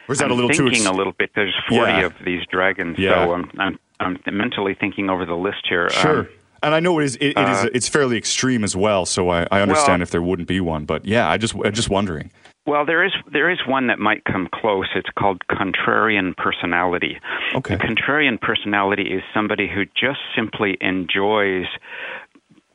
or 0.09 0.13
is 0.13 0.19
that 0.19 0.27
I'm 0.27 0.31
a 0.31 0.35
little 0.35 0.49
thinking 0.49 0.67
too? 0.69 0.77
Ex- 0.77 0.87
a 0.87 0.93
little 0.93 1.13
bit. 1.13 1.31
There's 1.35 1.55
40 1.69 1.93
Yeah. 1.93 2.07
of 2.07 2.15
these 2.25 2.47
dragons, 2.51 2.99
Yeah. 2.99 3.25
so 3.27 3.35
I'm, 3.35 3.51
I'm 3.59 3.79
I'm 4.01 4.19
mentally 4.33 4.75
thinking 4.79 5.11
over 5.11 5.27
the 5.27 5.35
list 5.35 5.67
here. 5.69 5.91
Sure. 5.91 6.21
Um, 6.21 6.29
and 6.63 6.75
I 6.75 6.81
know 6.81 6.99
it 7.01 7.05
is. 7.05 7.17
It, 7.17 7.37
it 7.37 7.49
is. 7.49 7.65
uh, 7.65 7.69
It's 7.75 7.89
fairly 7.89 8.17
extreme 8.17 8.65
as 8.65 8.75
well. 8.77 9.05
So 9.07 9.29
I, 9.29 9.47
I 9.51 9.61
understand 9.61 9.99
Well- 10.01 10.03
if 10.03 10.11
there 10.11 10.23
wouldn't 10.23 10.49
be 10.49 10.61
one. 10.61 10.85
But 10.87 11.05
yeah, 11.05 11.29
I 11.29 11.37
just 11.37 11.55
I'm 11.55 11.73
just 11.73 11.91
wondering. 11.91 12.31
Well, 12.69 12.85
there 12.85 13.03
is 13.03 13.13
there 13.33 13.49
is 13.49 13.61
one 13.67 13.87
that 13.87 13.99
might 13.99 14.25
come 14.27 14.47
close. 14.53 14.89
It's 14.95 15.09
called 15.19 15.41
contrarian 15.51 16.37
personality. 16.37 17.19
Okay. 17.55 17.77
The 17.77 17.83
contrarian 17.83 18.39
personality 18.39 19.05
is 19.05 19.23
somebody 19.33 19.71
who 19.75 19.87
just 19.87 20.21
simply 20.37 20.77
enjoys 20.83 21.65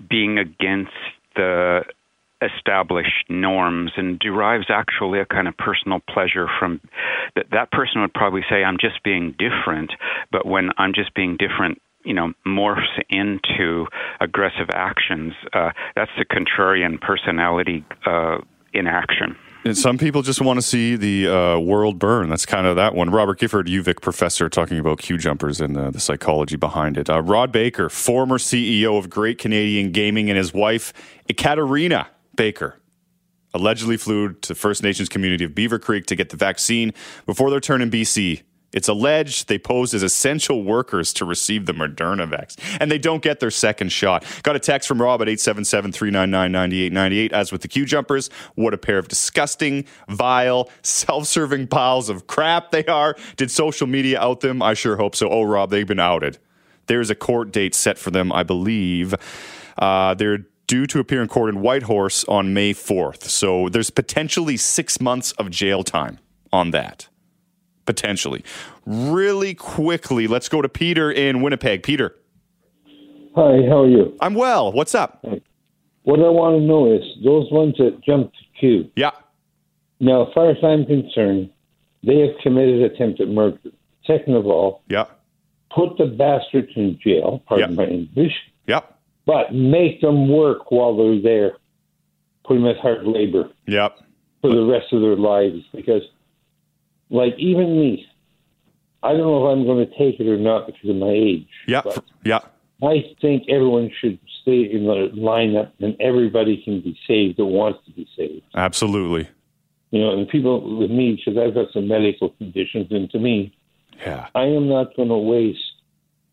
being 0.09 0.39
against 0.39 0.97
the 1.35 1.83
established 2.41 3.29
norms 3.29 3.91
and 3.95 4.17
derives 4.17 4.65
actually 4.69 5.19
a 5.19 5.25
kind 5.27 5.47
of 5.47 5.55
personal 5.57 5.99
pleasure 6.09 6.47
from 6.59 6.81
that 7.35 7.45
that 7.51 7.71
person 7.71 8.01
would 8.01 8.15
probably 8.15 8.41
say 8.49 8.63
I'm 8.63 8.79
just 8.81 9.03
being 9.03 9.35
different 9.37 9.93
but 10.31 10.43
when 10.43 10.71
I'm 10.77 10.93
just 10.93 11.13
being 11.13 11.37
different 11.37 11.79
you 12.03 12.15
know 12.15 12.33
morphs 12.45 12.99
into 13.09 13.85
aggressive 14.19 14.69
actions 14.73 15.33
uh, 15.53 15.69
that's 15.95 16.11
the 16.17 16.25
contrarian 16.25 16.99
personality 16.99 17.85
uh, 18.05 18.39
in 18.73 18.87
action 18.87 19.37
And 19.65 19.77
some 19.77 19.97
people 19.97 20.21
just 20.23 20.41
want 20.41 20.57
to 20.57 20.61
see 20.61 20.97
the 20.97 21.27
uh, 21.27 21.59
world 21.59 21.97
burn. 21.97 22.29
That's 22.29 22.45
kind 22.45 22.67
of 22.67 22.75
that 22.75 22.95
one. 22.95 23.09
Robert 23.09 23.39
Gifford, 23.39 23.67
UVic 23.67 24.01
professor, 24.01 24.49
talking 24.49 24.77
about 24.77 24.99
queue 24.99 25.17
jumpers 25.17 25.61
and 25.61 25.75
the 25.75 25.99
psychology 25.99 26.57
behind 26.57 26.97
it. 26.97 27.09
Uh, 27.09 27.21
Rod 27.21 27.53
Baker, 27.53 27.89
former 27.89 28.37
CEO 28.37 28.97
of 28.97 29.09
Great 29.09 29.37
Canadian 29.37 29.91
Gaming, 29.91 30.29
and 30.29 30.37
his 30.37 30.53
wife, 30.53 30.91
Ekaterina 31.29 32.07
Baker, 32.35 32.81
allegedly 33.53 33.95
flew 33.95 34.33
to 34.33 34.53
First 34.53 34.83
Nations 34.83 35.07
community 35.07 35.45
of 35.45 35.55
Beaver 35.55 35.79
Creek 35.79 36.07
to 36.07 36.15
get 36.15 36.29
the 36.29 36.37
vaccine 36.37 36.93
before 37.25 37.49
their 37.49 37.61
turn 37.61 37.81
in 37.81 37.89
BC 37.89 38.41
It's 38.73 38.87
alleged 38.87 39.47
they 39.47 39.59
posed 39.59 39.93
as 39.93 40.03
essential 40.03 40.63
workers 40.63 41.13
to 41.13 41.25
receive 41.25 41.65
the 41.65 41.73
Moderna 41.73 42.27
vaccine, 42.27 42.65
and 42.79 42.91
they 42.91 42.97
don't 42.97 43.21
get 43.21 43.39
their 43.39 43.51
second 43.51 43.91
shot. 43.91 44.25
Got 44.43 44.55
a 44.55 44.59
text 44.59 44.87
from 44.87 45.01
Rob 45.01 45.21
at 45.21 45.29
877 45.29 45.91
399 45.91 46.51
9898. 46.51 47.33
As 47.33 47.51
with 47.51 47.61
the 47.61 47.67
queue 47.67 47.85
jumpers, 47.85 48.29
what 48.55 48.73
a 48.73 48.77
pair 48.77 48.97
of 48.97 49.07
disgusting, 49.07 49.85
vile, 50.09 50.69
self 50.81 51.27
serving 51.27 51.67
piles 51.67 52.09
of 52.09 52.27
crap 52.27 52.71
they 52.71 52.85
are. 52.85 53.15
Did 53.37 53.51
social 53.51 53.87
media 53.87 54.19
out 54.19 54.39
them? 54.39 54.61
I 54.61 54.73
sure 54.73 54.97
hope 54.97 55.15
so. 55.15 55.29
Oh, 55.29 55.43
Rob, 55.43 55.69
they've 55.69 55.87
been 55.87 55.99
outed. 55.99 56.39
There's 56.87 57.09
a 57.09 57.15
court 57.15 57.51
date 57.51 57.75
set 57.75 57.97
for 57.97 58.11
them, 58.11 58.31
I 58.31 58.43
believe. 58.43 59.15
Uh, 59.77 60.13
they're 60.15 60.45
due 60.67 60.85
to 60.87 60.99
appear 60.99 61.21
in 61.21 61.27
court 61.27 61.49
in 61.53 61.61
Whitehorse 61.61 62.25
on 62.25 62.53
May 62.53 62.73
4th. 62.73 63.23
So 63.23 63.69
there's 63.69 63.89
potentially 63.89 64.57
six 64.57 64.99
months 64.99 65.31
of 65.33 65.49
jail 65.49 65.83
time 65.83 66.19
on 66.51 66.71
that 66.71 67.07
potentially. 67.85 68.43
Really 68.85 69.53
quickly, 69.53 70.27
let's 70.27 70.49
go 70.49 70.61
to 70.61 70.69
Peter 70.69 71.11
in 71.11 71.41
Winnipeg. 71.41 71.83
Peter. 71.83 72.15
Hi, 73.35 73.61
how 73.67 73.81
are 73.83 73.89
you? 73.89 74.15
I'm 74.21 74.35
well. 74.35 74.71
What's 74.71 74.93
up? 74.93 75.23
What 76.03 76.19
I 76.19 76.29
want 76.29 76.59
to 76.59 76.65
know 76.65 76.93
is 76.93 77.01
those 77.23 77.49
ones 77.51 77.75
that 77.77 78.01
jumped 78.03 78.35
to 78.37 78.43
queue. 78.59 78.89
Yeah. 78.95 79.11
Now, 79.99 80.27
as 80.27 80.33
far 80.33 80.49
as 80.51 80.57
I'm 80.63 80.85
concerned, 80.85 81.49
they 82.03 82.19
have 82.19 82.31
committed 82.43 82.81
attempted 82.91 83.29
murder. 83.29 83.57
Second 84.05 84.35
of 84.35 84.45
all, 84.45 84.81
yeah. 84.89 85.05
put 85.73 85.97
the 85.97 86.05
bastards 86.05 86.69
in 86.75 86.99
jail, 87.01 87.41
pardon 87.47 87.75
my 87.75 87.85
English, 87.85 88.33
Yep. 88.67 88.97
but 89.25 89.53
make 89.53 90.01
them 90.01 90.27
work 90.29 90.71
while 90.71 90.95
they're 90.97 91.21
there. 91.21 91.53
Put 92.45 92.55
them 92.55 92.65
at 92.67 92.77
hard 92.77 93.07
labor 93.07 93.49
Yep. 93.67 93.97
for 94.41 94.49
the 94.53 94.65
rest 94.65 94.91
of 94.91 95.01
their 95.01 95.15
lives 95.15 95.63
because, 95.73 96.01
like, 97.13 97.35
even 97.37 97.79
me, 97.79 98.05
I 99.01 99.11
don't 99.11 99.21
know 99.21 99.47
if 99.47 99.53
I'm 99.53 99.65
going 99.65 99.87
to 99.87 99.97
take 99.97 100.19
it 100.19 100.27
or 100.27 100.37
not 100.37 100.65
because 100.65 100.89
of 100.89 100.95
my 100.97 101.11
age. 101.11 101.47
Yeah. 101.67 101.83
Yeah. 102.25 102.39
I 102.81 103.15
think 103.21 103.43
everyone 103.47 103.91
should 104.01 104.19
stay 104.41 104.69
in 104.69 104.85
the 104.85 105.11
lineup 105.15 105.71
and 105.79 105.95
everybody 106.01 106.61
can 106.63 106.81
be 106.81 106.97
saved 107.07 107.37
that 107.37 107.45
wants 107.45 107.79
to 107.85 107.91
be 107.91 108.07
saved. 108.17 108.43
Absolutely. 108.55 109.29
You 109.91 110.01
know, 110.01 110.17
and 110.17 110.27
people 110.27 110.77
with 110.77 110.91
me, 110.91 111.15
because 111.15 111.37
I've 111.39 111.53
got 111.53 111.71
some 111.71 111.87
medical 111.87 112.29
conditions, 112.29 112.87
and 112.91 113.09
to 113.11 113.19
me, 113.19 113.55
yeah. 113.99 114.27
I 114.33 114.45
am 114.45 114.67
not 114.67 114.95
going 114.95 115.09
to 115.09 115.17
waste 115.17 115.59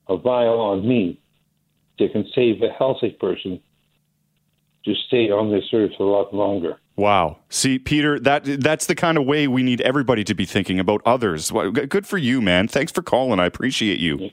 a 0.09 0.17
vial 0.17 0.59
on 0.61 0.89
me 0.89 1.21
that 1.99 2.13
can 2.13 2.27
save 2.35 2.63
a 2.63 2.73
healthy 2.73 3.11
person 3.11 3.61
to 4.87 4.95
stay 5.07 5.31
on 5.31 5.51
this 5.53 5.65
earth 5.75 5.93
a 6.01 6.03
lot 6.03 6.35
longer. 6.35 6.79
Wow. 7.01 7.39
See, 7.49 7.79
Peter, 7.79 8.21
that 8.21 8.45
that's 8.45 8.85
the 8.85 8.95
kind 8.95 9.17
of 9.17 9.25
way 9.25 9.49
we 9.49 9.63
need 9.63 9.81
everybody 9.81 10.23
to 10.23 10.35
be 10.35 10.45
thinking 10.45 10.79
about 10.79 11.01
others. 11.07 11.51
Good 11.51 12.07
for 12.07 12.19
you, 12.19 12.43
man. 12.43 12.69
Thanks 12.69 12.93
for 12.93 13.01
calling. 13.01 13.41
I 13.41 13.47
appreciate 13.47 14.01
you. 14.01 14.29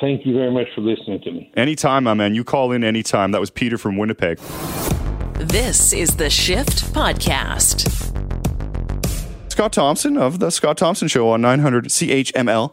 Thank 0.00 0.26
you 0.26 0.34
very 0.34 0.50
much 0.50 0.66
for 0.74 0.80
listening 0.80 1.20
to 1.20 1.30
me. 1.30 1.52
Anytime, 1.56 2.02
my 2.02 2.14
man. 2.14 2.34
You 2.34 2.42
call 2.42 2.72
in 2.72 2.82
anytime. 2.82 3.30
That 3.30 3.38
was 3.38 3.50
Peter 3.50 3.78
from 3.78 3.96
Winnipeg. 3.96 4.38
This 5.34 5.92
is 5.92 6.16
the 6.16 6.28
Shift 6.28 6.92
Podcast. 6.92 7.88
Scott 9.48 9.72
Thompson 9.72 10.16
of 10.16 10.40
the 10.40 10.50
Scott 10.50 10.78
Thompson 10.78 11.06
Show 11.06 11.30
on 11.30 11.40
900 11.40 11.84
CHML. 11.84 12.72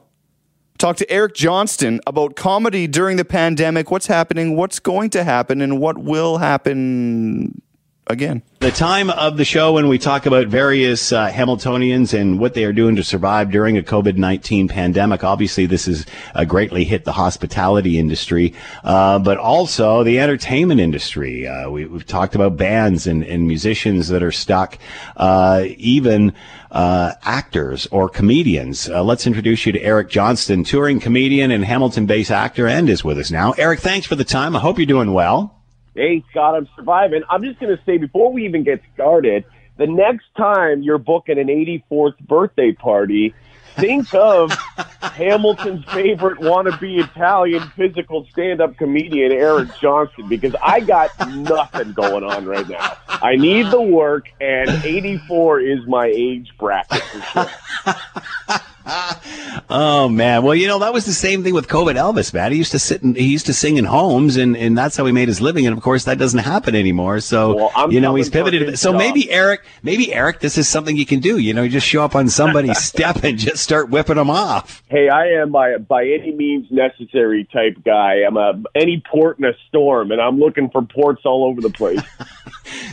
Talk 0.79 0.97
to 0.97 1.09
Eric 1.11 1.35
Johnston 1.35 2.01
about 2.07 2.35
comedy 2.35 2.87
during 2.87 3.17
the 3.17 3.25
pandemic. 3.25 3.91
What's 3.91 4.07
happening? 4.07 4.55
What's 4.55 4.79
going 4.79 5.11
to 5.11 5.23
happen? 5.23 5.61
And 5.61 5.79
what 5.79 5.99
will 5.99 6.39
happen 6.39 7.61
again? 8.07 8.41
The 8.59 8.71
time 8.71 9.09
of 9.11 9.37
the 9.37 9.45
show 9.45 9.73
when 9.73 9.87
we 9.87 9.99
talk 9.99 10.25
about 10.25 10.47
various 10.47 11.11
uh, 11.11 11.29
Hamiltonians 11.29 12.19
and 12.19 12.39
what 12.39 12.53
they 12.53 12.63
are 12.63 12.73
doing 12.73 12.95
to 12.95 13.03
survive 13.03 13.51
during 13.51 13.77
a 13.77 13.83
COVID 13.83 14.17
19 14.17 14.67
pandemic. 14.67 15.23
Obviously, 15.23 15.65
this 15.65 15.85
has 15.85 16.05
uh, 16.33 16.45
greatly 16.45 16.83
hit 16.83 17.05
the 17.05 17.11
hospitality 17.11 17.99
industry, 17.99 18.53
uh, 18.83 19.19
but 19.19 19.37
also 19.37 20.03
the 20.03 20.19
entertainment 20.19 20.79
industry. 20.79 21.47
Uh, 21.47 21.69
we, 21.69 21.83
have 21.83 22.05
talked 22.05 22.35
about 22.35 22.57
bands 22.57 23.05
and, 23.05 23.23
and 23.23 23.47
musicians 23.47 24.07
that 24.07 24.23
are 24.23 24.31
stuck, 24.31 24.79
uh, 25.17 25.65
even 25.77 26.33
uh, 26.71 27.13
actors 27.23 27.87
or 27.91 28.09
comedians. 28.09 28.87
let's 28.89 29.27
introduce 29.27 29.65
you 29.65 29.71
to 29.71 29.81
Eric 29.81 30.09
Johnston, 30.09 30.63
touring 30.63 30.99
comedian 30.99 31.51
and 31.51 31.63
Hamilton 31.63 32.05
based 32.05 32.31
actor, 32.31 32.67
and 32.67 32.89
is 32.89 33.03
with 33.03 33.19
us 33.19 33.29
now. 33.29 33.51
Eric, 33.53 33.79
thanks 33.79 34.07
for 34.07 34.15
the 34.15 34.23
time. 34.23 34.55
I 34.55 34.59
hope 34.59 34.79
you're 34.79 34.85
doing 34.85 35.13
well. 35.13 35.54
Hey, 35.95 36.25
Scott, 36.29 36.55
I'm 36.55 36.67
surviving. 36.75 37.23
I'm 37.29 37.41
just 37.41 37.57
going 37.57 37.75
to 37.75 37.81
say 37.85 37.97
before 37.97 38.31
we 38.33 38.45
even 38.45 38.63
get 38.63 38.81
started, 38.93 39.45
the 39.77 39.87
next 39.87 40.25
time 40.37 40.83
you're 40.83 40.97
booking 40.97 41.39
an 41.39 41.47
84th 41.47 42.19
birthday 42.19 42.73
party, 42.73 43.33
think 43.75 44.13
of 44.13 44.51
Hamilton's 45.01 45.85
favorite 45.85 46.39
wannabe 46.39 47.01
Italian 47.01 47.61
physical 47.77 48.27
stand 48.29 48.59
up 48.59 48.75
comedian, 48.77 49.31
Eric 49.31 49.69
Johnston, 49.79 50.27
because 50.27 50.53
I 50.61 50.81
got 50.81 51.11
nothing 51.29 51.93
going 51.93 52.25
on 52.25 52.45
right 52.45 52.67
now. 52.67 52.97
I 53.07 53.37
need 53.37 53.67
the 53.71 53.81
work, 53.81 54.25
and 54.41 54.69
84 54.69 55.61
is 55.61 55.87
my 55.87 56.07
age 56.07 56.51
bracket 56.59 57.01
for 57.01 57.21
sure. 57.21 58.59
Oh 59.67 60.07
man, 60.09 60.43
well 60.43 60.53
you 60.53 60.67
know 60.67 60.79
that 60.79 60.93
was 60.93 61.05
the 61.05 61.13
same 61.13 61.43
thing 61.43 61.53
with 61.53 61.67
COVID 61.67 61.95
Elvis, 61.95 62.33
man. 62.33 62.51
He 62.51 62.57
used 62.57 62.71
to 62.71 62.79
sit 62.79 63.01
and 63.01 63.15
he 63.15 63.25
used 63.25 63.47
to 63.47 63.53
sing 63.53 63.77
in 63.77 63.85
homes, 63.85 64.37
and, 64.37 64.55
and 64.55 64.77
that's 64.77 64.95
how 64.95 65.05
he 65.05 65.11
made 65.11 65.27
his 65.27 65.41
living. 65.41 65.65
And 65.65 65.75
of 65.75 65.81
course, 65.81 66.03
that 66.03 66.19
doesn't 66.19 66.39
happen 66.39 66.75
anymore. 66.75 67.19
So 67.19 67.69
Well, 67.73 67.91
you 67.91 67.99
know 67.99 68.13
he's 68.13 68.29
pivoted. 68.29 68.77
So 68.77 68.91
job. 68.91 68.99
maybe 68.99 69.31
Eric, 69.31 69.65
maybe 69.81 70.13
Eric, 70.13 70.39
this 70.39 70.57
is 70.57 70.67
something 70.67 70.95
you 70.95 71.05
can 71.05 71.19
do. 71.19 71.39
You 71.39 71.53
know, 71.53 71.63
you 71.63 71.69
just 71.69 71.87
show 71.87 72.03
up 72.03 72.15
on 72.15 72.29
somebody's 72.29 72.77
step 72.83 73.23
and 73.23 73.39
just 73.39 73.63
start 73.63 73.89
whipping 73.89 74.17
them 74.17 74.29
off. 74.29 74.83
Hey, 74.87 75.09
I 75.09 75.27
am 75.41 75.51
by 75.51 75.77
by 75.77 76.03
any 76.05 76.31
means 76.31 76.67
necessary 76.69 77.47
type 77.51 77.77
guy. 77.83 78.17
I'm 78.27 78.37
a 78.37 78.61
any 78.75 79.01
port 79.09 79.39
in 79.39 79.45
a 79.45 79.53
storm, 79.67 80.11
and 80.11 80.21
I'm 80.21 80.37
looking 80.37 80.69
for 80.69 80.83
ports 80.83 81.21
all 81.25 81.45
over 81.45 81.61
the 81.61 81.71
place. 81.71 82.01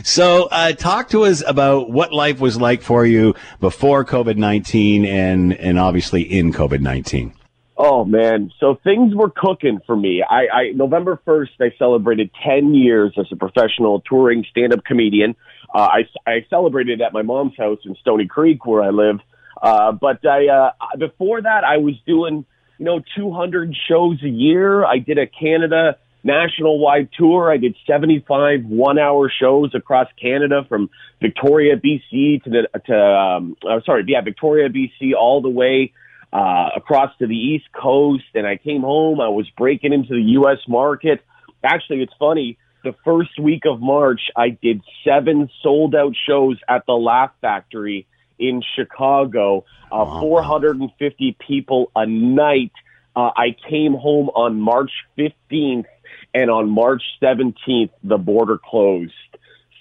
So 0.03 0.47
uh, 0.51 0.73
talk 0.73 1.09
to 1.09 1.23
us 1.23 1.41
about 1.45 1.89
what 1.89 2.11
life 2.13 2.39
was 2.39 2.59
like 2.59 2.81
for 2.81 3.05
you 3.05 3.35
before 3.59 4.03
COVID 4.05 4.35
nineteen 4.35 5.05
and 5.05 5.53
and 5.53 5.79
obviously 5.83 6.21
in 6.23 6.51
COVID 6.51 6.81
nineteen. 6.81 7.33
Oh 7.75 8.05
man, 8.05 8.51
so 8.59 8.79
things 8.83 9.15
were 9.15 9.31
cooking 9.35 9.79
for 9.85 9.95
me. 9.95 10.23
I, 10.27 10.47
I 10.47 10.71
November 10.73 11.19
first, 11.25 11.53
I 11.59 11.71
celebrated 11.77 12.29
ten 12.43 12.73
years 12.73 13.13
as 13.17 13.25
a 13.31 13.35
professional 13.35 14.01
touring 14.01 14.45
stand-up 14.49 14.85
comedian. 14.85 15.35
Uh, 15.73 15.89
I, 15.91 16.29
I 16.29 16.45
celebrated 16.49 17.01
at 17.01 17.13
my 17.13 17.23
mom's 17.23 17.57
house 17.57 17.79
in 17.83 17.95
Stoney 17.95 18.27
Creek, 18.27 18.65
where 18.65 18.83
I 18.83 18.89
live. 18.89 19.19
Uh, 19.59 19.91
but 19.91 20.23
I 20.25 20.47
uh, 20.47 20.71
before 20.99 21.41
that, 21.41 21.63
I 21.63 21.77
was 21.77 21.95
doing 22.05 22.45
you 22.77 22.85
know 22.85 23.01
200 23.17 23.75
shows 23.87 24.21
a 24.23 24.29
year. 24.29 24.85
I 24.85 24.99
did 24.99 25.17
a 25.17 25.25
Canada 25.25 25.97
national 26.23 26.79
wide 26.79 27.09
tour. 27.17 27.51
I 27.51 27.57
did 27.57 27.75
75 27.85 28.65
one 28.65 28.97
hour 28.97 29.29
shows 29.29 29.73
across 29.75 30.07
Canada 30.21 30.65
from 30.67 30.89
Victoria, 31.21 31.75
BC 31.77 32.43
to 32.43 32.49
the, 32.49 32.79
to, 32.85 32.95
um, 32.95 33.57
uh, 33.67 33.81
sorry, 33.85 34.03
yeah, 34.07 34.21
Victoria, 34.21 34.69
BC 34.69 35.13
all 35.17 35.41
the 35.41 35.49
way, 35.49 35.93
uh, 36.31 36.69
across 36.75 37.15
to 37.19 37.27
the 37.27 37.35
East 37.35 37.65
Coast. 37.73 38.23
And 38.33 38.47
I 38.47 38.57
came 38.57 38.81
home. 38.81 39.21
I 39.21 39.29
was 39.29 39.49
breaking 39.57 39.93
into 39.93 40.15
the 40.15 40.31
U.S. 40.39 40.59
market. 40.67 41.23
Actually, 41.63 42.01
it's 42.01 42.13
funny. 42.19 42.57
The 42.83 42.95
first 43.05 43.39
week 43.39 43.63
of 43.65 43.79
March, 43.79 44.21
I 44.35 44.49
did 44.49 44.81
seven 45.05 45.49
sold 45.61 45.95
out 45.95 46.13
shows 46.27 46.57
at 46.67 46.85
the 46.85 46.93
Laugh 46.93 47.31
Factory 47.39 48.05
in 48.37 48.61
Chicago, 48.75 49.63
uh, 49.91 50.19
450 50.19 51.37
people 51.47 51.91
a 51.95 52.05
night. 52.05 52.73
Uh, 53.15 53.29
I 53.35 53.55
came 53.69 53.93
home 53.93 54.29
on 54.29 54.59
March 54.59 54.91
15th, 55.17 55.85
and 56.33 56.49
on 56.49 56.69
March 56.69 57.03
17th, 57.21 57.91
the 58.03 58.17
border 58.17 58.59
closed. 58.63 59.13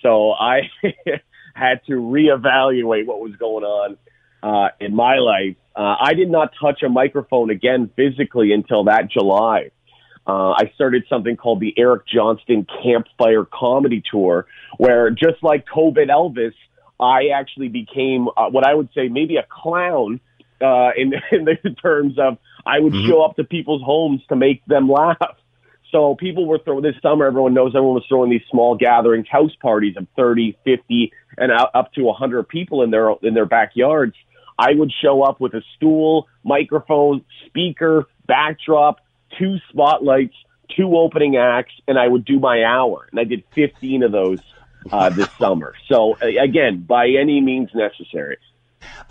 So 0.03 0.33
I 0.33 0.71
had 1.55 1.81
to 1.87 1.93
reevaluate 1.93 3.07
what 3.07 3.21
was 3.21 3.37
going 3.37 3.65
on 3.65 3.97
uh, 4.43 4.69
in 4.81 4.95
my 4.95 5.17
life. 5.19 5.57
Uh, 5.75 5.97
I 6.01 6.15
did 6.15 6.31
not 6.31 6.53
touch 6.61 6.83
a 6.83 6.89
microphone 6.89 7.51
again 7.51 7.91
physically 7.97 8.53
until 8.53 8.85
that 8.85 9.11
July. 9.11 9.71
Uh, 10.27 10.51
I 10.51 10.71
started 10.75 11.05
something 11.09 11.37
called 11.37 11.61
the 11.61 11.75
Eric 11.77 12.07
Johnston 12.07 12.67
Campfire 12.83 13.45
Comedy 13.45 14.03
Tour, 14.09 14.47
where 14.77 15.11
just 15.11 15.43
like 15.43 15.67
COVID 15.67 16.09
Elvis, 16.09 16.55
I 17.01 17.29
actually 17.35 17.69
became 17.69 18.29
uh, 18.37 18.49
what 18.49 18.67
I 18.67 18.75
would 18.75 18.91
say 18.95 19.09
maybe 19.09 19.37
a 19.37 19.47
clown 19.49 20.21
uh, 20.61 20.91
in, 20.97 21.13
in 21.33 21.45
the 21.45 21.57
terms 21.83 22.19
of 22.19 22.39
I 22.65 22.79
would 22.79 22.95
show 23.07 23.23
up 23.23 23.37
to 23.37 23.45
people's 23.45 23.83
homes 23.83 24.21
to 24.29 24.37
make 24.37 24.65
them 24.67 24.89
laugh. 24.91 25.37
So 25.93 26.15
people 26.15 26.47
were 26.47 26.59
throwing 26.59 26.83
this 26.83 26.97
summer. 27.03 27.27
Everyone 27.27 27.53
knows 27.53 27.73
everyone 27.77 27.95
was 27.95 28.07
throwing 28.09 28.31
these 28.31 28.43
small 28.51 28.75
gatherings, 28.75 29.27
house 29.31 29.55
parties 29.61 29.95
of 29.99 30.07
30, 30.17 30.57
50, 30.65 31.13
and 31.37 31.53
up 31.53 31.93
to 31.93 32.03
100 32.03 32.49
people 32.49 32.83
in 32.83 32.91
their 32.91 33.11
in 33.23 33.35
their 33.35 33.47
backyards. 33.47 34.15
I 34.59 34.73
would 34.75 34.93
show 35.03 35.23
up 35.23 35.41
with 35.41 35.55
a 35.55 35.63
stool, 35.77 36.29
microphone, 36.45 37.25
speaker, 37.47 38.07
backdrop, 38.27 39.01
two 39.39 39.57
spotlights, 39.69 40.35
two 40.77 40.97
opening 40.97 41.37
acts, 41.37 41.73
and 41.87 41.99
I 41.99 42.09
would 42.09 42.25
do 42.25 42.41
my 42.41 42.65
hour. 42.65 43.07
And 43.11 43.21
I 43.21 43.25
did 43.25 43.45
15 43.55 44.03
of 44.03 44.13
those 44.13 44.41
uh, 44.91 45.11
this 45.11 45.31
summer. 45.39 45.75
So 45.89 46.17
again, 46.21 46.85
by 46.87 47.09
any 47.09 47.41
means 47.41 47.71
necessary. 47.75 48.39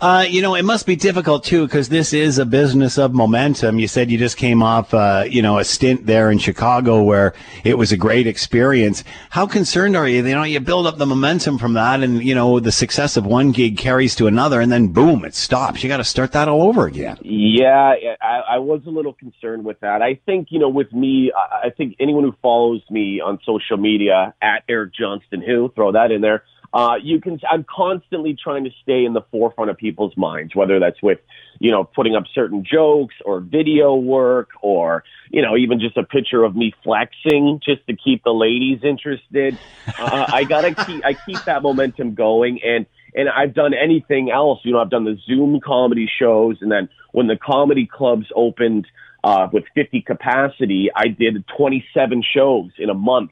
Uh, 0.00 0.24
you 0.28 0.42
know, 0.42 0.54
it 0.54 0.64
must 0.64 0.86
be 0.86 0.96
difficult 0.96 1.44
too 1.44 1.66
because 1.66 1.88
this 1.88 2.12
is 2.12 2.38
a 2.38 2.44
business 2.44 2.98
of 2.98 3.14
momentum. 3.14 3.78
You 3.78 3.86
said 3.86 4.10
you 4.10 4.18
just 4.18 4.36
came 4.36 4.62
off, 4.62 4.92
uh, 4.92 5.24
you 5.28 5.42
know, 5.42 5.58
a 5.58 5.64
stint 5.64 6.06
there 6.06 6.30
in 6.30 6.38
Chicago 6.38 7.02
where 7.02 7.34
it 7.64 7.78
was 7.78 7.92
a 7.92 7.96
great 7.96 8.26
experience. 8.26 9.04
How 9.30 9.46
concerned 9.46 9.96
are 9.96 10.08
you? 10.08 10.26
You 10.26 10.34
know, 10.34 10.42
you 10.42 10.58
build 10.60 10.86
up 10.86 10.98
the 10.98 11.06
momentum 11.06 11.58
from 11.58 11.74
that, 11.74 12.02
and 12.02 12.22
you 12.22 12.34
know, 12.34 12.58
the 12.58 12.72
success 12.72 13.16
of 13.16 13.26
one 13.26 13.52
gig 13.52 13.78
carries 13.78 14.14
to 14.16 14.26
another, 14.26 14.60
and 14.60 14.72
then 14.72 14.88
boom, 14.88 15.24
it 15.24 15.34
stops. 15.34 15.82
You 15.82 15.88
got 15.88 15.98
to 15.98 16.04
start 16.04 16.32
that 16.32 16.48
all 16.48 16.62
over 16.62 16.86
again. 16.86 17.18
Yeah, 17.22 17.94
I, 18.20 18.54
I 18.54 18.58
was 18.58 18.80
a 18.86 18.90
little 18.90 19.12
concerned 19.12 19.64
with 19.64 19.80
that. 19.80 20.02
I 20.02 20.18
think, 20.26 20.48
you 20.50 20.58
know, 20.58 20.68
with 20.68 20.92
me, 20.92 21.32
I 21.36 21.66
I 21.66 21.70
think 21.70 21.96
anyone 22.00 22.24
who 22.24 22.34
follows 22.42 22.82
me 22.90 23.20
on 23.20 23.38
social 23.44 23.76
media 23.76 24.34
at 24.42 24.64
Eric 24.68 24.94
Johnston, 24.94 25.42
who 25.42 25.70
throw 25.74 25.92
that 25.92 26.10
in 26.10 26.20
there, 26.20 26.42
uh, 26.74 26.94
you 27.02 27.20
can, 27.20 27.38
I'm 27.50 27.64
constantly 27.64 28.36
trying 28.42 28.64
to 28.64 28.70
stay 28.82 29.04
in 29.04 29.12
the 29.12 29.22
forefront 29.30 29.70
of 29.70 29.76
people's 29.76 30.16
minds, 30.16 30.54
whether 30.54 30.78
that's 30.78 31.02
with, 31.02 31.18
you 31.58 31.70
know, 31.70 31.84
putting 31.84 32.14
up 32.16 32.24
certain 32.34 32.64
jokes 32.64 33.14
or 33.24 33.40
video 33.40 33.94
work 33.94 34.50
or, 34.62 35.04
you 35.30 35.42
know, 35.42 35.56
even 35.56 35.80
just 35.80 35.96
a 35.96 36.02
picture 36.02 36.44
of 36.44 36.56
me 36.56 36.74
flexing 36.82 37.60
just 37.64 37.86
to 37.86 37.96
keep 37.96 38.24
the 38.24 38.32
ladies 38.32 38.80
interested. 38.82 39.58
Uh, 39.98 40.26
I 40.28 40.44
gotta 40.44 40.74
keep, 40.86 41.04
I 41.04 41.14
keep 41.14 41.44
that 41.44 41.62
momentum 41.62 42.14
going 42.14 42.60
and, 42.64 42.86
and 43.14 43.28
I've 43.28 43.54
done 43.54 43.74
anything 43.74 44.30
else. 44.30 44.60
You 44.62 44.72
know, 44.72 44.78
I've 44.78 44.90
done 44.90 45.04
the 45.04 45.18
Zoom 45.26 45.60
comedy 45.60 46.10
shows, 46.18 46.56
and 46.60 46.72
then 46.72 46.88
when 47.12 47.26
the 47.26 47.36
comedy 47.36 47.86
clubs 47.86 48.26
opened 48.34 48.86
uh, 49.24 49.48
with 49.52 49.64
50 49.74 50.00
capacity, 50.02 50.90
I 50.94 51.08
did 51.08 51.44
27 51.56 52.24
shows 52.34 52.70
in 52.78 52.90
a 52.90 52.94
month. 52.94 53.30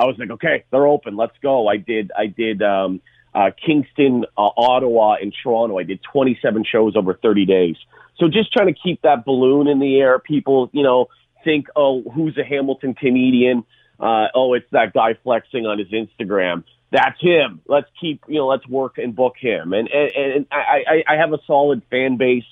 I 0.00 0.06
was 0.06 0.16
like, 0.18 0.30
okay, 0.30 0.64
they're 0.70 0.86
open, 0.86 1.16
let's 1.16 1.36
go. 1.42 1.68
I 1.68 1.76
did, 1.76 2.10
I 2.16 2.26
did 2.26 2.62
um, 2.62 3.00
uh, 3.34 3.50
Kingston, 3.64 4.24
uh, 4.36 4.50
Ottawa, 4.56 5.16
and 5.20 5.34
Toronto. 5.42 5.78
I 5.78 5.84
did 5.84 6.00
27 6.12 6.64
shows 6.70 6.96
over 6.96 7.14
30 7.14 7.46
days. 7.46 7.76
So 8.18 8.28
just 8.28 8.52
trying 8.52 8.72
to 8.72 8.78
keep 8.80 9.02
that 9.02 9.24
balloon 9.24 9.66
in 9.66 9.78
the 9.78 9.98
air. 9.98 10.18
People, 10.18 10.70
you 10.72 10.82
know, 10.82 11.06
think, 11.44 11.66
oh, 11.76 12.02
who's 12.14 12.36
a 12.38 12.44
Hamilton 12.44 12.94
comedian? 12.94 13.64
Uh, 13.98 14.28
oh, 14.34 14.54
it's 14.54 14.66
that 14.72 14.92
guy 14.92 15.14
flexing 15.22 15.66
on 15.66 15.78
his 15.78 15.88
Instagram 15.88 16.64
that's 16.92 17.20
him. 17.20 17.60
Let's 17.66 17.86
keep, 18.00 18.24
you 18.26 18.36
know, 18.36 18.46
let's 18.48 18.66
work 18.66 18.98
and 18.98 19.14
book 19.14 19.34
him. 19.38 19.72
And 19.72 19.88
and, 19.88 20.12
and 20.12 20.46
I, 20.50 20.82
I, 21.06 21.14
I 21.14 21.16
have 21.16 21.32
a 21.32 21.38
solid 21.46 21.82
fan 21.90 22.16
base 22.16 22.44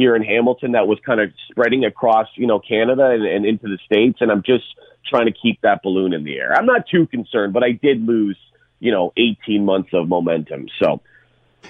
here 0.00 0.16
in 0.16 0.22
Hamilton 0.22 0.72
that 0.72 0.86
was 0.86 0.98
kind 1.04 1.20
of 1.20 1.30
spreading 1.50 1.84
across, 1.84 2.26
you 2.34 2.46
know, 2.46 2.58
Canada 2.58 3.10
and, 3.10 3.26
and 3.26 3.44
into 3.44 3.68
the 3.68 3.78
states. 3.84 4.22
And 4.22 4.32
I'm 4.32 4.42
just 4.42 4.64
trying 5.06 5.26
to 5.26 5.32
keep 5.32 5.60
that 5.60 5.82
balloon 5.82 6.14
in 6.14 6.24
the 6.24 6.38
air. 6.38 6.54
I'm 6.56 6.64
not 6.64 6.86
too 6.90 7.06
concerned, 7.06 7.52
but 7.52 7.62
I 7.62 7.72
did 7.72 8.06
lose, 8.06 8.38
you 8.78 8.92
know, 8.92 9.12
18 9.18 9.62
months 9.62 9.90
of 9.92 10.08
momentum. 10.08 10.68
So 10.82 11.02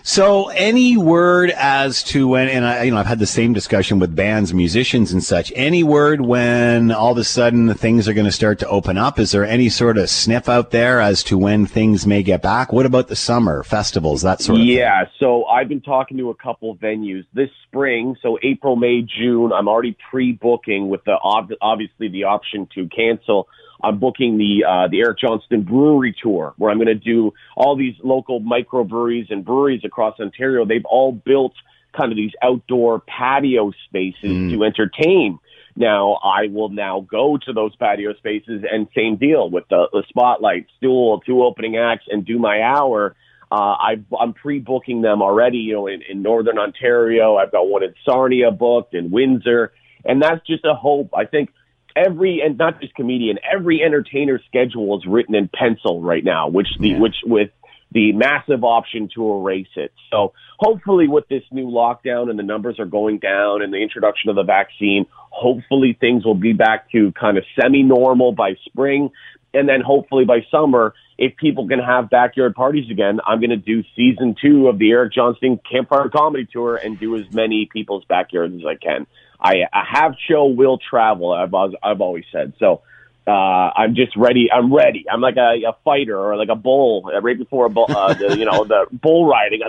So, 0.03 0.49
any 0.49 0.97
word 0.97 1.51
as 1.51 2.03
to 2.05 2.28
when, 2.28 2.49
and 2.49 2.64
I, 2.64 2.84
you 2.84 2.91
know, 2.91 2.97
I've 2.97 3.07
had 3.07 3.18
the 3.18 3.26
same 3.26 3.53
discussion 3.53 3.99
with 3.99 4.16
bands, 4.16 4.55
musicians, 4.55 5.12
and 5.12 5.22
such. 5.22 5.53
Any 5.55 5.82
word 5.82 6.22
when 6.22 6.91
all 6.91 7.12
of 7.12 7.18
a 7.18 7.24
sudden 7.24 7.72
things 7.74 8.09
are 8.09 8.14
going 8.14 8.26
to 8.26 8.32
start 8.32 8.59
to 8.61 8.68
open 8.68 8.97
up? 8.97 9.18
Is 9.18 9.32
there 9.32 9.45
any 9.45 9.68
sort 9.68 9.99
of 9.99 10.09
sniff 10.09 10.49
out 10.49 10.70
there 10.70 11.01
as 11.01 11.22
to 11.24 11.36
when 11.36 11.66
things 11.66 12.07
may 12.07 12.22
get 12.22 12.41
back? 12.41 12.72
What 12.72 12.86
about 12.86 13.09
the 13.09 13.16
summer 13.16 13.62
festivals, 13.62 14.22
that 14.22 14.41
sort 14.41 14.59
of 14.59 14.66
thing? 14.66 14.74
yeah, 14.74 15.05
so 15.18 15.45
I've 15.45 15.68
been 15.68 15.82
talking 15.82 16.16
to 16.16 16.30
a 16.30 16.34
couple 16.34 16.76
venues 16.76 17.26
this 17.34 17.51
spring. 17.66 18.16
So 18.22 18.38
April, 18.43 18.76
May, 18.76 19.03
June, 19.03 19.53
I'm 19.53 19.68
already 19.68 19.97
pre-booking 20.11 20.88
with 20.88 21.05
the 21.05 21.18
ob- 21.22 21.53
obviously 21.61 22.09
the 22.09 22.24
option 22.24 22.68
to 22.74 22.88
cancel. 22.88 23.49
I'm 23.82 23.98
booking 23.98 24.38
the 24.38 24.64
uh, 24.68 24.88
the 24.88 25.00
Eric 25.00 25.18
Johnston 25.18 25.62
Brewery 25.62 26.14
Tour, 26.22 26.54
where 26.56 26.70
I'm 26.70 26.78
going 26.78 26.86
to 26.88 26.94
do 26.94 27.32
all 27.56 27.76
these 27.76 27.94
local 28.02 28.40
microbreweries 28.40 29.30
and 29.30 29.44
breweries 29.44 29.82
across 29.84 30.18
Ontario. 30.20 30.64
They've 30.64 30.84
all 30.84 31.12
built 31.12 31.54
kind 31.96 32.12
of 32.12 32.16
these 32.16 32.32
outdoor 32.42 33.00
patio 33.00 33.72
spaces 33.86 34.52
to 34.52 34.64
entertain. 34.64 35.38
Now 35.76 36.18
I 36.22 36.48
will 36.48 36.68
now 36.68 37.00
go 37.00 37.38
to 37.46 37.52
those 37.52 37.74
patio 37.76 38.14
spaces 38.14 38.64
and 38.70 38.88
same 38.94 39.16
deal 39.16 39.50
with 39.50 39.64
the, 39.70 39.88
the 39.92 40.04
spotlight, 40.08 40.66
stool, 40.76 41.20
two 41.20 41.42
opening 41.42 41.76
acts, 41.76 42.04
and 42.08 42.24
do 42.24 42.38
my 42.38 42.62
hour. 42.62 43.14
Uh, 43.52 43.74
I, 43.74 43.96
I'm 44.18 44.32
pre-booking 44.32 45.02
them 45.02 45.22
already. 45.22 45.58
You 45.58 45.74
know, 45.74 45.86
in, 45.88 46.02
in 46.08 46.22
Northern 46.22 46.58
Ontario, 46.58 47.36
I've 47.36 47.50
got 47.50 47.68
one 47.68 47.82
in 47.82 47.94
Sarnia 48.04 48.52
booked, 48.52 48.94
in 48.94 49.10
Windsor, 49.10 49.72
and 50.04 50.22
that's 50.22 50.46
just 50.46 50.64
a 50.64 50.74
hope. 50.74 51.10
I 51.16 51.24
think 51.24 51.50
every 51.97 52.41
and 52.45 52.59
not 52.59 52.80
just 52.80 52.95
comedian, 52.95 53.38
every 53.51 53.82
entertainer 53.82 54.41
schedule 54.47 54.99
is 54.99 55.07
written 55.07 55.34
in 55.34 55.49
pencil 55.49 56.01
right 56.01 56.24
now, 56.24 56.49
which 56.49 56.68
the 56.78 56.99
which 56.99 57.16
with 57.24 57.51
the 57.93 58.12
massive 58.12 58.62
option 58.62 59.09
to 59.14 59.32
erase 59.32 59.68
it. 59.76 59.93
So 60.11 60.32
hopefully 60.59 61.09
with 61.09 61.26
this 61.28 61.43
new 61.51 61.66
lockdown 61.66 62.30
and 62.30 62.38
the 62.38 62.45
numbers 62.45 62.78
are 62.78 62.86
going 62.86 63.18
down 63.18 63.62
and 63.62 63.72
the 63.72 63.78
introduction 63.78 64.30
of 64.30 64.36
the 64.36 64.45
vaccine, 64.45 65.07
hopefully 65.30 65.97
things 65.99 66.24
will 66.24 66.36
be 66.36 66.53
back 66.53 66.91
to 66.93 67.12
kind 67.12 67.36
of 67.36 67.45
semi-normal 67.61 68.32
by 68.32 68.55
spring. 68.64 69.11
And 69.53 69.68
then 69.68 69.80
hopefully 69.80 70.24
by 70.24 70.47
summer, 70.51 70.95
if 71.20 71.36
people 71.36 71.68
can 71.68 71.78
have 71.78 72.08
backyard 72.08 72.54
parties 72.54 72.90
again, 72.90 73.20
I'm 73.26 73.40
going 73.40 73.50
to 73.50 73.56
do 73.58 73.84
season 73.94 74.34
two 74.40 74.68
of 74.68 74.78
the 74.78 74.90
Eric 74.90 75.12
Johnston 75.12 75.60
Campfire 75.70 76.08
Comedy 76.08 76.48
Tour 76.50 76.76
and 76.76 76.98
do 76.98 77.14
as 77.14 77.30
many 77.30 77.68
people's 77.70 78.06
backyards 78.06 78.54
as 78.54 78.64
I 78.64 78.76
can. 78.76 79.06
I, 79.38 79.64
I 79.70 79.84
have 79.86 80.14
show 80.26 80.46
will 80.46 80.78
travel. 80.78 81.30
I've 81.30 81.54
I've 81.54 82.00
always 82.00 82.24
said 82.32 82.54
so. 82.58 82.80
Uh, 83.26 83.70
I'm 83.76 83.94
just 83.94 84.16
ready. 84.16 84.50
I'm 84.50 84.72
ready. 84.72 85.04
I'm 85.12 85.20
like 85.20 85.36
a, 85.36 85.62
a 85.68 85.76
fighter 85.84 86.18
or 86.18 86.36
like 86.36 86.48
a 86.48 86.56
bull 86.56 87.10
uh, 87.14 87.20
right 87.20 87.38
before 87.38 87.66
a 87.66 87.70
bull, 87.70 87.86
uh, 87.88 88.14
the, 88.14 88.36
you 88.36 88.46
know, 88.46 88.64
the 88.64 88.86
bull 88.92 89.28
riding. 89.28 89.60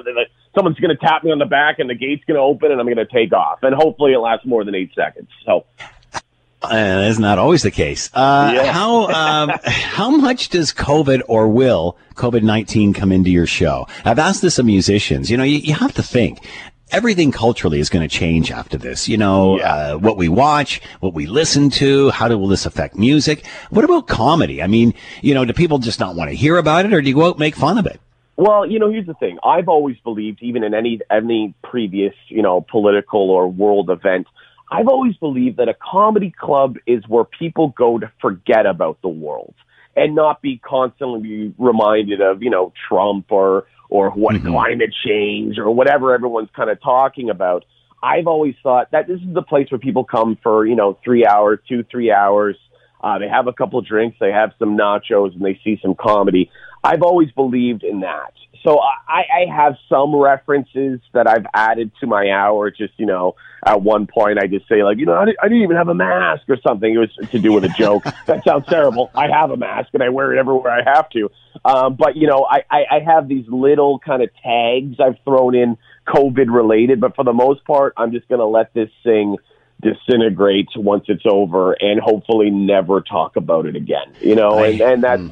Someone's 0.55 0.79
going 0.79 0.95
to 0.95 1.05
tap 1.05 1.23
me 1.25 1.31
on 1.31 1.37
the 1.37 1.45
back 1.45 1.79
and 1.79 1.89
the 1.89 1.93
gate's 1.93 2.23
going 2.23 2.37
to 2.37 2.41
open 2.41 2.71
and 2.71 2.79
I'm 2.79 2.87
going 2.87 2.97
to 2.97 3.05
take 3.05 3.33
off. 3.33 3.59
And 3.61 3.75
hopefully 3.75 4.13
it 4.13 4.19
lasts 4.19 4.45
more 4.45 4.63
than 4.63 4.73
eight 4.73 4.91
seconds. 4.95 5.27
So 5.45 5.65
Uh, 6.63 7.05
isn't 7.07 7.23
always 7.25 7.63
the 7.63 7.71
case? 7.71 8.09
Uh, 8.13 8.51
Yeah. 8.53 8.71
How 8.71 9.07
um, 9.07 9.51
how 9.65 10.09
much 10.09 10.49
does 10.49 10.71
COVID 10.73 11.21
or 11.27 11.47
will 11.47 11.97
COVID 12.15 12.43
nineteen 12.43 12.93
come 12.93 13.11
into 13.11 13.29
your 13.29 13.47
show? 13.47 13.87
I've 14.05 14.19
asked 14.19 14.41
this 14.41 14.59
of 14.59 14.65
musicians. 14.65 15.31
You 15.31 15.37
know, 15.37 15.43
you, 15.43 15.57
you 15.57 15.73
have 15.73 15.93
to 15.95 16.03
think. 16.03 16.39
Everything 16.91 17.31
culturally 17.31 17.79
is 17.79 17.89
going 17.89 18.07
to 18.07 18.13
change 18.13 18.51
after 18.51 18.77
this. 18.77 19.07
You 19.07 19.15
know, 19.15 19.59
uh, 19.61 19.95
what 19.95 20.17
we 20.17 20.27
watch, 20.27 20.81
what 20.99 21.13
we 21.13 21.25
listen 21.25 21.69
to, 21.71 22.09
how 22.09 22.27
do, 22.27 22.37
will 22.37 22.49
this 22.49 22.65
affect 22.65 22.97
music? 22.97 23.45
What 23.69 23.85
about 23.85 24.09
comedy? 24.09 24.61
I 24.61 24.67
mean, 24.67 24.93
you 25.21 25.33
know, 25.33 25.45
do 25.45 25.53
people 25.53 25.77
just 25.79 26.01
not 26.01 26.15
want 26.15 26.31
to 26.31 26.35
hear 26.35 26.57
about 26.57 26.85
it 26.85 26.93
or 26.93 27.01
do 27.01 27.07
you 27.07 27.15
go 27.15 27.27
out 27.27 27.35
and 27.35 27.39
make 27.39 27.55
fun 27.55 27.77
of 27.77 27.85
it? 27.85 28.01
Well, 28.35 28.65
you 28.65 28.77
know, 28.77 28.91
here's 28.91 29.05
the 29.05 29.13
thing. 29.13 29.37
I've 29.41 29.69
always 29.69 29.97
believed, 29.99 30.39
even 30.41 30.63
in 30.63 30.73
any 30.73 30.99
any 31.09 31.53
previous, 31.63 32.13
you 32.27 32.41
know, 32.41 32.59
political 32.69 33.29
or 33.29 33.47
world 33.47 33.89
event, 33.89 34.27
I've 34.71 34.87
always 34.87 35.15
believed 35.17 35.57
that 35.57 35.67
a 35.67 35.73
comedy 35.73 36.31
club 36.31 36.77
is 36.87 37.03
where 37.07 37.25
people 37.25 37.73
go 37.77 37.99
to 37.99 38.09
forget 38.21 38.65
about 38.65 39.01
the 39.01 39.09
world 39.09 39.53
and 39.97 40.15
not 40.15 40.41
be 40.41 40.57
constantly 40.57 41.53
reminded 41.57 42.21
of, 42.21 42.41
you 42.41 42.49
know, 42.49 42.71
Trump 42.87 43.31
or 43.31 43.65
or 43.89 44.09
what 44.11 44.41
climate 44.41 44.93
change 45.05 45.57
or 45.59 45.69
whatever 45.69 46.13
everyone's 46.13 46.49
kind 46.55 46.69
of 46.69 46.81
talking 46.81 47.29
about. 47.29 47.65
I've 48.01 48.25
always 48.25 48.55
thought 48.63 48.89
that 48.91 49.07
this 49.07 49.19
is 49.19 49.33
the 49.33 49.41
place 49.41 49.69
where 49.69 49.79
people 49.79 50.05
come 50.05 50.37
for, 50.41 50.65
you 50.65 50.75
know, 50.75 50.97
three 51.03 51.25
hours, 51.25 51.59
two, 51.67 51.83
three 51.91 52.09
hours. 52.09 52.55
Uh, 53.03 53.19
they 53.19 53.27
have 53.27 53.47
a 53.47 53.53
couple 53.53 53.79
of 53.79 53.85
drinks, 53.85 54.15
they 54.19 54.31
have 54.31 54.51
some 54.57 54.77
nachos, 54.77 55.33
and 55.33 55.43
they 55.43 55.59
see 55.63 55.77
some 55.81 55.93
comedy. 55.93 56.49
I've 56.83 57.03
always 57.03 57.31
believed 57.31 57.83
in 57.83 58.01
that. 58.01 58.33
So 58.63 58.79
I, 58.79 59.23
I 59.33 59.55
have 59.55 59.75
some 59.89 60.15
references 60.15 60.99
that 61.13 61.27
I've 61.27 61.45
added 61.53 61.91
to 61.99 62.07
my 62.07 62.29
hour. 62.29 62.69
Just 62.69 62.93
you 62.97 63.05
know, 63.07 63.35
at 63.65 63.81
one 63.81 64.07
point 64.07 64.37
I 64.39 64.47
just 64.47 64.67
say 64.67 64.83
like, 64.83 64.97
you 64.97 65.05
know, 65.05 65.15
I 65.15 65.25
didn't, 65.25 65.37
I 65.41 65.47
didn't 65.47 65.63
even 65.63 65.77
have 65.77 65.87
a 65.87 65.95
mask 65.95 66.43
or 66.47 66.57
something. 66.65 66.93
It 66.93 66.97
was 66.97 67.29
to 67.31 67.39
do 67.39 67.53
with 67.53 67.63
a 67.63 67.69
joke. 67.69 68.03
that 68.27 68.43
sounds 68.43 68.67
terrible. 68.67 69.09
I 69.15 69.27
have 69.29 69.51
a 69.51 69.57
mask 69.57 69.89
and 69.93 70.03
I 70.03 70.09
wear 70.09 70.33
it 70.33 70.39
everywhere 70.39 70.71
I 70.71 70.95
have 70.95 71.09
to. 71.11 71.29
Um, 71.65 71.95
but 71.95 72.15
you 72.15 72.27
know, 72.27 72.47
I, 72.49 72.63
I, 72.69 72.83
I 72.91 72.99
have 72.99 73.27
these 73.27 73.45
little 73.47 73.99
kind 73.99 74.21
of 74.21 74.29
tags 74.43 74.99
I've 74.99 75.17
thrown 75.23 75.55
in 75.55 75.77
COVID 76.07 76.53
related. 76.53 76.99
But 76.99 77.15
for 77.15 77.23
the 77.23 77.33
most 77.33 77.65
part, 77.65 77.93
I'm 77.97 78.11
just 78.11 78.27
going 78.27 78.39
to 78.39 78.45
let 78.45 78.73
this 78.73 78.89
thing 79.03 79.37
disintegrate 79.81 80.67
once 80.75 81.05
it's 81.07 81.23
over 81.25 81.73
and 81.73 81.99
hopefully 81.99 82.51
never 82.51 83.01
talk 83.01 83.35
about 83.35 83.65
it 83.65 83.75
again. 83.75 84.13
You 84.21 84.35
know, 84.35 84.63
and, 84.63 84.79
and 84.79 85.03
that's 85.03 85.23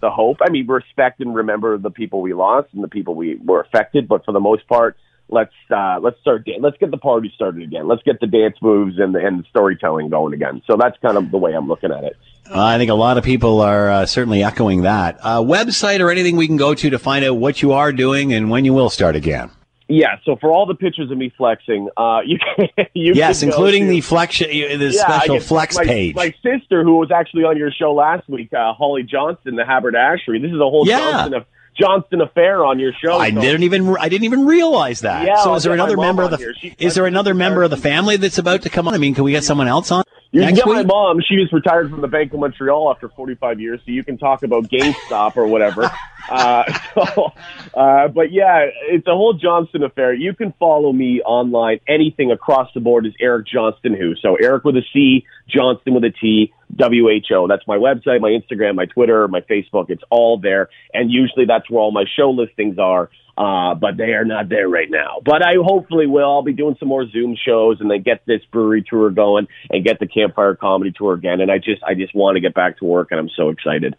the 0.00 0.10
hope. 0.10 0.38
I 0.40 0.50
mean, 0.50 0.66
respect 0.66 1.20
and 1.20 1.34
remember 1.34 1.78
the 1.78 1.90
people 1.90 2.20
we 2.20 2.34
lost 2.34 2.68
and 2.72 2.82
the 2.82 2.88
people 2.88 3.14
we 3.14 3.36
were 3.36 3.60
affected, 3.60 4.08
but 4.08 4.24
for 4.24 4.32
the 4.32 4.40
most 4.40 4.66
part, 4.66 4.96
let's 5.28 5.54
uh, 5.70 5.98
let's 6.00 6.20
start. 6.20 6.46
Let's 6.60 6.76
get 6.78 6.90
the 6.90 6.98
party 6.98 7.32
started 7.34 7.62
again. 7.62 7.88
Let's 7.88 8.02
get 8.02 8.20
the 8.20 8.26
dance 8.26 8.56
moves 8.60 8.98
and 8.98 9.14
the, 9.14 9.24
and 9.24 9.40
the 9.40 9.44
storytelling 9.48 10.08
going 10.08 10.34
again. 10.34 10.62
So 10.66 10.76
that's 10.76 10.96
kind 11.00 11.16
of 11.16 11.30
the 11.30 11.38
way 11.38 11.52
I'm 11.52 11.68
looking 11.68 11.92
at 11.92 12.04
it. 12.04 12.16
Uh, 12.48 12.64
I 12.64 12.78
think 12.78 12.90
a 12.90 12.94
lot 12.94 13.18
of 13.18 13.24
people 13.24 13.60
are 13.60 13.90
uh, 13.90 14.06
certainly 14.06 14.44
echoing 14.44 14.82
that. 14.82 15.18
Uh, 15.20 15.40
website 15.40 16.00
or 16.00 16.10
anything 16.10 16.36
we 16.36 16.46
can 16.46 16.56
go 16.56 16.74
to 16.74 16.90
to 16.90 16.98
find 16.98 17.24
out 17.24 17.34
what 17.34 17.60
you 17.60 17.72
are 17.72 17.92
doing 17.92 18.32
and 18.32 18.50
when 18.50 18.64
you 18.64 18.72
will 18.72 18.90
start 18.90 19.16
again. 19.16 19.50
Yeah. 19.88 20.16
So 20.24 20.36
for 20.36 20.50
all 20.50 20.66
the 20.66 20.74
pictures 20.74 21.10
of 21.10 21.18
me 21.18 21.32
flexing, 21.36 21.88
uh, 21.96 22.20
you 22.24 22.38
can 22.38 22.86
you 22.94 23.14
yes, 23.14 23.40
can 23.40 23.50
including 23.50 23.84
to- 23.84 23.90
the 23.90 24.00
flex, 24.00 24.38
the 24.38 24.48
Yeah, 24.48 24.90
special 24.90 25.40
flex 25.40 25.76
my, 25.76 25.84
page. 25.84 26.14
My 26.16 26.34
sister, 26.42 26.82
who 26.82 26.96
was 26.96 27.10
actually 27.12 27.44
on 27.44 27.56
your 27.56 27.70
show 27.70 27.92
last 27.94 28.28
week, 28.28 28.52
uh, 28.52 28.72
Holly 28.74 29.02
Johnston, 29.04 29.54
the 29.56 29.64
haberdashery. 29.64 30.40
This 30.40 30.50
is 30.50 30.56
a 30.56 30.68
whole 30.68 30.86
Yeah. 30.86 30.98
Johnson 30.98 31.34
of 31.34 31.44
Johnston 31.78 32.20
affair 32.22 32.64
on 32.64 32.78
your 32.78 32.92
show. 32.92 33.18
I 33.18 33.30
so- 33.30 33.40
didn't 33.40 33.62
even 33.62 33.96
I 34.00 34.08
didn't 34.08 34.24
even 34.24 34.46
realize 34.46 35.00
that. 35.02 35.26
Yeah, 35.26 35.36
so 35.44 35.54
is 35.54 35.62
there 35.62 35.72
another 35.74 35.96
member 35.96 36.22
of 36.24 36.30
the. 36.32 36.54
She- 36.58 36.74
is 36.78 36.94
there 36.94 37.06
another 37.06 37.34
member 37.34 37.62
of 37.62 37.70
the 37.70 37.76
family 37.76 38.16
that's 38.16 38.38
about 38.38 38.62
to 38.62 38.70
come 38.70 38.88
on? 38.88 38.94
I 38.94 38.98
mean, 38.98 39.14
can 39.14 39.24
we 39.24 39.32
get 39.32 39.44
someone 39.44 39.68
else 39.68 39.90
on? 39.92 40.02
You 40.32 40.40
can 40.40 40.54
next 40.54 40.64
get 40.66 40.74
my 40.74 40.82
mom. 40.82 41.20
She 41.26 41.36
was 41.38 41.52
retired 41.52 41.88
from 41.90 42.00
the 42.00 42.08
Bank 42.08 42.32
of 42.34 42.40
Montreal 42.40 42.90
after 42.90 43.08
45 43.08 43.60
years, 43.60 43.80
so 43.86 43.92
you 43.92 44.02
can 44.02 44.18
talk 44.18 44.42
about 44.42 44.64
GameStop 44.64 45.36
or 45.36 45.46
whatever. 45.46 45.90
Uh, 46.28 46.64
so, 46.94 47.32
uh, 47.74 48.08
but 48.08 48.32
yeah, 48.32 48.66
it's 48.88 49.06
a 49.06 49.14
whole 49.14 49.34
Johnston 49.34 49.82
affair. 49.82 50.14
You 50.14 50.34
can 50.34 50.52
follow 50.58 50.92
me 50.92 51.20
online. 51.22 51.80
Anything 51.88 52.30
across 52.30 52.70
the 52.74 52.80
board 52.80 53.06
is 53.06 53.12
Eric 53.20 53.46
Johnston 53.46 53.94
Who. 53.94 54.14
So 54.16 54.36
Eric 54.36 54.64
with 54.64 54.76
a 54.76 54.82
C, 54.92 55.24
Johnston 55.48 55.94
with 55.94 56.04
a 56.04 56.10
T, 56.10 56.52
W 56.74 57.08
H 57.08 57.26
O. 57.32 57.46
That's 57.46 57.66
my 57.66 57.76
website, 57.76 58.20
my 58.20 58.30
Instagram, 58.30 58.74
my 58.74 58.86
Twitter, 58.86 59.28
my 59.28 59.40
Facebook. 59.40 59.90
It's 59.90 60.02
all 60.10 60.38
there, 60.38 60.68
and 60.92 61.10
usually 61.10 61.46
that's 61.46 61.70
where 61.70 61.80
all 61.80 61.92
my 61.92 62.04
show 62.16 62.30
listings 62.30 62.78
are. 62.78 63.10
Uh, 63.38 63.74
but 63.74 63.98
they 63.98 64.14
are 64.14 64.24
not 64.24 64.48
there 64.48 64.66
right 64.66 64.90
now. 64.90 65.20
But 65.22 65.44
I 65.44 65.56
hopefully 65.62 66.06
will. 66.06 66.24
I'll 66.24 66.42
be 66.42 66.54
doing 66.54 66.74
some 66.80 66.88
more 66.88 67.06
Zoom 67.06 67.36
shows 67.36 67.82
and 67.82 67.90
then 67.90 68.00
get 68.00 68.24
this 68.24 68.40
brewery 68.50 68.82
tour 68.88 69.10
going 69.10 69.46
and 69.68 69.84
get 69.84 69.98
the 70.00 70.06
campfire 70.06 70.54
comedy 70.54 70.90
tour 70.96 71.12
again. 71.12 71.42
And 71.42 71.52
I 71.52 71.58
just, 71.58 71.82
I 71.84 71.92
just 71.92 72.14
want 72.14 72.36
to 72.36 72.40
get 72.40 72.54
back 72.54 72.78
to 72.78 72.86
work 72.86 73.08
and 73.10 73.20
I'm 73.20 73.28
so 73.36 73.50
excited. 73.50 73.94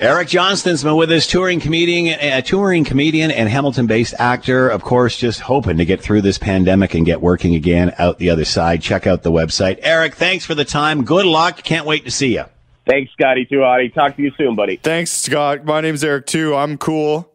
Eric 0.00 0.28
Johnston's 0.28 0.84
been 0.84 0.94
with 0.94 1.10
us, 1.10 1.26
touring 1.26 1.58
comedian, 1.58 2.20
uh, 2.20 2.40
touring 2.40 2.84
comedian 2.84 3.32
and 3.32 3.48
Hamilton-based 3.48 4.14
actor. 4.16 4.68
Of 4.68 4.82
course, 4.82 5.16
just 5.16 5.40
hoping 5.40 5.78
to 5.78 5.84
get 5.84 6.00
through 6.00 6.22
this 6.22 6.38
pandemic 6.38 6.94
and 6.94 7.04
get 7.04 7.20
working 7.20 7.56
again 7.56 7.92
out 7.98 8.18
the 8.18 8.30
other 8.30 8.44
side. 8.44 8.80
Check 8.80 9.08
out 9.08 9.24
the 9.24 9.32
website. 9.32 9.80
Eric, 9.82 10.14
thanks 10.14 10.46
for 10.46 10.54
the 10.54 10.64
time. 10.64 11.02
Good 11.02 11.26
luck. 11.26 11.64
Can't 11.64 11.84
wait 11.84 12.04
to 12.04 12.12
see 12.12 12.34
you. 12.34 12.44
Thanks, 12.86 13.10
Scotty 13.10 13.44
Tuhati. 13.44 13.92
Talk 13.92 14.14
to 14.14 14.22
you 14.22 14.30
soon, 14.38 14.54
buddy. 14.54 14.76
Thanks, 14.76 15.10
Scott. 15.10 15.64
My 15.64 15.80
name's 15.80 16.04
Eric 16.04 16.26
too. 16.26 16.54
I'm 16.54 16.78
cool. 16.78 17.32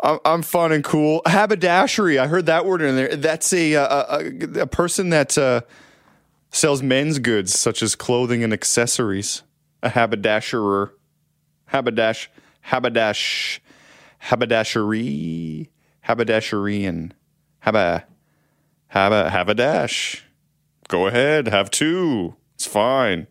I'm, 0.00 0.18
I'm 0.24 0.42
fun 0.42 0.72
and 0.72 0.82
cool. 0.82 1.20
Haberdashery. 1.26 2.18
I 2.18 2.26
heard 2.26 2.46
that 2.46 2.64
word 2.64 2.80
in 2.80 2.96
there. 2.96 3.16
That's 3.16 3.52
a 3.52 3.74
a, 3.74 3.84
a, 3.84 4.60
a 4.62 4.66
person 4.66 5.10
that 5.10 5.36
uh, 5.36 5.60
sells 6.50 6.82
men's 6.82 7.18
goods 7.18 7.52
such 7.58 7.82
as 7.82 7.94
clothing 7.94 8.42
and 8.42 8.54
accessories. 8.54 9.42
A 9.82 9.90
haberdasherer. 9.90 10.92
Haberdash. 11.72 12.28
Haberdash. 12.66 13.60
Haberdashery. 14.18 15.70
Haberdasherian. 16.06 17.12
Habba. 17.64 18.04
Habba. 18.94 19.30
Have 19.30 19.48
a 19.48 19.54
dash. 19.54 20.24
Go 20.88 21.06
ahead. 21.06 21.48
Have 21.48 21.70
two. 21.70 22.34
It's 22.54 22.66
fine. 22.66 23.26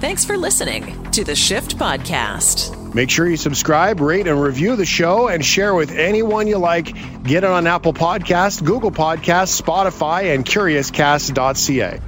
Thanks 0.00 0.24
for 0.24 0.36
listening 0.36 1.10
to 1.12 1.24
the 1.24 1.34
Shift 1.34 1.78
Podcast. 1.78 2.94
Make 2.94 3.10
sure 3.10 3.28
you 3.28 3.36
subscribe, 3.36 4.00
rate, 4.00 4.26
and 4.26 4.40
review 4.40 4.76
the 4.76 4.84
show 4.84 5.28
and 5.28 5.44
share 5.44 5.74
with 5.74 5.92
anyone 5.92 6.46
you 6.46 6.58
like. 6.58 6.94
Get 7.24 7.44
it 7.44 7.50
on 7.50 7.66
Apple 7.66 7.94
Podcasts, 7.94 8.62
Google 8.62 8.90
Podcasts, 8.90 9.60
Spotify, 9.60 10.34
and 10.34 10.44
CuriousCast.ca. 10.44 12.00